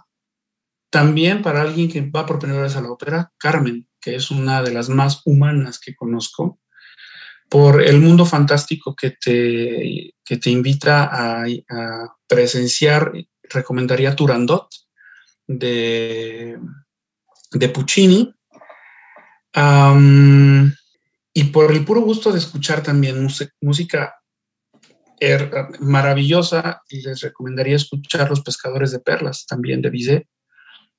también 0.91 1.41
para 1.41 1.63
alguien 1.63 1.89
que 1.89 2.03
va 2.03 2.27
por 2.27 2.41
primera 2.41 2.63
vez 2.63 2.77
a 2.77 2.83
la 2.83 2.91
ópera, 2.91 3.33
Carmen, 3.39 3.89
que 4.01 4.17
es 4.17 4.31
una 4.31 4.63
de 4.63 4.73
las 4.73 4.89
más 4.89 5.23
humanas 5.25 5.79
que 5.79 5.95
conozco, 5.95 6.59
por 7.49 7.83
el 7.83 8.01
mundo 8.01 8.27
fantástico 8.27 8.95
que 8.95 9.13
te, 9.13 10.15
que 10.25 10.37
te 10.37 10.51
invita 10.51 11.09
a, 11.13 11.47
presenciar, 12.27 13.13
recomendaría 13.43 14.15
Turandot 14.15 14.69
de, 15.47 16.59
de 17.53 17.69
Puccini. 17.69 18.33
y 21.35 21.45
por 21.45 21.73
el 21.73 21.85
puro 21.85 22.01
gusto 22.03 22.33
de 22.33 22.39
escuchar 22.39 22.83
también 22.83 23.27
música 23.61 24.15
maravillosa, 25.81 26.83
les 26.89 27.21
recomendaría 27.21 27.77
escuchar 27.77 28.31
Los 28.31 28.43
Pescadores 28.43 28.93
de 28.93 29.01
Perlas, 29.01 29.45
también 29.47 29.83
de 29.83 29.91
Bizet 29.91 30.27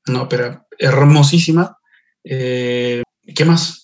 una 0.07 0.23
ópera 0.23 0.65
hermosísima. 0.77 1.77
Eh, 2.23 3.03
¿Qué 3.35 3.45
más? 3.45 3.81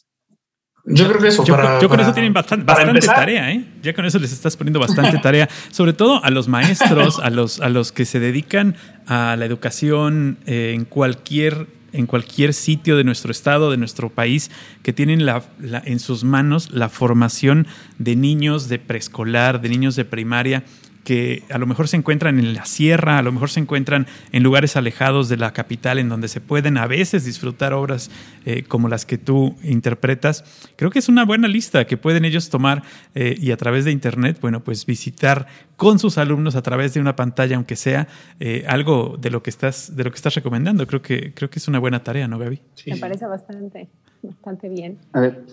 Yo 0.89 1.07
creo 1.09 1.21
que 1.21 1.27
eso. 1.27 1.43
Yo, 1.43 1.89
con 1.89 1.99
eso 1.99 2.13
tienen 2.13 2.31
bastante, 2.31 2.65
tarea, 3.05 3.51
¿eh? 3.51 3.65
Ya 3.81 3.93
con 3.93 4.05
eso 4.05 4.19
les 4.19 4.31
estás 4.31 4.55
poniendo 4.55 4.79
bastante 4.79 5.17
tarea, 5.17 5.49
sobre 5.69 5.91
todo 5.91 6.23
a 6.23 6.29
los 6.29 6.47
maestros, 6.47 7.19
a 7.19 7.29
los, 7.29 7.59
a 7.59 7.67
los 7.67 7.91
que 7.91 8.05
se 8.05 8.21
dedican 8.21 8.75
a 9.05 9.35
la 9.37 9.45
educación 9.45 10.37
eh, 10.45 10.71
en 10.73 10.85
cualquier 10.85 11.67
en 11.93 12.05
cualquier 12.05 12.53
sitio 12.53 12.95
de 12.95 13.03
nuestro 13.03 13.31
estado, 13.31 13.71
de 13.71 13.77
nuestro 13.77 14.09
país, 14.09 14.51
que 14.83 14.93
tienen 14.93 15.25
la, 15.25 15.43
en 15.85 15.99
sus 15.99 16.23
manos 16.23 16.69
la 16.71 16.89
formación 16.89 17.65
de 17.97 18.15
niños 18.15 18.69
de 18.69 18.77
preescolar, 18.77 19.61
de 19.61 19.69
niños 19.69 19.95
de 19.95 20.05
primaria, 20.05 20.63
que 21.07 21.43
a 21.49 21.57
lo 21.57 21.65
mejor 21.67 21.87
se 21.87 21.95
encuentran 21.95 22.37
en 22.37 22.53
la 22.53 22.65
sierra, 22.65 23.17
a 23.17 23.21
lo 23.21 23.31
mejor 23.31 23.49
se 23.49 23.61
encuentran 23.61 24.07
en 24.33 24.43
lugares 24.43 24.75
alejados 24.75 25.29
de 25.29 25.37
la 25.37 25.53
capital, 25.53 25.99
en 25.99 26.09
donde 26.09 26.27
se 26.27 26.41
pueden 26.41 26.77
a 26.77 26.85
veces 26.85 27.23
disfrutar 27.23 27.71
obras 27.71 28.11
eh, 28.43 28.63
como 28.63 28.89
las 28.89 29.05
que 29.05 29.17
tú 29.17 29.55
interpretas. 29.63 30.43
Creo 30.75 30.91
que 30.91 30.99
es 30.99 31.07
una 31.07 31.23
buena 31.23 31.47
lista 31.47 31.87
que 31.87 31.95
pueden 31.95 32.25
ellos 32.25 32.49
tomar 32.49 32.83
eh, 33.15 33.37
y 33.39 33.51
a 33.51 33.55
través 33.55 33.85
de 33.85 33.91
internet, 33.91 34.39
bueno, 34.41 34.65
pues 34.65 34.85
visitar 34.85 35.47
con 35.77 35.97
sus 35.97 36.17
alumnos 36.17 36.57
a 36.57 36.61
través 36.61 36.93
de 36.93 36.99
una 36.99 37.15
pantalla, 37.15 37.55
aunque 37.55 37.77
sea 37.77 38.09
eh, 38.41 38.65
algo 38.67 39.15
de 39.17 39.29
lo 39.29 39.41
que 39.41 39.49
estás, 39.49 39.95
de 39.95 40.03
lo 40.03 40.11
que 40.11 40.17
estás 40.17 40.35
recomendando. 40.35 40.85
Creo 40.87 41.01
que, 41.01 41.33
creo 41.33 41.49
que 41.49 41.59
es 41.59 41.69
una 41.69 41.79
buena 41.79 42.03
tarea, 42.03 42.27
¿no, 42.27 42.37
Gaby? 42.37 42.59
Me 42.85 42.97
parece 42.97 43.27
bastante 43.27 43.87
bastante 44.21 44.69
bien. 44.69 44.99
A 45.13 45.21
ver, 45.21 45.45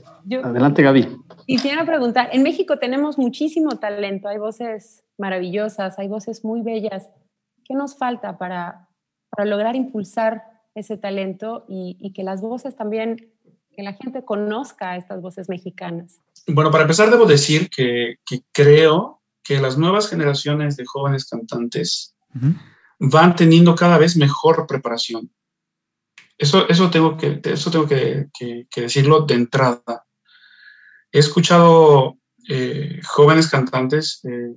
adelante 0.43 0.83
Gaby. 0.83 1.09
Quisiera 1.47 1.85
preguntar, 1.85 2.31
en 2.33 2.43
México 2.43 2.79
tenemos 2.79 3.19
muchísimo 3.19 3.79
talento, 3.79 4.29
hay 4.29 4.39
voces 4.39 5.05
maravillosas, 5.19 5.99
hay 5.99 6.09
voces 6.09 6.45
muy 6.45 6.63
bellas. 6.63 7.09
¿Qué 7.65 7.75
nos 7.75 7.97
falta 7.97 8.39
para, 8.39 8.89
para 9.31 9.49
lograr 9.49 9.77
impulsar 9.77 10.43
ese 10.75 10.97
talento 10.97 11.65
y, 11.69 12.13
que 12.13 12.25
las 12.25 12.41
voces 12.41 12.77
también, 12.77 13.33
que 13.77 13.83
la 13.83 13.95
gente 13.95 14.25
conozca 14.25 14.97
estas 14.97 15.21
voces 15.21 15.49
mexicanas? 15.49 16.21
Bueno, 16.47 16.71
para 16.71 16.83
empezar 16.83 17.11
debo 17.11 17.27
decir 17.27 17.71
que, 17.71 18.17
creo 18.53 19.23
que 19.43 19.61
las 19.61 19.79
nuevas 19.79 20.09
generaciones 20.09 20.77
de 20.77 20.85
jóvenes 20.87 21.27
cantantes 21.27 22.15
van 22.99 23.37
teniendo 23.37 23.75
cada 23.75 23.99
vez 23.99 24.17
mejor 24.17 24.67
preparación. 24.67 25.31
Eso, 26.37 26.69
eso 26.69 26.91
tengo, 26.91 27.17
que, 27.17 27.41
eso 27.45 27.71
tengo 27.71 27.87
que, 27.87 28.29
decirlo 28.75 29.23
de 29.23 29.35
entrada. 29.35 30.05
He 31.13 31.21
escuchado 31.21 32.19
eh, 32.49 33.01
jóvenes 33.05 33.49
cantantes 33.49 34.21
eh, 34.25 34.57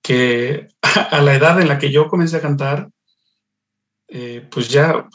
que 0.00 0.68
a 1.10 1.20
la 1.20 1.34
edad 1.34 1.60
en 1.60 1.68
la 1.68 1.78
que 1.78 1.90
yo 1.90 2.08
comencé 2.08 2.36
a 2.36 2.40
cantar, 2.40 2.88
eh, 4.08 4.46
pues 4.50 4.68
ya 4.68 5.08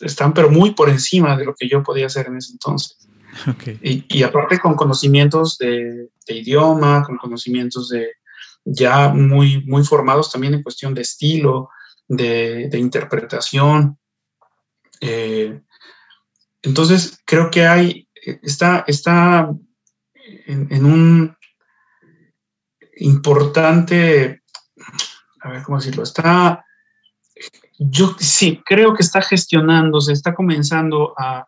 están 0.00 0.32
pero 0.32 0.50
muy 0.50 0.72
por 0.72 0.88
encima 0.88 1.36
de 1.36 1.44
lo 1.44 1.54
que 1.54 1.68
yo 1.68 1.82
podía 1.82 2.06
hacer 2.06 2.26
en 2.28 2.38
ese 2.38 2.52
entonces. 2.52 2.98
Y, 3.82 4.22
aparte 4.22 4.60
con 4.60 4.74
conocimientos 4.74 5.58
de, 5.58 6.08
idioma, 6.28 7.02
con 7.04 7.18
conocimientos 7.18 7.88
de 7.88 8.12
ya 8.64 9.08
muy, 9.08 9.64
muy 9.66 9.84
formados 9.84 10.30
también 10.30 10.54
en 10.54 10.62
cuestión 10.62 10.94
de 10.94 11.02
estilo, 11.02 11.68
de, 12.08 12.68
de 12.70 12.78
interpretación. 12.78 13.98
Eh, 15.06 15.60
entonces, 16.62 17.20
creo 17.26 17.50
que 17.50 17.66
hay, 17.66 18.08
está, 18.14 18.84
está 18.86 19.50
en, 20.46 20.86
un 20.86 21.36
importante, 22.96 24.42
a 25.42 25.50
ver 25.50 25.62
cómo 25.62 25.76
decirlo, 25.76 26.04
está, 26.04 26.64
yo 27.78 28.16
sí, 28.18 28.62
creo 28.64 28.94
que 28.94 29.02
está 29.02 29.20
gestionándose, 29.20 30.12
está 30.12 30.34
comenzando 30.34 31.14
a, 31.18 31.46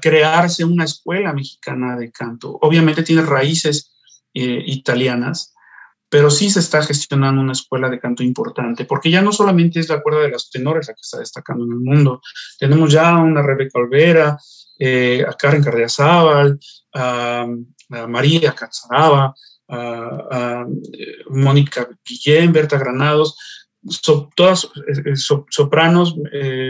crearse 0.00 0.64
una 0.64 0.84
escuela 0.84 1.34
mexicana 1.34 1.94
de 1.94 2.10
canto. 2.10 2.58
Obviamente 2.62 3.02
tiene 3.02 3.20
raíces 3.20 3.92
eh, 4.32 4.62
italianas, 4.64 5.53
pero 6.14 6.30
sí 6.30 6.48
se 6.48 6.60
está 6.60 6.80
gestionando 6.80 7.40
una 7.40 7.54
escuela 7.54 7.90
de 7.90 7.98
canto 7.98 8.22
importante, 8.22 8.84
porque 8.84 9.10
ya 9.10 9.20
no 9.20 9.32
solamente 9.32 9.80
es 9.80 9.88
la 9.88 10.00
cuerda 10.00 10.20
de 10.20 10.30
las 10.30 10.48
tenores 10.48 10.86
la 10.86 10.94
que 10.94 11.00
está 11.00 11.18
destacando 11.18 11.64
en 11.64 11.72
el 11.72 11.80
mundo, 11.80 12.20
tenemos 12.56 12.92
ya 12.92 13.16
una 13.16 13.42
Rebeca 13.42 13.80
Olvera, 13.80 14.38
eh, 14.78 15.24
a 15.26 15.32
Karen 15.32 15.64
Cardiazábal, 15.64 16.60
a, 16.94 17.48
María 18.06 18.54
Catzaraba, 18.54 19.34
a, 19.68 20.64
Mónica 21.30 21.88
Guillén, 22.04 22.52
Berta 22.52 22.78
Granados, 22.78 23.36
todas 24.36 24.66
eh, 24.86 25.02
eh, 25.06 25.16
sopranos, 25.16 26.14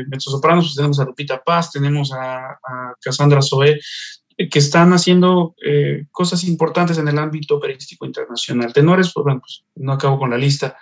mezzosopranos, 0.09 0.64
pues 0.64 0.74
tenemos 0.74 1.01
a 1.01 1.05
Lupita 1.05 1.42
Paz, 1.45 1.70
tenemos 1.70 2.14
a, 2.14 2.47
a 2.47 2.95
Cassandra 2.99 3.42
Zoé, 3.42 3.78
que 4.37 4.59
están 4.59 4.93
haciendo 4.93 5.55
eh, 5.64 6.07
cosas 6.11 6.45
importantes 6.45 6.99
en 6.99 7.09
el 7.09 7.18
ámbito 7.18 7.57
operístico 7.57 8.07
internacional. 8.07 8.72
Tenores, 8.72 9.12
pues 9.12 9.24
bueno, 9.24 9.41
pues 9.41 9.64
no 9.76 9.93
acabo 9.93 10.18
con 10.18 10.30
la 10.30 10.39
lista. 10.39 10.76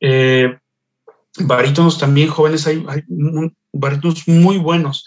Eh, 0.00 0.58
barítonos 1.38 1.98
también 1.98 2.28
jóvenes, 2.28 2.66
hay, 2.66 2.84
barítonos 3.72 4.28
muy 4.28 4.58
buenos 4.58 5.04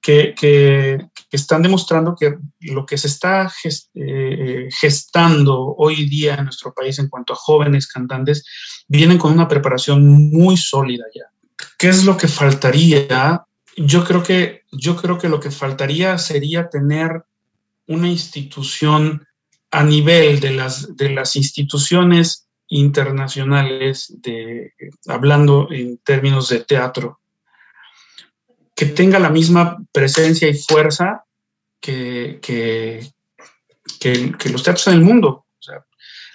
que, 0.00 1.08
están 1.30 1.62
demostrando 1.62 2.16
que 2.18 2.38
lo 2.60 2.86
que 2.86 2.96
se 2.96 3.08
está 3.08 3.52
eh, 3.94 4.68
gestando 4.70 5.74
hoy 5.76 6.08
día 6.08 6.36
en 6.36 6.44
nuestro 6.44 6.72
país 6.72 6.98
en 6.98 7.08
cuanto 7.08 7.34
a 7.34 7.36
jóvenes 7.36 7.86
cantantes 7.86 8.44
vienen 8.88 9.18
con 9.18 9.32
una 9.32 9.46
preparación 9.46 10.30
muy 10.30 10.56
sólida 10.56 11.04
ya. 11.14 11.24
¿Qué 11.78 11.88
es 11.88 12.04
lo 12.04 12.16
que 12.16 12.28
faltaría? 12.28 13.44
Yo 13.80 14.04
creo 14.04 14.24
que, 14.24 14.64
yo 14.72 14.96
creo 14.96 15.18
que 15.18 15.28
lo 15.28 15.38
que 15.38 15.52
faltaría 15.52 16.18
sería 16.18 16.68
tener 16.68 17.22
una 17.86 18.08
institución 18.08 19.24
a 19.70 19.84
nivel 19.84 20.40
de 20.40 20.50
las, 20.50 20.96
de 20.96 21.10
las 21.10 21.36
instituciones 21.36 22.48
internacionales, 22.66 24.12
de, 24.18 24.72
hablando 25.06 25.68
en 25.70 25.98
términos 25.98 26.48
de 26.48 26.60
teatro, 26.60 27.20
que 28.74 28.86
tenga 28.86 29.20
la 29.20 29.30
misma 29.30 29.76
presencia 29.92 30.48
y 30.48 30.54
fuerza 30.54 31.24
que, 31.80 32.40
que, 32.42 33.08
los 34.50 34.62
teatros 34.64 34.88
en 34.88 34.94
el 34.94 35.02
mundo. 35.02 35.46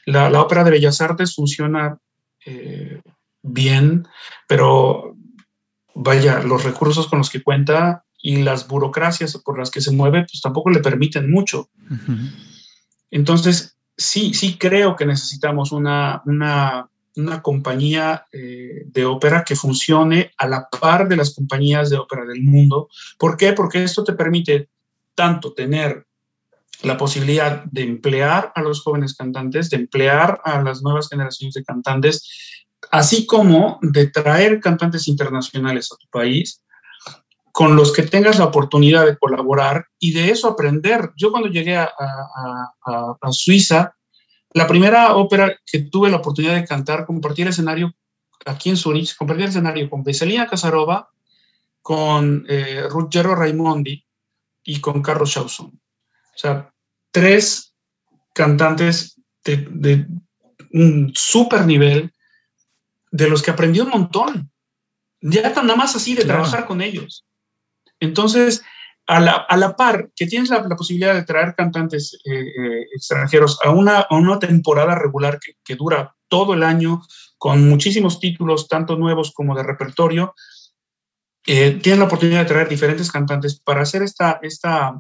la, 0.06 0.42
ópera 0.42 0.64
de 0.64 0.72
Bellas 0.72 1.02
Artes 1.02 1.36
funciona 1.36 1.98
eh, 2.46 3.02
bien, 3.42 4.08
pero 4.48 5.18
vaya, 5.96 6.40
los 6.40 6.64
recursos 6.64 7.08
con 7.08 7.20
los 7.20 7.30
que 7.30 7.44
cuenta 7.44 8.06
y 8.22 8.38
las 8.44 8.68
burocracias 8.68 9.38
por 9.38 9.60
las 9.60 9.70
que 9.70 9.82
se 9.82 9.92
mueve, 9.92 10.22
pues 10.22 10.42
tampoco 10.42 10.70
le 10.70 10.80
permiten 10.80 11.30
mucho. 11.30 11.70
Entonces, 13.12 13.78
sí, 13.98 14.34
sí 14.34 14.58
creo 14.58 14.96
que 14.96 15.06
necesitamos 15.06 15.72
una, 15.72 16.22
una, 16.26 16.90
compañía 17.42 18.26
eh, 18.32 18.86
de 18.88 19.06
ópera 19.06 19.44
que 19.44 19.56
funcione 19.56 20.32
a 20.38 20.48
la 20.48 20.68
par 20.70 21.08
de 21.08 21.18
las 21.18 21.36
compañías 21.36 21.90
de 21.90 21.98
ópera 21.98 22.26
del 22.26 22.42
mundo. 22.42 22.90
¿Por 23.20 23.38
qué? 23.38 23.54
Porque 23.54 23.84
esto 23.84 24.04
te 24.04 24.14
permite 24.14 24.70
tanto 25.14 25.54
tener 25.54 26.08
la 26.82 26.98
posibilidad 26.98 27.64
de 27.66 27.84
emplear 27.84 28.52
a 28.56 28.62
los 28.62 28.82
jóvenes 28.82 29.16
cantantes, 29.16 29.70
de 29.70 29.78
emplear 29.78 30.42
a 30.44 30.62
las 30.62 30.82
nuevas 30.82 31.08
generaciones 31.10 31.54
de 31.54 31.64
cantantes, 31.64 32.63
así 32.94 33.26
como 33.26 33.80
de 33.82 34.06
traer 34.06 34.60
cantantes 34.60 35.08
internacionales 35.08 35.92
a 35.92 35.98
tu 35.98 36.08
país 36.12 36.62
con 37.52 37.76
los 37.76 37.92
que 37.92 38.04
tengas 38.04 38.38
la 38.38 38.46
oportunidad 38.46 39.04
de 39.04 39.18
colaborar 39.18 39.88
y 39.98 40.14
de 40.14 40.30
eso 40.30 40.48
aprender. 40.48 41.10
Yo 41.18 41.32
cuando 41.32 41.50
llegué 41.50 41.76
a, 41.76 41.90
Suiza, 43.32 43.96
la 44.52 44.68
primera 44.68 45.16
ópera 45.16 45.56
que 45.66 45.80
tuve 45.80 46.12
la 46.12 46.18
oportunidad 46.18 46.54
de 46.54 46.66
cantar, 46.66 47.08
compartir 47.08 47.48
escenario 47.48 47.96
aquí 48.46 48.70
en 48.70 48.78
Zurich, 48.78 49.16
compartir 49.18 49.46
escenario 49.46 49.90
con 49.90 50.04
Veselina 50.04 50.46
Casarova, 50.46 51.10
con 51.82 52.46
eh, 52.48 52.84
Ruggero 52.92 53.34
Raimondi 53.34 54.06
y 54.64 54.82
con 54.82 55.02
Carlos 55.02 55.32
Chausson. 55.32 55.68
O 55.68 56.38
sea, 56.38 56.72
tres 57.10 57.74
cantantes 58.36 59.20
de, 59.44 60.06
un 60.74 61.12
súper 61.16 61.66
nivel, 61.66 62.14
de 63.14 63.30
los 63.30 63.44
que 63.44 63.52
aprendí 63.52 63.80
un 63.80 63.90
montón. 63.90 64.52
Ya 65.22 65.50
nada 65.50 65.76
más 65.76 65.96
así 65.96 66.16
de 66.16 66.26
trabajar 66.26 66.66
con 66.66 66.82
ellos. 66.82 67.26
Entonces, 68.00 68.64
a 69.06 69.20
la, 69.20 69.76
par 69.78 70.10
que 70.16 70.26
tienes 70.26 70.50
la, 70.50 70.68
posibilidad 70.76 71.14
de 71.14 71.24
traer 71.24 71.54
cantantes 71.56 72.20
eh, 72.26 72.32
eh, 72.32 72.88
extranjeros 72.96 73.60
a 73.64 73.70
una, 73.70 74.08
una, 74.10 74.40
temporada 74.40 74.96
regular 74.96 75.40
que, 75.64 75.76
dura 75.76 76.16
todo 76.28 76.56
el 76.56 76.64
año, 76.64 77.02
con 77.38 77.70
muchísimos 77.70 78.20
títulos, 78.20 78.68
tanto 78.68 78.96
nuevos 78.96 79.32
como 79.32 79.56
de 79.56 79.64
repertorio, 79.64 80.34
eh, 81.46 81.80
tienes 81.82 82.00
la 82.00 82.06
oportunidad 82.06 82.40
de 82.40 82.46
traer 82.46 82.68
diferentes 82.68 83.12
cantantes 83.12 83.60
para 83.60 83.82
hacer 83.82 84.02
esta, 84.02 84.40
esta, 84.42 85.00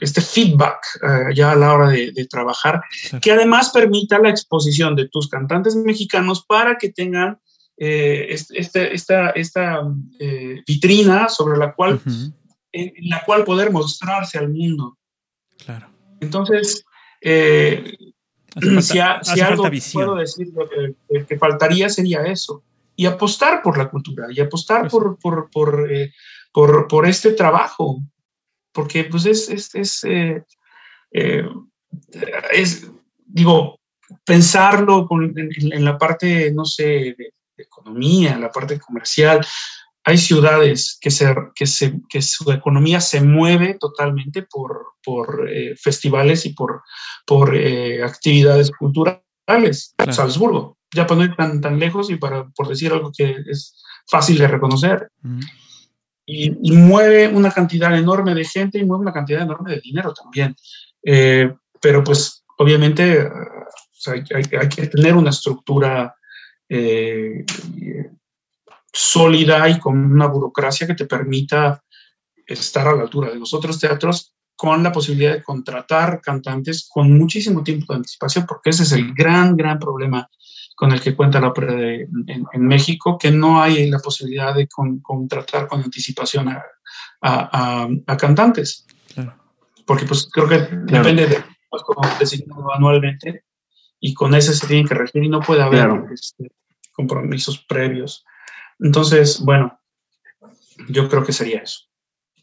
este 0.00 0.20
feedback 0.20 0.78
ya 1.34 1.52
a 1.52 1.56
la 1.56 1.74
hora 1.74 1.88
de, 1.88 2.26
trabajar, 2.30 2.80
que 3.22 3.32
además 3.32 3.70
permita 3.70 4.18
la 4.18 4.30
exposición 4.30 4.96
de 4.96 5.08
tus 5.08 5.28
cantantes 5.28 5.76
mexicanos 5.76 6.44
para 6.46 6.76
que 6.76 6.90
tengan 6.90 7.38
eh, 7.76 8.28
este, 8.30 8.94
esta, 8.94 9.30
esta 9.30 9.82
eh, 10.20 10.62
vitrina 10.64 11.28
sobre 11.28 11.58
la 11.58 11.74
cual, 11.74 12.00
en, 12.70 12.92
la 13.08 13.24
cual 13.24 13.44
poder 13.44 13.72
mostrarse 13.72 14.38
al 14.38 14.48
mundo. 14.50 14.96
Claro. 15.64 15.88
Entonces, 16.20 16.84
eh, 17.20 17.96
si, 18.80 19.00
algo 19.00 19.68
puedo 19.92 20.14
decir 20.16 20.52
que, 21.28 21.36
faltaría 21.36 21.88
sería 21.88 22.22
eso. 22.22 22.62
Y 22.96 23.06
apostar 23.06 23.60
por 23.60 23.76
la 23.76 23.90
cultura, 23.90 24.28
y 24.30 24.40
apostar 24.40 24.82
pues 24.82 24.92
por, 24.92 25.50
por, 25.50 25.50
por, 26.52 26.86
por 26.86 27.06
este 27.06 27.32
trabajo, 27.32 28.00
porque 28.74 29.04
pues 29.04 29.24
es, 29.24 29.48
es, 29.48 29.74
es, 29.74 30.04
eh, 30.04 30.42
eh, 31.12 31.48
es 32.52 32.90
digo, 33.24 33.80
pensarlo 34.26 35.08
en, 35.10 35.84
la 35.84 35.96
parte, 35.96 36.52
no 36.52 36.64
sé, 36.64 37.14
de, 37.16 37.32
economía, 37.56 38.34
en 38.34 38.40
la 38.40 38.50
parte 38.50 38.80
comercial, 38.80 39.46
hay 40.02 40.18
ciudades 40.18 40.98
que, 41.00 41.10
se, 41.12 41.32
que, 41.54 41.66
se, 41.66 42.00
que 42.08 42.20
su 42.20 42.50
economía 42.50 43.00
se 43.00 43.20
mueve 43.20 43.76
totalmente 43.78 44.42
por, 44.42 44.86
por 45.04 45.48
eh, 45.48 45.76
festivales 45.76 46.44
y 46.46 46.52
por, 46.52 46.82
por 47.24 47.54
actividades 48.04 48.72
culturales. 48.72 49.94
Salzburgo, 50.10 50.76
ya 50.92 51.06
para 51.06 51.18
no 51.18 51.24
ir 51.26 51.36
tan, 51.36 51.60
tan 51.60 51.78
lejos 51.78 52.10
y 52.10 52.16
para, 52.16 52.48
por 52.48 52.66
decir 52.66 52.92
algo 52.92 53.12
que 53.16 53.36
es 53.46 53.80
fácil 54.08 54.36
de 54.38 54.48
reconocer. 54.48 55.10
Y, 56.26 56.50
mueve 56.72 57.28
una 57.28 57.50
cantidad 57.50 57.96
enorme 57.96 58.34
de 58.34 58.44
gente 58.44 58.78
y 58.78 58.84
mueve 58.84 59.02
una 59.02 59.12
cantidad 59.12 59.42
enorme 59.42 59.72
de 59.72 59.80
dinero 59.80 60.12
también. 60.12 60.56
Eh, 61.02 61.52
pero 61.80 62.02
pues 62.02 62.44
obviamente 62.58 63.28
hay, 64.06 64.68
que 64.68 64.86
tener 64.86 65.14
una 65.16 65.30
estructura 65.30 66.14
eh, 66.68 67.44
sólida 68.92 69.68
y 69.68 69.78
con 69.78 69.98
una 69.98 70.26
burocracia 70.26 70.86
que 70.86 70.94
te 70.94 71.06
permita 71.06 71.82
estar 72.46 72.88
a 72.88 72.94
la 72.94 73.02
altura 73.02 73.30
de 73.30 73.36
los 73.36 73.52
otros 73.54 73.78
teatros 73.78 74.34
con 74.56 74.82
la 74.82 74.92
posibilidad 74.92 75.34
de 75.34 75.42
contratar 75.42 76.20
cantantes 76.20 76.88
con 76.88 77.10
muchísimo 77.12 77.64
tiempo 77.64 77.92
de 77.92 77.98
anticipación, 77.98 78.46
porque 78.46 78.70
ese 78.70 78.84
es 78.84 78.92
el 78.92 79.12
gran, 79.12 79.56
gran 79.56 79.78
problema 79.78 80.28
con 80.74 80.92
el 80.92 81.00
que 81.00 81.14
cuenta 81.14 81.40
la 81.40 81.48
ópera 81.48 81.72
en, 81.72 82.66
México, 82.66 83.16
que 83.18 83.30
no 83.30 83.62
hay 83.62 83.88
la 83.90 83.98
posibilidad 83.98 84.54
de 84.54 84.68
contratar 84.68 85.68
con 85.68 85.82
anticipación 85.82 86.48
a, 87.22 87.88
cantantes. 88.18 88.86
Porque 89.86 90.06
pues 90.06 90.28
creo 90.32 90.48
que 90.48 90.58
depende 90.58 91.26
de 91.26 91.44
pues, 91.70 91.82
como 91.82 92.00
designado 92.18 92.72
anualmente 92.72 93.44
y 94.00 94.14
con 94.14 94.34
ese 94.34 94.54
se 94.54 94.66
tiene 94.66 94.88
que 94.88 94.94
regir 94.94 95.22
y 95.22 95.28
no 95.28 95.40
puede 95.40 95.62
haber 95.62 95.88
este, 96.12 96.50
compromisos 96.92 97.64
previos. 97.66 98.24
Entonces, 98.78 99.40
bueno, 99.40 99.78
yo 100.88 101.08
creo 101.08 101.24
que 101.24 101.32
sería 101.32 101.60
eso. 101.60 101.80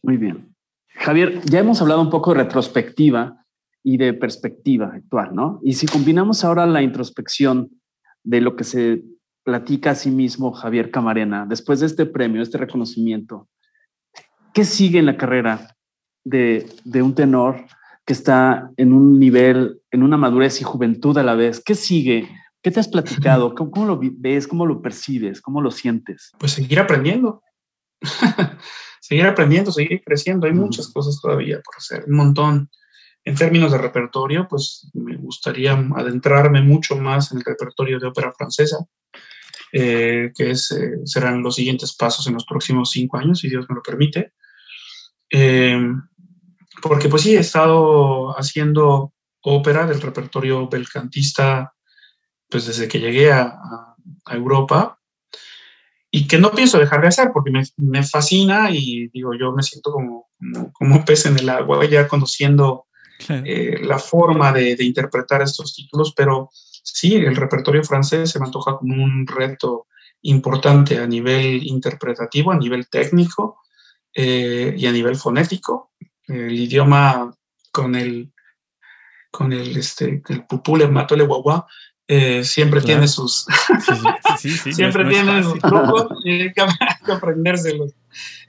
Muy 0.04 0.18
bien. 0.18 0.56
Javier, 0.96 1.42
ya 1.46 1.60
hemos 1.60 1.82
hablado 1.82 2.02
un 2.02 2.10
poco 2.10 2.34
de 2.34 2.44
retrospectiva 2.44 3.46
y 3.84 3.98
de 3.98 4.14
perspectiva 4.14 4.92
actual, 4.94 5.34
¿no? 5.34 5.60
Y 5.64 5.74
si 5.74 5.88
combinamos 5.88 6.44
ahora 6.44 6.66
la 6.66 6.82
introspección 6.82 7.81
de 8.24 8.42
lo 8.42 8.56
que 8.56 8.64
se 8.64 9.04
platica 9.44 9.92
a 9.92 9.96
sí 9.96 10.12
mismo 10.12 10.52
Javier 10.52 10.92
Camarena, 10.92 11.46
después 11.48 11.80
de 11.80 11.88
este 11.88 12.06
premio, 12.06 12.42
este 12.42 12.58
reconocimiento, 12.58 13.50
¿qué 14.54 14.66
sigue 14.66 15.00
en 15.00 15.06
la 15.06 15.18
carrera 15.18 15.76
de, 16.24 16.70
un 16.96 17.16
tenor 17.16 17.66
que 18.06 18.14
está 18.14 18.72
en 18.78 18.94
un 18.94 19.20
nivel, 19.20 19.82
en 19.92 20.04
una 20.04 20.18
madurez 20.18 20.62
y 20.62 20.64
juventud 20.64 21.18
a 21.18 21.24
la 21.24 21.36
vez? 21.36 21.62
¿Qué 21.64 21.76
sigue? 21.76 22.30
¿Qué 22.62 22.72
te 22.72 22.80
has 22.80 22.88
platicado? 22.88 23.56
¿Cómo, 23.56 23.86
lo 23.86 24.00
ves? 24.00 24.48
¿Cómo 24.48 24.66
lo 24.66 24.82
percibes? 24.82 25.42
¿Cómo 25.42 25.62
lo 25.62 25.72
sientes? 25.72 26.32
Pues 26.38 26.52
seguir 26.52 26.80
aprendiendo. 26.80 27.42
seguir 29.02 29.26
aprendiendo, 29.26 29.72
seguir 29.72 30.02
creciendo. 30.06 30.46
Hay 30.46 30.54
muchas 30.54 30.88
cosas 30.90 31.20
todavía 31.20 31.62
por 31.64 31.76
hacer, 31.78 32.06
un 32.08 32.16
montón. 32.16 32.70
En 33.24 33.36
términos 33.36 33.72
de 33.72 33.78
repertorio, 33.78 34.48
pues 34.50 34.90
me 34.94 35.16
gustaría 35.18 35.74
adentrarme 35.74 36.62
mucho 36.62 36.96
más 36.96 37.32
en 37.32 37.38
el 37.38 37.44
repertorio 37.44 38.00
de 38.00 38.08
ópera 38.08 38.32
francesa, 38.32 38.78
eh, 39.72 40.32
que 40.36 40.52
es, 40.52 40.72
eh, 40.72 41.00
serán 41.06 41.44
los 41.44 41.56
siguientes 41.56 41.96
pasos 41.96 42.26
en 42.28 42.34
los 42.34 42.46
próximos 42.46 42.90
cinco 42.90 43.18
años, 43.18 43.40
si 43.40 43.50
Dios 43.50 43.66
me 43.70 43.76
lo 43.76 43.84
permite. 43.84 44.34
Eh, 45.30 45.80
porque 46.82 47.10
pues 47.10 47.22
sí, 47.22 47.36
he 47.36 47.40
estado 47.40 48.38
haciendo 48.38 49.14
ópera 49.42 49.86
del 49.86 50.02
repertorio 50.02 50.68
belcantista 50.68 51.74
pues 52.50 52.66
desde 52.66 52.88
que 52.88 53.00
llegué 53.00 53.32
a, 53.32 53.58
Europa 54.30 55.00
y 56.10 56.28
que 56.28 56.38
no 56.38 56.52
pienso 56.52 56.78
dejar 56.78 57.02
de 57.02 57.08
hacer 57.08 57.32
porque 57.34 57.52
me, 57.52 58.04
fascina 58.04 58.70
y 58.72 59.10
digo, 59.10 59.34
yo 59.38 59.52
me 59.52 59.64
siento 59.64 59.92
como, 59.92 60.30
como, 60.38 60.72
como, 60.72 61.06
pez 61.06 61.26
en 61.26 61.38
el 61.38 61.50
agua, 61.50 61.84
ya 61.86 62.08
conociendo 62.08 62.86
eh, 63.30 63.80
la 63.82 64.00
forma 64.00 64.52
de, 64.52 64.76
interpretar 64.80 65.42
estos 65.42 65.74
títulos, 65.74 66.14
pero 66.16 66.50
sí, 66.54 67.16
el 67.16 67.36
repertorio 67.36 67.84
francés 67.84 68.32
se 68.32 68.40
me 68.40 68.46
antoja 68.46 68.78
como 68.78 69.04
un 69.04 69.28
reto 69.28 69.88
importante 70.24 70.98
a 70.98 71.08
nivel 71.08 71.66
interpretativo, 71.66 72.52
a 72.52 72.58
nivel 72.58 72.88
técnico 72.90 73.62
eh, 74.14 74.74
y 74.78 74.86
a 74.86 74.92
nivel 74.92 75.16
fonético. 75.16 75.92
El 76.28 76.52
idioma 76.52 77.34
con 77.72 77.96
el, 77.96 78.32
con 79.32 79.52
el, 79.54 79.76
este, 79.76 80.22
el 80.28 80.46
pupule, 80.46 80.88
matole, 80.88 81.26
guagua, 81.26 81.68
eh, 82.14 82.44
siempre 82.44 82.82
tiene 82.82 83.08
sus 83.08 83.46
siempre 84.38 85.06
tiene 85.06 85.44
sus 85.44 85.60
trucos 85.60 86.08
y 86.26 86.42
hay 86.42 86.54
que, 87.06 87.12
aprendérselos. 87.12 87.94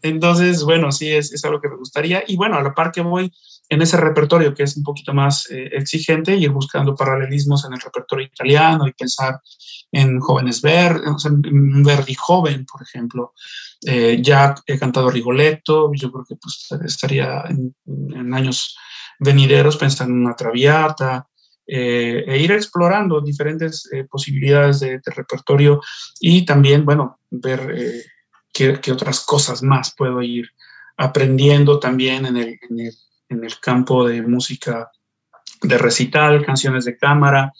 Entonces 0.02 0.64
bueno 0.64 0.90
sí 0.90 1.12
es, 1.12 1.32
es 1.32 1.44
algo 1.44 1.60
que 1.60 1.68
me 1.68 1.76
gustaría. 1.76 2.24
Y 2.26 2.36
bueno 2.36 2.56
a 2.56 2.62
la 2.62 2.74
par 2.74 2.90
que 2.90 3.02
voy 3.02 3.32
en 3.72 3.80
ese 3.80 3.96
repertorio 3.96 4.52
que 4.52 4.64
es 4.64 4.76
un 4.76 4.82
poquito 4.82 5.14
más 5.14 5.50
eh, 5.50 5.70
exigente, 5.72 6.36
ir 6.36 6.50
buscando 6.50 6.94
paralelismos 6.94 7.64
en 7.64 7.72
el 7.72 7.80
repertorio 7.80 8.26
italiano 8.26 8.86
y 8.86 8.92
pensar 8.92 9.40
en 9.90 10.20
jóvenes 10.20 10.60
Verdi, 10.60 11.00
en 11.24 11.82
Verdi 11.82 12.14
joven, 12.14 12.66
por 12.66 12.82
ejemplo. 12.82 13.32
Eh, 13.86 14.20
ya 14.22 14.54
he 14.66 14.78
cantado 14.78 15.10
Rigoletto, 15.10 15.90
yo 15.94 16.12
creo 16.12 16.24
que 16.28 16.36
pues, 16.36 16.68
estaría 16.84 17.44
en, 17.48 18.34
años 18.34 18.76
venideros 19.18 19.78
pensando 19.78 20.12
en 20.12 20.26
una 20.26 20.36
traviata, 20.36 21.26
eh, 21.66 22.24
e 22.26 22.38
ir 22.38 22.52
explorando 22.52 23.22
diferentes 23.22 23.88
posibilidades 24.10 24.80
de, 24.80 25.00
repertorio 25.06 25.80
y 26.20 26.44
también, 26.44 26.84
bueno, 26.84 27.20
ver 27.30 28.04
qué, 28.52 28.78
qué, 28.82 28.92
otras 28.92 29.20
cosas 29.20 29.62
más 29.62 29.94
puedo 29.96 30.20
ir 30.20 30.50
aprendiendo 30.98 31.78
también 31.78 32.26
en 32.26 32.36
el, 32.36 32.58
en 32.68 32.80
el 32.80 32.94
en 33.32 33.44
el 33.44 33.58
campo 33.60 34.06
de 34.06 34.22
música 34.22 34.90
de 35.62 35.78
recital, 35.78 36.44
canciones 36.44 36.84
de 36.84 36.96
cámara. 36.96 37.52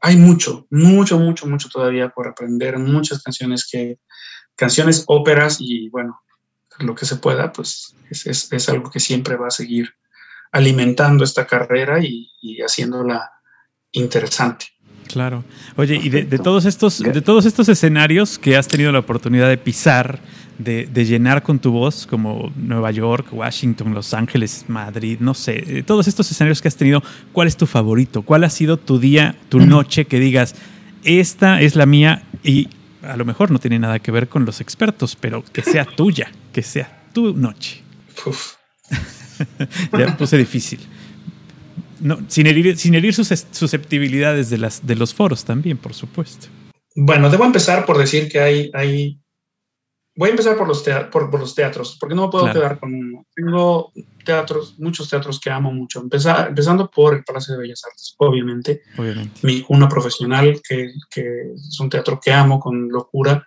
Hay 0.00 0.16
mucho, 0.16 0.66
mucho, 0.70 1.18
mucho, 1.18 1.46
mucho 1.46 1.68
todavía 1.68 2.10
por 2.10 2.28
aprender, 2.28 2.78
muchas 2.78 3.22
canciones 3.22 3.68
que, 3.70 3.98
canciones, 4.54 5.04
óperas 5.06 5.58
y 5.60 5.88
bueno, 5.90 6.20
lo 6.78 6.94
que 6.94 7.06
se 7.06 7.16
pueda, 7.16 7.52
pues 7.52 7.94
es, 8.10 8.68
algo 8.68 8.90
que 8.90 9.00
siempre 9.00 9.36
va 9.36 9.48
a 9.48 9.50
seguir 9.50 9.94
alimentando 10.52 11.24
esta 11.24 11.46
carrera 11.46 12.00
y, 12.00 12.30
y 12.40 12.60
haciéndola 12.60 13.30
interesante. 13.92 14.66
Claro. 15.06 15.44
Oye, 15.76 16.00
y 16.02 16.08
de, 16.08 16.24
todos 16.38 16.64
estos, 16.64 16.98
de 16.98 17.20
todos 17.20 17.46
estos 17.46 17.68
escenarios 17.68 18.38
que 18.38 18.56
has 18.56 18.68
tenido 18.68 18.92
la 18.92 18.98
oportunidad 18.98 19.48
de 19.48 19.56
pisar, 19.56 20.20
de, 20.58 20.86
llenar 21.04 21.42
con 21.42 21.58
tu 21.58 21.70
voz, 21.70 22.06
como 22.06 22.52
Nueva 22.56 22.90
York, 22.90 23.28
Washington, 23.32 23.94
Los 23.94 24.14
Ángeles, 24.14 24.64
Madrid, 24.68 25.18
no 25.20 25.34
sé, 25.34 25.82
todos 25.86 26.08
estos 26.08 26.30
escenarios 26.30 26.60
que 26.60 26.68
has 26.68 26.76
tenido, 26.76 27.02
¿cuál 27.32 27.48
es 27.48 27.56
tu 27.56 27.66
favorito? 27.66 28.22
¿Cuál 28.22 28.44
ha 28.44 28.50
sido 28.50 28.76
tu 28.76 28.98
día, 28.98 29.36
tu 29.48 29.60
noche 29.60 30.06
que 30.06 30.18
digas, 30.18 30.54
esta 31.04 31.60
es 31.60 31.76
la 31.76 31.86
mía 31.86 32.22
y 32.42 32.68
a 33.02 33.16
lo 33.16 33.24
mejor 33.24 33.50
no 33.50 33.58
tiene 33.58 33.78
nada 33.78 33.98
que 33.98 34.10
ver 34.10 34.28
con 34.28 34.44
los 34.44 34.60
expertos, 34.60 35.16
pero 35.16 35.44
que 35.44 35.62
sea 35.62 35.84
tuya, 35.96 36.30
que 36.52 36.62
sea 36.62 37.04
tu 37.12 37.34
noche? 37.34 37.82
ya 39.98 40.16
puse 40.16 40.36
difícil. 40.36 40.80
No, 42.00 42.18
sin 42.28 42.46
herir, 42.46 42.76
sin 42.76 42.94
herir 42.94 43.14
sus 43.14 43.28
susceptibilidades 43.50 44.50
de, 44.50 44.58
las, 44.58 44.86
de 44.86 44.96
los 44.96 45.14
foros 45.14 45.44
también, 45.44 45.78
por 45.78 45.94
supuesto. 45.94 46.48
Bueno, 46.94 47.30
debo 47.30 47.44
empezar 47.44 47.84
por 47.84 47.98
decir 47.98 48.28
que 48.28 48.40
hay, 48.40 48.70
hay 48.72 49.20
voy 50.16 50.28
a 50.28 50.30
empezar 50.30 50.56
por 50.56 50.66
los, 50.66 50.82
por, 51.12 51.38
los 51.38 51.54
teatros, 51.54 51.96
porque 52.00 52.14
no 52.14 52.22
me 52.22 52.30
puedo 52.30 52.52
quedar 52.52 52.80
con 52.80 52.94
uno. 52.94 53.26
Tengo 53.34 53.92
teatros, 54.24 54.78
muchos 54.78 55.08
teatros 55.08 55.38
que 55.38 55.50
amo 55.50 55.72
mucho, 55.72 56.00
empezando 56.00 56.90
por 56.90 57.14
el 57.14 57.24
Palacio 57.24 57.54
de 57.54 57.60
Bellas 57.60 57.82
Artes, 57.84 58.14
obviamente. 58.18 58.82
obviamente. 58.96 59.40
Mi 59.42 59.62
cuna 59.62 59.88
profesional, 59.88 60.60
que, 60.66 60.92
que, 61.10 61.52
es 61.54 61.78
un 61.78 61.90
teatro 61.90 62.18
que 62.22 62.32
amo 62.32 62.58
con 62.58 62.88
locura. 62.88 63.46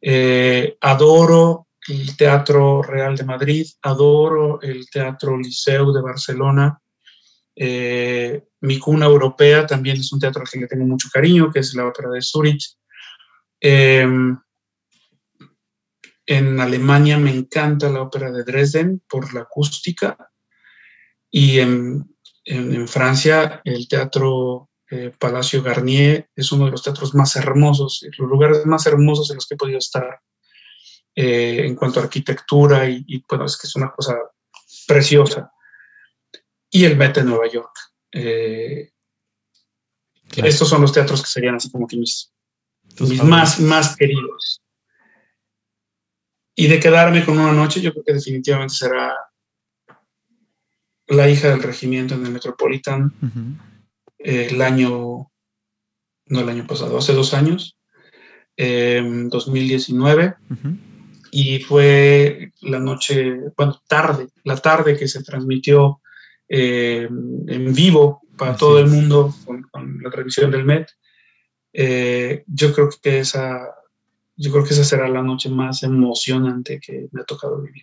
Eh, 0.00 0.76
adoro 0.80 1.68
el 1.88 2.16
Teatro 2.16 2.82
Real 2.82 3.16
de 3.16 3.24
Madrid, 3.24 3.66
adoro 3.82 4.60
el 4.62 4.88
Teatro 4.88 5.36
Liceu 5.36 5.92
de 5.92 6.00
Barcelona. 6.00 6.80
Eh, 7.62 8.42
mi 8.62 8.78
cuna 8.78 9.04
europea 9.04 9.66
también 9.66 9.98
es 9.98 10.10
un 10.14 10.18
teatro 10.18 10.40
al 10.40 10.48
que 10.48 10.60
le 10.60 10.66
tengo 10.66 10.86
mucho 10.86 11.10
cariño, 11.12 11.50
que 11.52 11.58
es 11.58 11.74
la 11.74 11.86
Ópera 11.86 12.08
de 12.08 12.22
Zurich. 12.22 12.64
Eh, 13.60 14.06
en 16.26 16.60
Alemania 16.60 17.18
me 17.18 17.34
encanta 17.34 17.90
la 17.90 18.02
ópera 18.02 18.30
de 18.30 18.44
Dresden 18.44 19.02
por 19.08 19.34
la 19.34 19.40
acústica 19.42 20.16
y 21.30 21.58
en, 21.58 22.06
Francia 22.88 23.60
el 23.64 23.86
teatro 23.86 24.70
eh, 24.90 25.12
Palacio 25.18 25.62
Garnier 25.62 26.28
es 26.34 26.50
uno 26.52 26.64
de 26.64 26.70
los 26.70 26.82
teatros 26.82 27.14
más 27.14 27.36
hermosos, 27.36 28.04
los 28.16 28.28
lugares 28.28 28.64
más 28.64 28.86
hermosos 28.86 29.30
en 29.30 29.36
los 29.36 29.46
que 29.46 29.54
he 29.54 29.58
podido 29.58 29.78
estar 29.78 30.20
eh, 31.14 31.66
en 31.66 31.74
cuanto 31.76 32.00
a 32.00 32.04
arquitectura 32.04 32.88
y, 32.88 33.24
bueno, 33.28 33.44
es 33.44 33.56
que 33.56 33.66
es 33.66 33.76
una 33.76 33.92
cosa 33.92 34.16
preciosa. 34.86 35.50
Y 36.70 36.84
el 36.84 36.96
Met 36.96 37.16
de 37.16 37.24
Nueva 37.24 37.48
York. 37.48 37.74
Eh, 38.12 38.92
estos 40.36 40.68
son 40.68 40.82
los 40.82 40.92
teatros 40.92 41.22
que 41.22 41.28
serían 41.28 41.56
así 41.56 41.70
como 41.70 41.86
que 41.86 41.96
mis, 41.96 42.32
mis 43.00 43.22
más, 43.22 43.60
más 43.60 43.96
queridos. 43.96 44.62
Y 46.54 46.68
de 46.68 46.78
quedarme 46.78 47.24
con 47.24 47.38
una 47.38 47.52
noche, 47.52 47.80
yo 47.80 47.92
creo 47.92 48.04
que 48.04 48.12
definitivamente 48.14 48.74
será 48.74 49.16
La 51.06 51.28
hija 51.28 51.48
del 51.48 51.62
regimiento 51.62 52.14
en 52.14 52.26
el 52.26 52.32
Metropolitan, 52.32 53.12
el 54.18 54.62
año, 54.62 55.30
no 56.26 56.40
el 56.40 56.48
año 56.48 56.66
pasado, 56.66 56.98
hace 56.98 57.14
dos 57.14 57.34
años, 57.34 57.76
2019. 58.56 60.24
Em, 60.48 60.90
y 61.32 61.60
fue 61.60 62.52
la 62.60 62.78
noche, 62.78 63.36
bueno, 63.56 63.80
tarde, 63.88 64.28
la 64.44 64.56
tarde 64.56 64.96
que 64.96 65.08
se 65.08 65.22
transmitió 65.22 66.00
em, 66.50 67.48
en 67.48 67.72
vivo 67.72 68.22
para 68.36 68.56
todo 68.56 68.80
el 68.80 68.88
mundo 68.88 69.32
con, 69.44 70.00
la 70.02 70.10
transmisión 70.10 70.50
del 70.50 70.64
Met. 70.64 70.88
Eh, 71.72 72.42
yo 72.46 72.72
creo 72.74 72.90
que 73.00 73.20
esa 73.20 73.74
yo 74.36 74.50
creo 74.50 74.64
que 74.64 74.72
esa 74.72 74.84
será 74.84 75.06
la 75.06 75.22
noche 75.22 75.50
más 75.50 75.82
emocionante 75.82 76.80
que 76.80 77.08
me 77.12 77.20
ha 77.20 77.24
tocado 77.24 77.60
vivir. 77.60 77.82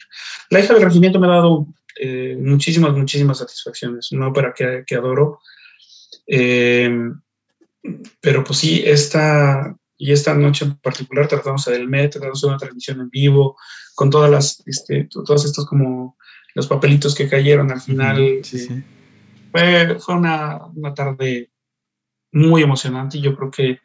La 0.50 0.60
hija 0.60 0.74
del 0.74 0.84
regimiento 0.84 1.20
me 1.20 1.28
ha 1.28 1.32
dado 1.32 1.68
eh, 2.00 2.36
muchísimas, 2.40 2.94
muchísimas 2.94 3.38
satisfacciones. 3.38 4.12
Una 4.12 4.28
ópera 4.28 4.54
que, 4.56 4.84
que 4.86 4.96
adoro. 4.96 5.40
Eh, 6.26 6.90
pero 8.20 8.44
pues 8.44 8.58
sí, 8.58 8.82
esta, 8.84 9.78
y 9.98 10.12
esta 10.12 10.34
noche 10.34 10.66
en 10.66 10.78
particular 10.78 11.28
tratamos 11.28 11.66
del 11.66 11.88
Met, 11.88 12.14
tratamos 12.14 12.42
de 12.42 12.48
una 12.48 12.58
transmisión 12.58 13.02
en 13.02 13.10
vivo, 13.10 13.56
con 13.96 14.10
todas 14.10 14.30
las, 14.30 14.64
este, 14.66 15.08
todos 15.12 15.46
estos 15.46 15.66
como 15.66 16.18
los 16.54 16.68
papelitos 16.68 17.16
que 17.16 17.30
cayeron 17.30 17.72
al 17.72 17.82
final. 17.82 18.40
Sí, 18.44 18.84
Fue, 19.52 20.00
fue 20.00 20.16
una, 20.16 20.66
una, 20.76 20.94
tarde 20.94 21.52
muy 22.32 22.64
emocionante 22.64 23.18
y 23.18 23.22
yo 23.22 23.36
creo 23.36 23.52
que 23.52 23.80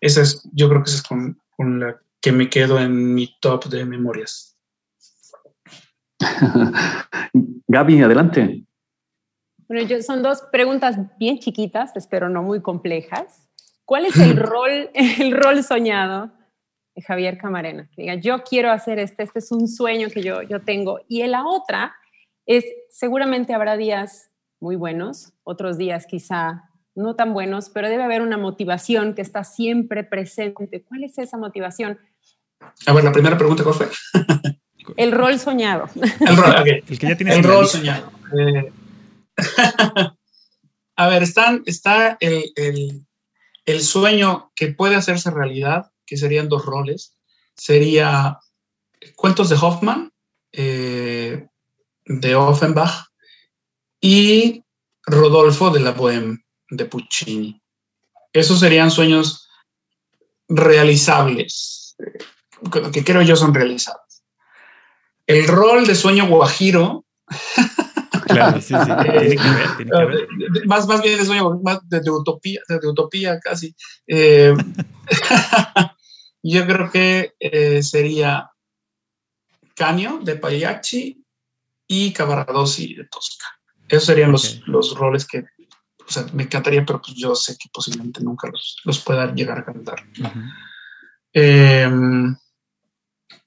esa 0.00 0.22
es, 0.22 0.48
yo 0.52 0.68
creo 0.68 0.82
que 0.82 0.90
esa 0.90 0.98
es 0.98 1.02
con, 1.02 1.40
con 1.50 1.80
la 1.80 2.00
que 2.20 2.32
me 2.32 2.48
quedo 2.48 2.80
en 2.80 3.14
mi 3.14 3.36
top 3.40 3.66
de 3.66 3.84
memorias. 3.84 4.56
Gaby, 7.68 8.02
adelante. 8.02 8.64
Bueno, 9.68 9.86
yo, 9.86 10.00
son 10.02 10.22
dos 10.22 10.42
preguntas 10.52 10.96
bien 11.18 11.38
chiquitas, 11.38 11.94
espero 11.96 12.28
no 12.28 12.42
muy 12.42 12.62
complejas. 12.62 13.48
¿Cuál 13.84 14.06
es 14.06 14.16
el 14.16 14.36
rol, 14.36 14.90
el 14.94 15.32
rol 15.32 15.62
soñado 15.62 16.32
Javier 17.04 17.38
Camarena? 17.38 17.88
Que 17.94 18.02
diga, 18.02 18.14
yo 18.14 18.42
quiero 18.42 18.70
hacer 18.70 18.98
este, 18.98 19.22
este 19.22 19.38
es 19.40 19.52
un 19.52 19.68
sueño 19.68 20.08
que 20.08 20.22
yo, 20.22 20.42
yo 20.42 20.62
tengo. 20.62 21.00
Y 21.08 21.26
la 21.26 21.46
otra 21.46 21.94
es, 22.46 22.64
seguramente 22.90 23.54
habrá 23.54 23.76
días 23.76 24.30
muy 24.60 24.76
buenos, 24.76 25.32
otros 25.44 25.78
días 25.78 26.06
quizá 26.06 26.70
no 26.94 27.14
tan 27.14 27.34
buenos, 27.34 27.68
pero 27.68 27.88
debe 27.88 28.02
haber 28.02 28.22
una 28.22 28.38
motivación 28.38 29.14
que 29.14 29.22
está 29.22 29.44
siempre 29.44 30.02
presente. 30.02 30.82
¿Cuál 30.82 31.04
es 31.04 31.18
esa 31.18 31.36
motivación? 31.36 31.98
A 32.86 32.92
ver, 32.92 33.04
la 33.04 33.12
primera 33.12 33.36
pregunta, 33.36 33.62
¿cuál 33.62 33.74
fue? 33.74 33.88
El 34.96 35.12
rol 35.12 35.38
soñado. 35.38 35.88
El 36.20 36.36
rol, 36.36 36.68
El 36.68 36.98
que 36.98 37.06
ya 37.08 37.16
tiene 37.16 37.34
El 37.34 37.44
rol 37.44 37.66
soñado. 37.66 38.10
Eh, 38.38 38.72
a 40.96 41.08
ver, 41.08 41.22
están, 41.22 41.62
está 41.66 42.16
el, 42.20 43.04
el, 43.64 43.80
sueño 43.80 44.52
que 44.54 44.68
puede 44.68 44.96
hacerse 44.96 45.30
realidad, 45.30 45.92
que 46.06 46.16
serían 46.16 46.48
dos 46.48 46.64
roles. 46.64 47.16
Sería 47.56 48.38
cuentos 49.14 49.48
de 49.48 49.56
Hoffman, 49.56 50.12
eh, 50.52 51.46
de 52.04 52.34
Offenbach, 52.34 53.06
y 54.00 54.62
Rodolfo 55.04 55.70
de 55.70 55.80
la 55.80 55.94
Bohème 55.94 56.38
de 56.70 56.84
Puccini. 56.84 57.60
Esos 58.32 58.60
serían 58.60 58.90
sueños 58.90 59.48
realizables, 60.48 61.96
que 62.92 63.04
creo 63.04 63.22
yo 63.22 63.36
son 63.36 63.54
realizables. 63.54 64.24
El 65.26 65.46
rol 65.48 65.86
de 65.86 65.94
sueño 65.94 66.26
guajiro. 66.26 67.04
Claro, 68.26 68.60
sí, 68.60 68.74
sí. 68.74 68.92
Tiene 69.02 69.36
que 69.36 69.50
ver, 69.50 69.76
tiene 69.76 69.90
que 69.90 70.04
ver. 70.04 70.28
Más, 70.66 70.86
más 70.88 71.00
bien 71.00 71.16
de 71.16 71.24
sueño, 71.24 71.60
más 71.62 71.78
de, 71.88 72.10
utopía, 72.10 72.60
de, 72.68 72.88
utopía 72.88 73.38
casi. 73.38 73.74
Eh, 74.08 74.52
yo 76.52 76.66
creo 76.66 76.90
que 76.90 77.34
eh, 77.40 77.82
sería 77.82 78.50
Canio 79.74 80.20
de 80.22 80.36
Pagliacci 80.36 81.22
y 81.86 82.12
Cavaradossi 82.12 82.94
de 82.94 83.04
Tosca. 83.04 83.46
Esos 83.88 84.04
serían 84.04 84.32
los, 84.32 84.62
los 84.66 84.96
roles 84.96 85.26
que 85.26 85.44
o 86.06 86.10
sea, 86.10 86.26
me 86.32 86.44
encantaría, 86.44 86.84
pero 86.84 87.00
pues 87.00 87.14
yo 87.16 87.34
sé 87.34 87.56
que 87.58 87.68
posiblemente 87.72 88.22
nunca 88.22 88.48
los, 88.48 88.80
los 88.84 89.00
pueda 89.00 89.34
llegar 89.34 89.58
a 89.58 89.64
cantar. 89.64 90.04
Em, 91.32 92.36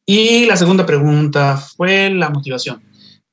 y 0.06 0.46
la 0.46 0.58
segunda 0.58 0.86
pregunta 0.86 1.58
fue 1.58 2.10
la 2.10 2.30
motivación. 2.30 2.84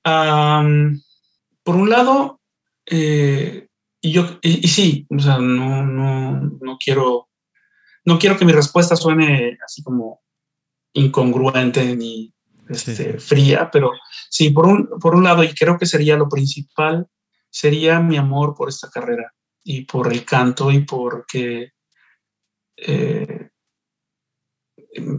por 0.03 1.75
un 1.75 1.91
lado, 1.91 2.41
eh, 2.87 3.67
y 4.01 4.13
yo, 4.13 4.39
y, 4.41 4.69
sí, 4.69 5.07
o 5.11 5.19
sea, 5.19 5.39
no, 5.39 5.85
no, 5.85 6.41
no 6.61 6.79
quiero, 6.79 7.26
no 8.07 8.19
quiero 8.19 8.39
que 8.39 8.45
mi 8.45 8.53
respuesta 8.53 8.97
suene 8.97 9.59
así 9.65 9.83
como 9.83 10.23
incongruente 10.95 11.95
ni 11.95 12.33
este, 12.69 13.19
fría, 13.19 13.71
pero 13.71 13.93
sí, 14.31 14.51
por 14.51 14.67
un, 14.67 14.89
por 15.01 15.15
un 15.15 15.25
lado, 15.25 15.45
y 15.45 15.53
creo 15.55 15.77
que 15.79 15.87
sería 15.87 16.17
lo 16.17 16.29
principal, 16.29 17.07
sería 17.51 18.01
mi 18.01 18.17
amor 18.17 18.55
por 18.55 18.69
esta 18.69 18.89
carrera 18.89 19.33
y 19.63 19.85
por 19.85 20.13
el 20.13 20.25
canto 20.25 20.71
y 20.71 20.85
porque 20.85 21.73
eh, 22.77 23.51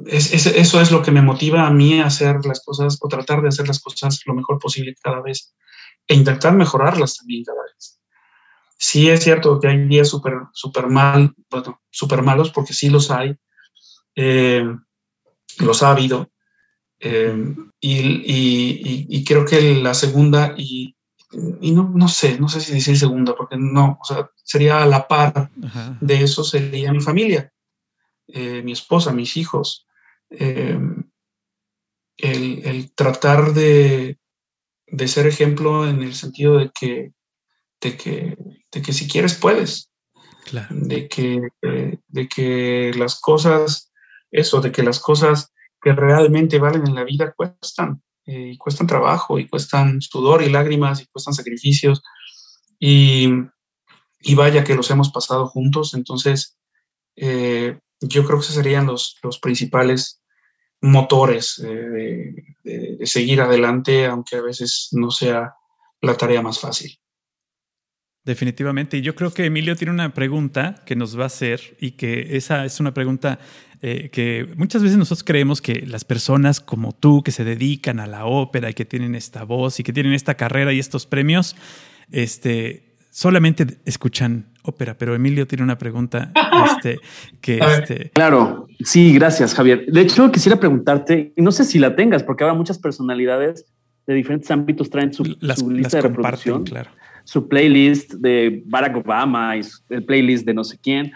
eso 0.07 0.81
es 0.81 0.91
lo 0.91 1.01
que 1.01 1.11
me 1.11 1.21
motiva 1.21 1.67
a 1.67 1.71
mí 1.71 1.99
a 1.99 2.07
hacer 2.07 2.45
las 2.45 2.63
cosas 2.63 2.97
o 3.01 3.07
tratar 3.07 3.41
de 3.41 3.49
hacer 3.49 3.67
las 3.67 3.79
cosas 3.79 4.21
lo 4.25 4.33
mejor 4.33 4.59
posible 4.59 4.95
cada 5.01 5.21
vez 5.21 5.53
e 6.07 6.15
intentar 6.15 6.53
mejorarlas 6.53 7.17
también 7.17 7.43
cada 7.43 7.61
vez. 7.63 7.97
Sí 8.78 9.09
es 9.09 9.23
cierto 9.23 9.59
que 9.59 9.67
hay 9.67 9.88
días 9.88 10.09
súper 10.09 10.34
super 10.53 10.88
mal, 10.88 11.34
bueno, 11.49 11.82
super 11.89 12.21
malos 12.21 12.51
porque 12.51 12.73
sí 12.73 12.89
los 12.89 13.09
hay, 13.11 13.36
eh, 14.15 14.63
los 15.59 15.84
ha 15.84 15.91
habido, 15.91 16.30
eh, 16.99 17.55
y, 17.80 19.23
creo 19.23 19.45
que 19.45 19.75
la 19.75 19.93
segunda 19.93 20.53
y 20.57 20.95
y 21.61 21.71
no, 21.71 21.91
no 21.93 22.07
sé, 22.07 22.39
no 22.39 22.47
sé 22.47 22.61
si 22.61 22.73
decir 22.73 22.97
segunda, 22.97 23.36
porque 23.36 23.57
no, 23.57 23.99
o 24.01 24.05
sea, 24.05 24.32
sería 24.43 24.82
a 24.82 24.86
la 24.86 25.07
par 25.07 25.51
de 25.99 26.23
eso, 26.23 26.43
sería 26.43 26.93
mi 26.93 27.01
familia, 27.01 27.51
eh, 28.28 28.61
mi 28.63 28.71
esposa, 28.71 29.11
mis 29.11 29.36
hijos. 29.36 29.86
Em, 30.30 31.03
el, 32.17 32.91
tratar 32.95 33.53
de, 33.53 34.17
de, 34.88 35.07
ser 35.07 35.28
ejemplo 35.28 35.88
en 35.88 36.01
el 36.01 36.15
sentido 36.15 36.57
de 36.57 36.71
que, 36.71 37.13
de 37.82 37.97
que, 37.97 38.38
de 38.78 38.84
que 38.84 38.93
si 38.93 39.07
quieres 39.07 39.34
puedes. 39.34 39.91
De, 40.69 41.09
que, 41.09 41.41
eh, 41.61 41.97
de 42.07 42.30
que 42.30 42.93
las 42.95 43.19
cosas, 43.19 43.91
eso, 44.32 44.61
de 44.61 44.71
que 44.71 44.84
las 44.84 44.99
cosas 44.99 45.51
que 45.82 45.91
realmente 45.91 46.59
valen 46.59 46.88
en 46.88 46.95
la 46.95 47.03
vida 47.03 47.34
cuestan. 47.36 48.01
Eh, 48.25 48.51
y 48.53 48.57
cuestan 48.57 48.88
trabajo, 48.88 49.39
y 49.39 49.47
cuestan 49.47 50.01
sudor 50.01 50.43
y 50.43 50.49
lágrimas, 50.49 51.01
y 51.01 51.07
cuestan 51.07 51.34
sacrificios, 51.34 52.03
y, 52.80 53.30
y 54.21 54.36
vaya 54.36 54.63
que 54.63 54.75
los 54.75 54.91
hemos 54.91 55.09
pasado 55.11 55.47
juntos, 55.47 55.93
entonces 55.93 56.57
eh, 57.15 57.80
yo 58.01 58.25
creo 58.25 58.38
que 58.38 58.43
esos 58.43 58.55
serían 58.55 58.86
los, 58.86 59.17
los 59.23 59.39
principales 59.39 60.21
motores 60.82 61.59
eh, 61.65 62.34
de, 62.63 63.05
seguir 63.05 63.41
adelante, 63.41 64.05
aunque 64.05 64.36
a 64.36 64.41
veces 64.41 64.89
no 64.91 65.09
sea 65.09 65.55
la 66.01 66.15
tarea 66.15 66.41
más 66.41 66.59
fácil. 66.59 66.99
Definitivamente. 68.28 68.97
Y 68.97 69.01
yo 69.01 69.15
creo 69.15 69.32
que 69.32 69.45
Emilio 69.45 69.78
tiene 69.78 69.93
una 69.93 70.13
pregunta 70.13 70.84
que 70.86 70.97
nos 70.97 71.17
va 71.17 71.23
a 71.23 71.28
hacer 71.28 71.61
y 71.80 71.91
que 71.91 72.36
esa 72.36 72.65
es 72.65 72.82
una 72.82 72.93
pregunta 72.93 73.39
eh, 73.82 74.09
que 74.11 74.49
muchas 74.57 74.84
veces 74.84 74.97
nosotros 74.97 75.23
creemos 75.23 75.61
que 75.61 75.86
las 75.88 76.03
personas 76.03 76.59
como 76.59 76.91
tú 76.91 77.23
que 77.23 77.32
se 77.32 77.45
dedican 77.45 78.01
a 78.01 78.05
la 78.05 78.25
ópera 78.25 78.69
y 78.69 78.73
que 78.73 78.84
tienen 78.84 79.15
esta 79.15 79.45
voz 79.45 79.80
y 79.80 79.84
que 79.84 79.93
tienen 79.93 80.11
esta 80.11 80.34
carrera 80.34 80.73
y 80.73 80.80
estos 80.80 81.05
premios, 81.05 81.55
este, 82.11 82.97
solamente 83.11 83.65
escuchan 83.86 84.47
ópera, 84.61 84.97
pero 84.97 85.15
Emilio 85.15 85.47
tiene 85.47 85.63
una 85.63 85.78
pregunta 85.78 86.34
este, 86.69 86.99
que... 87.39 87.59
Este... 87.59 88.09
Claro, 88.09 88.67
sí, 88.84 89.13
gracias 89.13 89.55
Javier. 89.55 89.86
De 89.86 90.01
hecho, 90.01 90.30
quisiera 90.34 90.59
preguntarte, 90.59 91.32
y 91.34 91.41
no 91.41 91.53
sé 91.53 91.63
si 91.63 91.80
la 91.80 91.95
tengas, 91.95 92.23
porque 92.23 92.43
ahora 92.43 92.57
muchas 92.57 92.78
personalidades 92.78 93.65
de 94.05 94.13
diferentes 94.15 94.51
ámbitos 94.51 94.89
traen 94.89 95.13
su, 95.13 95.23
lista 95.23 95.97
de 95.97 96.01
reproducción. 96.01 96.65
Claro 96.65 96.89
su 97.28 97.45
playlist 97.49 98.13
de 98.13 98.63
Barack 98.67 98.95
Obama 98.95 99.57
y 99.57 99.61
el 99.89 100.05
playlist 100.05 100.45
de 100.45 100.53
no 100.53 100.63
sé 100.63 100.80
quién. 100.82 101.11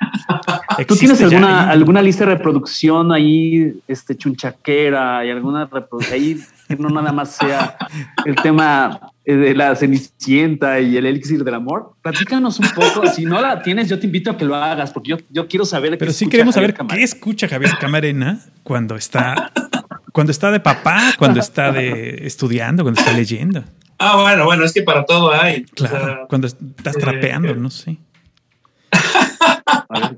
¿Tú 0.86 0.98
tienes 0.98 1.22
alguna, 1.22 1.70
alguna 1.70 2.02
lista 2.02 2.26
de 2.26 2.36
reproducción 2.36 3.14
ahí, 3.14 3.80
este, 3.88 4.18
chunchaquera 4.18 5.26
y 5.26 5.30
alguna 5.30 5.70
reproducción 5.72 6.14
ahí 6.14 6.42
que 6.68 6.76
no 6.76 6.90
nada 6.90 7.14
más 7.14 7.38
sea 7.38 7.78
el 8.26 8.36
tema 8.36 9.00
eh, 9.24 9.36
de 9.36 9.56
la 9.56 9.74
cenicienta 9.74 10.82
y 10.82 10.98
el 10.98 11.06
elixir 11.06 11.46
del 11.46 11.54
amor? 11.54 11.94
Platícanos 12.02 12.60
un 12.60 12.68
poco. 12.76 13.08
Si 13.08 13.24
no 13.24 13.40
la 13.40 13.62
tienes, 13.62 13.88
yo 13.88 13.98
te 13.98 14.06
invito 14.06 14.32
a 14.32 14.38
que 14.38 14.44
lo 14.44 14.56
hagas 14.56 14.92
porque 14.92 15.12
yo, 15.12 15.18
yo 15.30 15.48
quiero 15.48 15.64
saber. 15.64 15.98
Pero 15.98 16.12
sí 16.12 16.28
queremos 16.28 16.56
saber 16.56 16.74
qué 16.74 17.04
escucha 17.04 17.48
Javier 17.48 17.72
Camarena 17.80 18.42
cuando 18.64 18.98
está, 18.98 19.54
cuando 20.12 20.32
está 20.32 20.52
de 20.52 20.60
papá, 20.60 21.14
cuando 21.18 21.40
está 21.40 21.72
de 21.72 22.28
estudiando, 22.28 22.84
cuando 22.84 23.00
está 23.00 23.14
leyendo. 23.14 23.64
Ah, 24.04 24.20
bueno, 24.20 24.46
bueno, 24.46 24.66
es 24.66 24.74
que 24.74 24.82
para 24.82 25.06
todo 25.06 25.32
hay. 25.32 25.64
Claro, 25.64 26.26
cuando 26.28 26.48
estás 26.48 26.98
trapeando, 26.98 27.50
eh, 27.50 27.56
no 27.56 27.70
sé. 27.70 27.98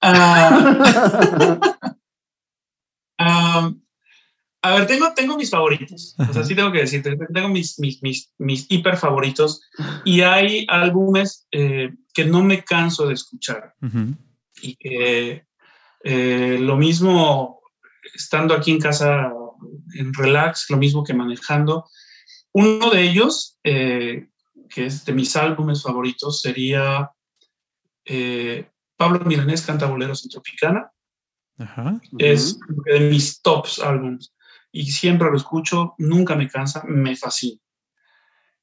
Ah, 3.16 3.70
a 4.60 4.74
ver, 4.74 4.86
tengo, 4.88 5.14
tengo 5.14 5.36
mis 5.36 5.50
favoritos. 5.50 6.16
O 6.18 6.32
sea, 6.32 6.42
sí 6.42 6.54
tengo 6.56 6.72
que 6.72 6.80
decirte, 6.80 7.16
tengo 7.32 7.48
mis, 7.48 7.78
mis, 7.78 8.02
mis, 8.02 8.32
mis 8.38 8.66
hiper 8.68 8.96
favoritos. 8.96 9.62
Y 10.04 10.22
hay 10.22 10.66
álbumes 10.68 11.46
eh, 11.52 11.94
que 12.12 12.24
no 12.24 12.42
me 12.42 12.64
canso 12.64 13.06
de 13.06 13.14
escuchar. 13.14 13.74
Y 14.60 14.74
que 14.76 15.46
eh, 16.02 16.58
lo 16.60 16.76
mismo 16.76 17.60
estando 18.14 18.52
aquí 18.52 18.72
en 18.72 18.80
casa 18.80 19.32
en 19.94 20.12
relax, 20.12 20.68
lo 20.70 20.76
mismo 20.76 21.04
que 21.04 21.14
manejando. 21.14 21.86
Uno 22.54 22.90
de 22.90 23.02
ellos, 23.02 23.58
eh, 23.64 24.28
que 24.68 24.86
es 24.86 25.04
de 25.04 25.12
mis 25.12 25.34
álbumes 25.34 25.82
favoritos, 25.82 26.40
sería 26.40 27.10
eh, 28.04 28.70
Pablo 28.96 29.24
Milanés 29.24 29.62
canta 29.62 29.86
boleros 29.86 30.24
en 30.24 30.30
Tropicana. 30.30 30.90
Es 32.18 32.58
de 32.84 33.00
mis 33.10 33.42
tops 33.42 33.80
álbumes 33.80 34.32
y 34.70 34.86
siempre 34.86 35.30
lo 35.30 35.36
escucho, 35.36 35.94
nunca 35.98 36.36
me 36.36 36.48
cansa, 36.48 36.84
me 36.86 37.16
fascina. 37.16 37.60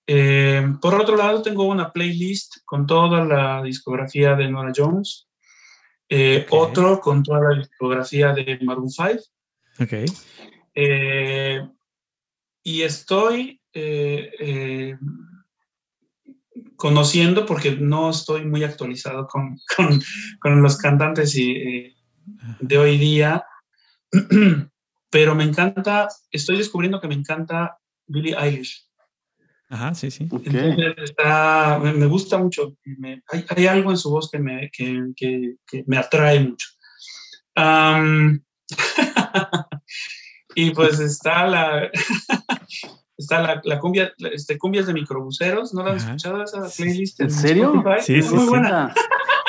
Eh, 0.07 0.73
por 0.81 0.95
otro 0.95 1.17
lado, 1.17 1.41
tengo 1.41 1.65
una 1.65 1.91
playlist 1.91 2.57
con 2.65 2.85
toda 2.85 3.25
la 3.25 3.61
discografía 3.61 4.35
de 4.35 4.49
Nora 4.49 4.71
Jones, 4.75 5.27
eh, 6.07 6.45
otro 6.49 6.99
con 7.01 7.23
toda 7.23 7.41
la 7.41 7.59
discografía 7.59 8.33
de 8.33 8.57
Maroon 8.61 8.89
5. 8.89 9.09
Okay. 9.79 10.05
y 12.63 12.81
estoy 12.83 13.60
conociendo, 16.81 17.45
porque 17.45 17.77
no 17.79 18.09
estoy 18.09 18.43
muy 18.43 18.63
actualizado 18.63 19.27
con, 19.27 19.55
con, 20.41 20.61
los 20.63 20.77
cantantes 20.77 21.37
eh, 21.37 21.95
de 22.59 22.77
hoy 22.77 22.97
día, 22.97 23.45
pero 25.11 25.35
me 25.35 25.43
encanta, 25.43 26.07
estoy 26.31 26.57
descubriendo 26.57 26.99
que 26.99 27.07
me 27.07 27.13
encanta 27.13 27.77
Billie 28.07 28.35
Eilish. 28.35 28.87
Ajá, 29.69 29.93
sí, 29.93 30.09
sí. 30.11 30.27
me, 30.27 32.05
gusta 32.07 32.37
mucho, 32.39 32.75
hay, 33.27 33.67
algo 33.67 33.91
en 33.91 33.97
su 33.97 34.09
voz 34.09 34.29
que 34.29 34.39
me, 34.39 34.69
que, 34.71 35.55
me 35.85 35.97
atrae 35.97 36.39
mucho. 36.41 36.67
y 40.55 40.71
pues 40.71 40.99
está 40.99 41.47
la, 41.47 41.91
Está 43.21 43.61
la, 43.63 43.79
cumbia, 43.79 44.13
este, 44.31 44.57
cumbias 44.57 44.87
de 44.87 44.93
microbuseros, 44.93 45.73
¿no 45.73 45.83
la 45.83 45.93
has 45.93 46.03
escuchado 46.03 46.43
esa 46.43 46.67
playlist? 46.75 47.21
¿En, 47.21 47.31
serio? 47.31 47.83
Sí, 47.99 48.21
sí, 48.21 48.33
muy 48.33 48.45
buena. 48.45 48.93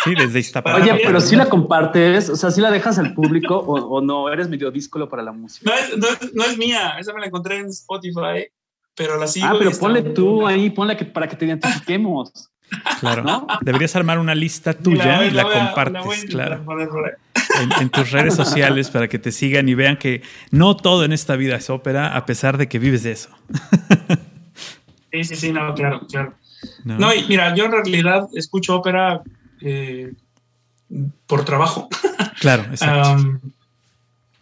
Sí, 0.05 0.15
desde 0.15 0.41
Iztapalapa. 0.41 0.83
Oye, 0.83 1.01
pero 1.05 1.21
si 1.21 1.37
la 1.37 1.49
compartes, 1.49 2.29
o 2.29 2.37
sea, 2.37 2.51
si 2.51 2.61
la 2.61 2.71
dejas 2.71 2.99
al 2.99 3.15
público 3.15 3.57
o, 3.57 4.01
no, 4.01 4.31
eres 4.31 4.49
medio 4.49 4.71
díscolo 4.71 5.09
para 5.09 5.23
la 5.23 5.33
música. 5.33 5.71
No 5.71 5.77
es, 5.77 5.97
no, 5.97 6.09
es, 6.09 6.35
no 6.35 6.45
es, 6.45 6.59
mía, 6.59 6.97
esa 6.99 7.13
me 7.13 7.21
la 7.21 7.27
encontré 7.27 7.59
en 7.59 7.67
Spotify, 7.67 8.49
pero 8.95 9.17
la 9.19 9.27
sigo. 9.27 9.47
Ah, 9.47 9.55
pero 9.59 9.71
ponle 9.71 10.03
tú 10.03 10.47
ahí, 10.47 10.71
ponle 10.71 10.97
que, 10.97 11.05
para 11.05 11.29
que 11.29 11.37
te 11.37 11.47
identifiquemos. 11.47 12.52
Claro, 13.01 13.23
¿no? 13.23 13.47
Deberías 13.63 13.95
armar 13.97 14.19
una 14.19 14.35
lista 14.35 14.73
tuya 14.73 15.25
y 15.27 15.31
la, 15.31 15.45
compartes, 15.45 16.25
claro. 16.27 16.65
En, 17.81 17.91
tus 17.91 18.11
redes 18.11 18.35
sociales 18.35 18.91
para 18.91 19.09
que 19.09 19.19
te 19.19 19.33
sigan 19.33 19.69
y 19.69 19.75
vean 19.75 19.97
que 19.97 20.23
no 20.51 20.77
todo 20.77 21.05
en 21.05 21.13
esta 21.13 21.37
vida 21.37 21.57
es 21.57 21.69
ópera, 21.71 22.17
a 22.17 22.25
pesar 22.25 22.57
de 22.59 22.69
que 22.69 22.79
vives 22.79 23.03
de 23.03 23.13
eso. 23.13 23.31
Sí, 25.13 25.25
sí, 25.25 25.37
sí, 25.37 25.53
no, 25.53 25.75
claro, 25.75 26.07
claro. 26.09 26.35
No, 26.85 27.13
y 27.13 27.25
mira, 27.29 27.55
yo 27.55 27.67
en 27.67 27.73
realidad 27.73 28.29
escucho 28.35 28.77
ópera 28.77 29.21
eh, 29.61 30.13
por 31.27 31.45
trabajo. 31.45 31.89
Claro, 32.41 32.63
exacto. 32.65 33.41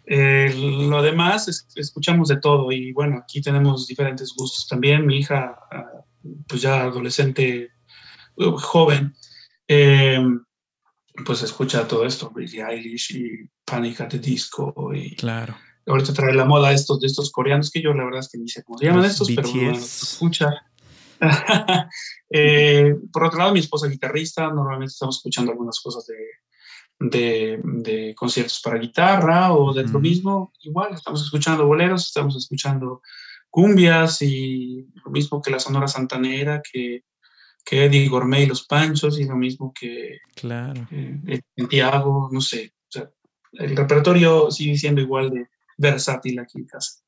lo 0.07 1.01
demás, 1.01 1.65
escuchamos 1.75 2.27
de 2.27 2.37
todo 2.37 2.71
y 2.71 2.91
bueno, 2.91 3.19
aquí 3.23 3.41
tenemos 3.41 3.87
diferentes 3.87 4.33
gustos 4.35 4.67
también. 4.67 5.05
Mi 5.05 5.19
hija, 5.19 5.57
ah, 5.71 6.03
pues 6.47 6.61
ya 6.61 6.81
adolescente, 6.81 7.71
joven, 8.35 9.15
eh, 9.67 10.21
pues 11.25 11.43
escucha 11.43 11.87
todo 11.87 12.05
esto, 12.05 12.31
Billie 12.33 12.63
Eilish 12.63 13.15
y 13.15 13.49
Panic 13.65 14.01
at 14.01 14.09
the 14.09 14.19
Disco 14.19 14.73
y 14.93 15.15
claro. 15.15 15.55
ahorita 15.85 16.13
trae 16.13 16.33
la 16.33 16.45
moda 16.45 16.71
estos 16.71 16.99
de 16.99 17.07
estos 17.07 17.31
coreanos 17.31 17.69
que 17.69 17.81
yo 17.81 17.93
la 17.93 18.05
verdad 18.05 18.21
es 18.21 18.29
que 18.29 18.37
ni 18.37 18.47
sé 18.47 18.63
cómo 18.63 18.77
se 18.77 18.85
llaman 18.85 19.05
estos, 19.05 19.29
pero 19.31 19.49
bueno, 19.49 19.71
escucha. 19.71 20.49
Eh, 22.33 22.95
por 23.11 23.25
otro 23.25 23.39
lado, 23.39 23.51
mi 23.51 23.59
esposa 23.59 23.89
guitarrista, 23.89 24.47
normalmente 24.47 24.93
estamos 24.93 25.17
escuchando 25.17 25.51
algunas 25.51 25.81
cosas 25.81 26.07
de, 26.07 27.59
de, 27.61 28.15
conciertos 28.15 28.61
para 28.63 28.79
guitarra 28.79 29.53
o 29.53 29.73
de 29.73 29.83
lo 29.83 29.99
mismo, 29.99 30.53
igual, 30.61 30.93
estamos 30.93 31.21
escuchando 31.21 31.67
boleros, 31.67 32.05
estamos 32.05 32.37
escuchando 32.37 33.01
cumbias 33.49 34.21
y 34.21 34.87
lo 35.03 35.11
mismo 35.11 35.41
que 35.41 35.51
la 35.51 35.59
Sonora 35.59 35.89
Santanera, 35.89 36.61
que 36.61 37.03
que 37.63 37.85
Eddie 37.85 38.07
Gourmet 38.07 38.43
y 38.43 38.47
los 38.47 38.63
Panchos 38.63 39.19
y 39.19 39.25
lo 39.25 39.35
mismo 39.35 39.73
que 39.73 40.19
claro. 40.35 40.87
Eh, 40.91 41.41
Santiago, 41.57 42.29
no 42.31 42.41
sé. 42.41 42.73
O 42.87 42.91
sea, 42.91 43.09
el 43.53 43.75
repertorio 43.75 44.51
sigue 44.51 44.77
siendo 44.77 45.01
igual 45.01 45.29
de 45.29 45.47
versátil 45.77 46.39
aquí 46.39 46.59
en 46.59 46.65
casa. 46.65 47.01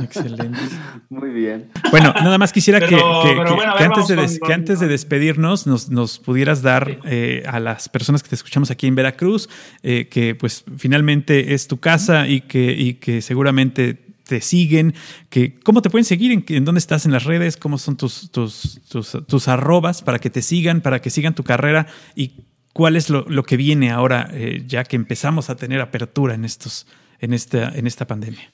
Excelente. 0.00 0.58
Muy 1.08 1.30
bien. 1.30 1.70
Bueno, 1.90 2.12
nada 2.12 2.38
más 2.38 2.52
quisiera 2.52 2.80
que, 2.80 2.96
antes, 2.96 4.08
de, 4.08 4.40
que 4.44 4.52
antes 4.52 4.80
de 4.80 4.88
despedirnos 4.88 5.66
nos, 5.66 5.88
nos 5.88 6.18
pudieras 6.18 6.62
dar 6.62 7.00
eh, 7.04 7.44
a 7.46 7.60
las 7.60 7.88
personas 7.88 8.22
que 8.22 8.30
te 8.30 8.34
escuchamos 8.34 8.70
aquí 8.70 8.88
en 8.88 8.96
Veracruz, 8.96 9.48
eh, 9.82 10.08
que 10.08 10.34
pues 10.34 10.64
finalmente 10.76 11.54
es 11.54 11.68
tu 11.68 11.78
casa 11.78 12.26
y 12.26 12.42
que, 12.42 12.72
y 12.72 12.94
que 12.94 13.22
seguramente 13.22 14.09
te 14.30 14.40
siguen, 14.40 14.94
que, 15.28 15.58
cómo 15.58 15.82
te 15.82 15.90
pueden 15.90 16.04
seguir, 16.04 16.30
en, 16.30 16.44
en 16.46 16.64
dónde 16.64 16.78
estás 16.78 17.04
en 17.04 17.10
las 17.10 17.24
redes, 17.24 17.56
cómo 17.56 17.78
son 17.78 17.96
tus, 17.96 18.30
tus, 18.30 18.80
tus, 18.88 19.48
arrobas 19.48 20.02
para 20.02 20.20
que 20.20 20.30
te 20.30 20.40
sigan, 20.40 20.82
para 20.82 21.02
que 21.02 21.10
sigan 21.10 21.34
tu 21.34 21.42
carrera 21.42 21.88
y 22.14 22.44
cuál 22.72 22.94
es 22.94 23.10
lo, 23.10 23.28
lo 23.28 23.42
que 23.42 23.56
viene 23.56 23.90
ahora, 23.90 24.30
eh, 24.32 24.62
ya 24.68 24.84
que 24.84 24.94
empezamos 24.94 25.50
a 25.50 25.56
tener 25.56 25.80
apertura 25.80 26.34
en, 26.34 26.44
estos, 26.44 26.86
en, 27.18 27.34
esta, 27.34 27.76
en 27.76 27.88
esta 27.88 28.06
pandemia. 28.06 28.52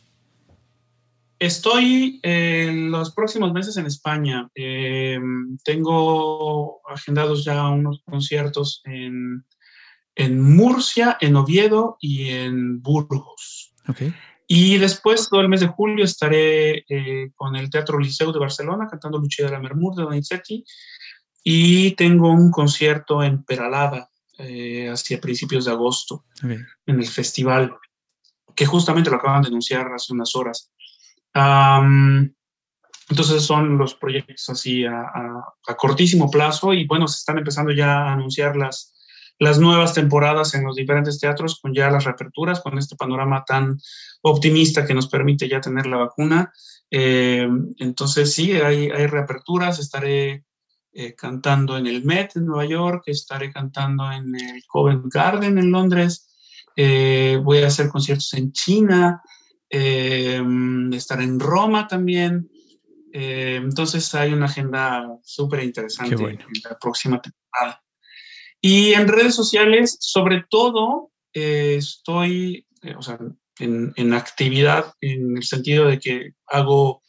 Estoy 1.38 2.20
en 2.22 2.90
los 2.90 3.12
próximos 3.12 3.52
meses 3.52 3.76
en 3.76 3.84
España. 3.84 4.48
Eh, 4.54 5.20
tengo 5.62 6.80
agendados 6.88 7.44
ya 7.44 7.68
unos 7.68 8.00
conciertos 8.06 8.80
en, 8.84 9.44
en 10.14 10.40
Murcia, 10.40 11.18
en 11.20 11.36
Oviedo 11.36 11.98
y 12.00 12.30
en 12.30 12.80
Burgos. 12.80 13.74
Okay. 13.86 14.14
Y 14.46 14.78
después, 14.78 15.28
todo 15.28 15.40
el 15.40 15.48
mes 15.48 15.60
de 15.60 15.66
julio, 15.66 16.04
estaré 16.04 16.84
eh, 16.88 17.30
con 17.34 17.56
el 17.56 17.68
Teatro 17.68 17.98
Liceu 17.98 18.32
de 18.32 18.38
Barcelona 18.38 18.86
cantando 18.88 19.18
Lucia 19.18 19.44
de 19.44 19.50
la 19.50 19.58
Mermur 19.58 19.96
de 19.96 20.04
Donizetti. 20.04 20.64
Y 21.42 21.92
tengo 21.92 22.30
un 22.30 22.50
concierto 22.50 23.22
en 23.22 23.44
Peralada 23.44 24.08
eh, 24.38 24.88
hacia 24.88 25.20
principios 25.20 25.64
de 25.64 25.70
agosto, 25.72 26.24
en 26.42 27.00
el 27.00 27.06
festival, 27.06 27.76
que 28.54 28.66
justamente 28.66 29.10
lo 29.10 29.16
acaban 29.16 29.42
de 29.42 29.48
anunciar 29.48 29.92
hace 29.92 30.12
unas 30.12 30.34
horas. 30.34 30.70
entonces 33.08 33.42
son 33.42 33.78
los 33.78 33.94
proyectos 33.94 34.48
así 34.48 34.84
a, 34.84 35.02
a, 35.66 35.74
cortísimo 35.76 36.30
plazo 36.30 36.72
y 36.72 36.86
bueno, 36.86 37.06
se 37.08 37.18
están 37.18 37.38
empezando 37.38 37.72
ya 37.72 38.08
a 38.08 38.12
anunciar 38.12 38.56
las, 38.56 38.96
las 39.38 39.58
nuevas 39.58 39.94
temporadas 39.94 40.54
en 40.54 40.64
los 40.64 40.76
diferentes 40.76 41.18
teatros 41.18 41.60
con 41.60 41.74
ya 41.74 41.90
las 41.90 42.04
reaperturas, 42.04 42.60
con 42.60 42.78
este 42.78 42.96
panorama 42.96 43.44
tan 43.46 43.78
optimista 44.30 44.84
que 44.84 44.94
nos 44.94 45.08
permite 45.08 45.48
ya 45.48 45.60
tener 45.60 45.86
la 45.86 45.98
vacuna. 45.98 46.52
Eh, 46.90 47.48
entonces 47.78 48.32
sí, 48.32 48.52
hay, 48.52 48.90
hay 48.90 49.06
reaperturas, 49.06 49.78
estaré 49.78 50.44
eh, 50.92 51.14
cantando 51.14 51.76
en 51.76 51.86
el 51.86 52.04
Met 52.04 52.36
en 52.36 52.46
Nueva 52.46 52.64
York, 52.66 53.04
estaré 53.06 53.52
cantando 53.52 54.10
en 54.10 54.34
el 54.34 54.64
Covent 54.66 55.04
Garden 55.12 55.58
en 55.58 55.70
Londres, 55.70 56.28
eh, 56.74 57.40
voy 57.42 57.58
a 57.58 57.68
hacer 57.68 57.88
conciertos 57.88 58.32
en 58.34 58.52
China, 58.52 59.22
estaré 59.68 61.24
en 61.24 61.40
Roma 61.40 61.86
también. 61.86 62.48
entonces 63.12 64.14
hay 64.14 64.32
una 64.32 64.46
agenda 64.46 65.18
súper 65.22 65.64
interesante 65.64 66.14
en 66.14 66.38
la 66.64 66.78
próxima 66.78 67.20
temporada. 67.20 67.82
Y 68.60 68.92
en 68.94 69.08
redes 69.08 69.34
sociales, 69.34 69.96
sobre 70.00 70.44
todo, 70.48 71.12
estoy, 71.32 72.66
o 72.96 73.02
sea, 73.02 73.18
en, 73.58 73.92
en, 73.96 74.14
actividad 74.14 74.94
en 75.00 75.36
el 75.36 75.42
sentido 75.42 75.86
de 75.86 75.98
que 75.98 76.32
hago 76.46 77.02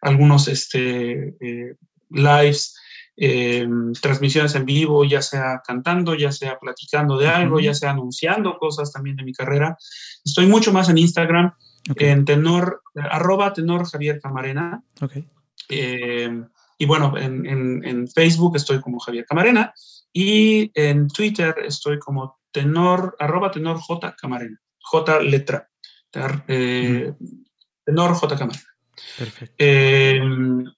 algunos 0.00 0.48
este, 0.48 1.36
eh, 1.40 1.76
lives, 2.10 2.74
eh, 3.16 3.68
transmisiones 4.00 4.54
en 4.54 4.64
vivo, 4.64 5.04
ya 5.04 5.22
sea 5.22 5.62
cantando, 5.66 6.14
ya 6.14 6.32
sea 6.32 6.58
platicando 6.58 7.18
de 7.18 7.28
algo, 7.28 7.60
ya 7.60 7.74
sea 7.74 7.90
anunciando 7.90 8.58
cosas 8.58 8.92
también 8.92 9.16
de 9.16 9.24
mi 9.24 9.32
carrera. 9.32 9.76
Estoy 10.24 10.46
mucho 10.46 10.72
más 10.72 10.88
en 10.88 10.98
Instagram, 10.98 11.52
okay. 11.90 12.08
en 12.08 12.24
tenor, 12.24 12.82
arroba 12.94 13.52
tenor 13.52 13.88
Javier 13.88 14.20
Camarena. 14.20 14.82
Okay. 15.00 15.28
Eh, 15.68 16.42
y 16.78 16.86
bueno, 16.86 17.16
en, 17.16 17.46
en, 17.46 17.84
en, 17.84 18.08
Facebook 18.08 18.56
estoy 18.56 18.80
como 18.80 18.98
Javier 18.98 19.24
Camarena 19.24 19.72
y 20.12 20.72
en 20.74 21.06
Twitter 21.08 21.54
estoy 21.64 21.98
como 21.98 22.40
tenor, 22.50 23.14
arroba 23.20 23.50
tenor 23.50 23.78
J 23.78 24.16
Camarena, 24.20 24.60
J 24.80 25.20
letra, 25.20 25.70
eh, 26.48 27.12
tenor 27.84 28.14
J 28.14 28.36
Camarena. 28.36 28.64
Perfecto. 29.18 29.54
Eh, 29.58 30.20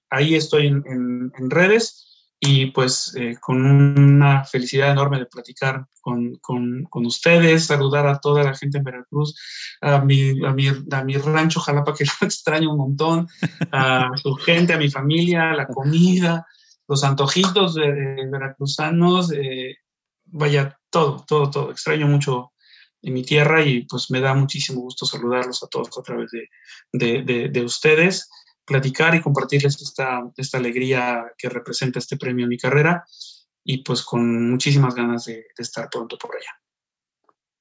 ahí 0.09 0.35
estoy 0.35 0.67
en, 0.67 0.83
en, 0.87 1.31
en, 1.37 1.49
redes 1.49 2.05
y 2.39 2.67
pues 2.67 3.15
eh, 3.17 3.35
con 3.39 3.65
una 3.65 4.43
felicidad 4.45 4.91
enorme 4.91 5.19
de 5.19 5.25
platicar 5.25 5.85
con, 6.01 6.35
con, 6.35 6.83
con, 6.83 7.05
ustedes, 7.05 7.65
saludar 7.65 8.07
a 8.07 8.19
toda 8.19 8.43
la 8.43 8.55
gente 8.55 8.77
en 8.77 8.83
Veracruz, 8.83 9.35
a 9.81 9.99
mi, 9.99 10.45
a 10.45 10.53
mi, 10.53 10.67
a 10.67 11.03
mi 11.03 11.17
rancho 11.17 11.59
Jalapa 11.59 11.93
que 11.93 12.05
lo 12.21 12.27
extraño 12.27 12.71
un 12.71 12.77
montón, 12.77 13.27
a 13.71 14.11
su 14.21 14.35
gente, 14.35 14.73
a 14.73 14.77
mi 14.77 14.89
familia, 14.89 15.53
la 15.53 15.67
comida, 15.67 16.45
los 16.87 17.03
antojitos 17.03 17.75
de, 17.75 17.91
de 17.91 18.29
veracruzanos, 18.29 19.31
eh, 19.31 19.77
vaya, 20.25 20.77
todo, 20.89 21.23
todo, 21.27 21.49
todo. 21.49 21.71
Extraño 21.71 22.07
mucho 22.07 22.51
en 23.05 23.13
mi 23.13 23.23
tierra 23.23 23.63
y 23.63 23.85
pues 23.85 24.09
me 24.09 24.19
da 24.19 24.33
muchísimo 24.33 24.81
gusto 24.81 25.05
saludarlos 25.05 25.63
a 25.63 25.67
todos 25.67 25.95
a 25.95 26.01
través 26.01 26.31
de, 26.31 26.49
de, 26.91 27.21
de, 27.21 27.49
de 27.49 27.63
ustedes, 27.63 28.29
platicar 28.65 29.13
y 29.13 29.21
compartirles 29.21 29.79
esta, 29.79 30.23
esta, 30.35 30.57
alegría 30.57 31.23
que 31.37 31.47
representa 31.47 31.99
este 31.99 32.17
premio 32.17 32.45
en 32.45 32.49
mi 32.49 32.57
carrera 32.57 33.05
y 33.63 33.83
pues 33.83 34.01
con 34.01 34.49
muchísimas 34.49 34.95
ganas 34.95 35.25
de, 35.25 35.45
estar 35.55 35.87
pronto 35.89 36.17
por 36.17 36.35
allá. 36.35 36.49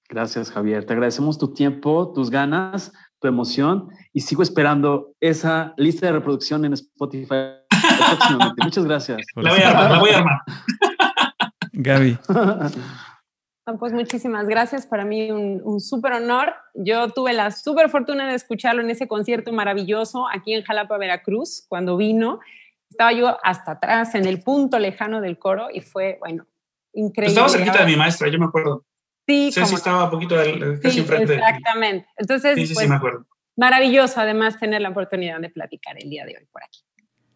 Gracias 0.08 0.50
Javier, 0.50 0.86
te 0.86 0.94
agradecemos 0.94 1.36
tu 1.36 1.52
tiempo, 1.52 2.12
tus 2.14 2.30
ganas, 2.30 2.92
tu 3.20 3.28
emoción 3.28 3.90
y 4.14 4.20
sigo 4.20 4.42
esperando 4.42 5.12
esa 5.20 5.74
lista 5.76 6.06
de 6.06 6.12
reproducción 6.12 6.64
en 6.64 6.72
Spotify 6.72 7.58
próximamente. 7.68 8.62
Muchas 8.64 8.84
gracias. 8.86 9.18
La 9.36 9.50
voy 9.50 9.60
a 9.60 9.68
armar, 9.68 9.90
la 9.90 9.98
voy 9.98 10.10
a 10.10 10.18
armar. 10.18 10.38
Gaby. 11.72 12.18
Pues 13.78 13.92
muchísimas 13.92 14.46
gracias. 14.46 14.86
Para 14.86 15.04
mí 15.04 15.30
un, 15.30 15.60
un 15.64 15.80
súper 15.80 16.12
honor. 16.12 16.54
Yo 16.74 17.08
tuve 17.10 17.32
la 17.32 17.50
súper 17.50 17.88
fortuna 17.88 18.28
de 18.28 18.34
escucharlo 18.34 18.82
en 18.82 18.90
ese 18.90 19.08
concierto 19.08 19.52
maravilloso 19.52 20.26
aquí 20.28 20.52
en 20.52 20.62
Jalapa, 20.62 20.98
Veracruz, 20.98 21.64
cuando 21.68 21.96
vino. 21.96 22.40
Estaba 22.90 23.12
yo 23.12 23.38
hasta 23.42 23.72
atrás, 23.72 24.14
en 24.14 24.26
el 24.26 24.42
punto 24.42 24.78
lejano 24.78 25.20
del 25.20 25.38
coro 25.38 25.68
y 25.72 25.80
fue, 25.80 26.18
bueno, 26.20 26.46
increíble. 26.92 27.32
Estaba 27.32 27.48
cerquita 27.48 27.80
de 27.80 27.86
mi 27.86 27.96
maestra, 27.96 28.28
yo 28.28 28.38
me 28.38 28.44
acuerdo. 28.44 28.84
Sí, 29.26 29.50
sí, 29.50 29.64
sí 29.64 29.74
estaba 29.74 30.04
un 30.04 30.10
poquito 30.10 30.36
del, 30.36 30.78
casi 30.80 30.96
sí, 30.96 31.00
enfrente. 31.00 31.34
Exactamente. 31.34 32.06
Entonces, 32.18 32.54
sí, 32.56 32.66
sí, 32.66 32.74
pues, 32.74 32.84
sí, 32.84 32.90
me 32.90 32.96
acuerdo. 32.96 33.26
maravilloso 33.56 34.20
además 34.20 34.60
tener 34.60 34.82
la 34.82 34.90
oportunidad 34.90 35.40
de 35.40 35.48
platicar 35.48 35.96
el 35.98 36.10
día 36.10 36.24
de 36.26 36.36
hoy 36.36 36.46
por 36.52 36.62
aquí. 36.62 36.83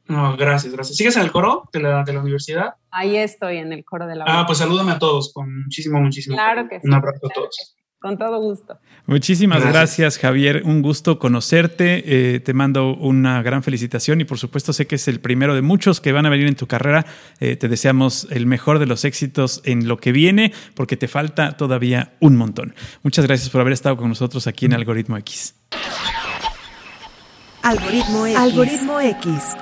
No, 0.08 0.36
gracias, 0.36 0.72
gracias. 0.72 0.96
¿Sigues 0.96 1.16
en 1.16 1.22
el 1.22 1.30
coro 1.30 1.68
de 1.72 1.80
la, 1.80 2.02
de 2.02 2.12
la 2.14 2.20
universidad? 2.20 2.74
Ahí 2.90 3.16
estoy, 3.16 3.58
en 3.58 3.72
el 3.72 3.84
coro 3.84 4.06
de 4.06 4.16
la 4.16 4.24
Ah, 4.26 4.44
pues 4.46 4.58
salúdame 4.58 4.92
a 4.92 4.98
todos, 4.98 5.32
con 5.32 5.64
muchísimo, 5.64 6.00
muchísimo. 6.00 6.34
Claro 6.34 6.66
que 6.68 6.80
sí. 6.80 6.86
Un 6.86 6.94
abrazo 6.94 7.20
claro 7.20 7.32
a 7.32 7.34
todos. 7.34 7.56
Sí. 7.56 7.78
Con 8.00 8.16
todo 8.16 8.40
gusto. 8.40 8.78
Muchísimas 9.06 9.58
gracias, 9.58 9.74
gracias 9.74 10.18
Javier. 10.18 10.62
Un 10.64 10.82
gusto 10.82 11.18
conocerte. 11.18 12.36
Eh, 12.36 12.38
te 12.38 12.54
mando 12.54 12.94
una 12.94 13.42
gran 13.42 13.64
felicitación 13.64 14.20
y 14.20 14.24
por 14.24 14.38
supuesto 14.38 14.72
sé 14.72 14.86
que 14.86 14.94
es 14.94 15.08
el 15.08 15.18
primero 15.18 15.56
de 15.56 15.62
muchos 15.62 16.00
que 16.00 16.12
van 16.12 16.24
a 16.24 16.30
venir 16.30 16.46
en 16.46 16.54
tu 16.54 16.68
carrera. 16.68 17.06
Eh, 17.40 17.56
te 17.56 17.68
deseamos 17.68 18.28
el 18.30 18.46
mejor 18.46 18.78
de 18.78 18.86
los 18.86 19.04
éxitos 19.04 19.62
en 19.64 19.88
lo 19.88 19.96
que 19.96 20.12
viene 20.12 20.52
porque 20.74 20.96
te 20.96 21.08
falta 21.08 21.56
todavía 21.56 22.12
un 22.20 22.36
montón. 22.36 22.72
Muchas 23.02 23.26
gracias 23.26 23.50
por 23.50 23.62
haber 23.62 23.72
estado 23.72 23.96
con 23.96 24.08
nosotros 24.08 24.46
aquí 24.46 24.66
en 24.66 24.74
Algoritmo 24.74 25.16
X. 25.16 25.56
Algoritmo 27.62 28.26
X. 28.26 28.38
Algoritmo 28.38 29.00
X. 29.00 29.56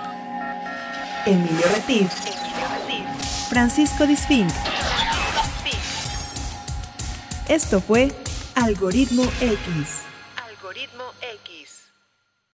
Emilio 1.26 1.66
Retif, 1.74 2.08
Francisco 3.48 4.06
Disfink. 4.06 4.48
Esto 7.48 7.80
fue 7.80 8.12
Algoritmo 8.54 9.24
X. 9.24 9.32
Algoritmo 9.34 9.82
X. 9.82 10.05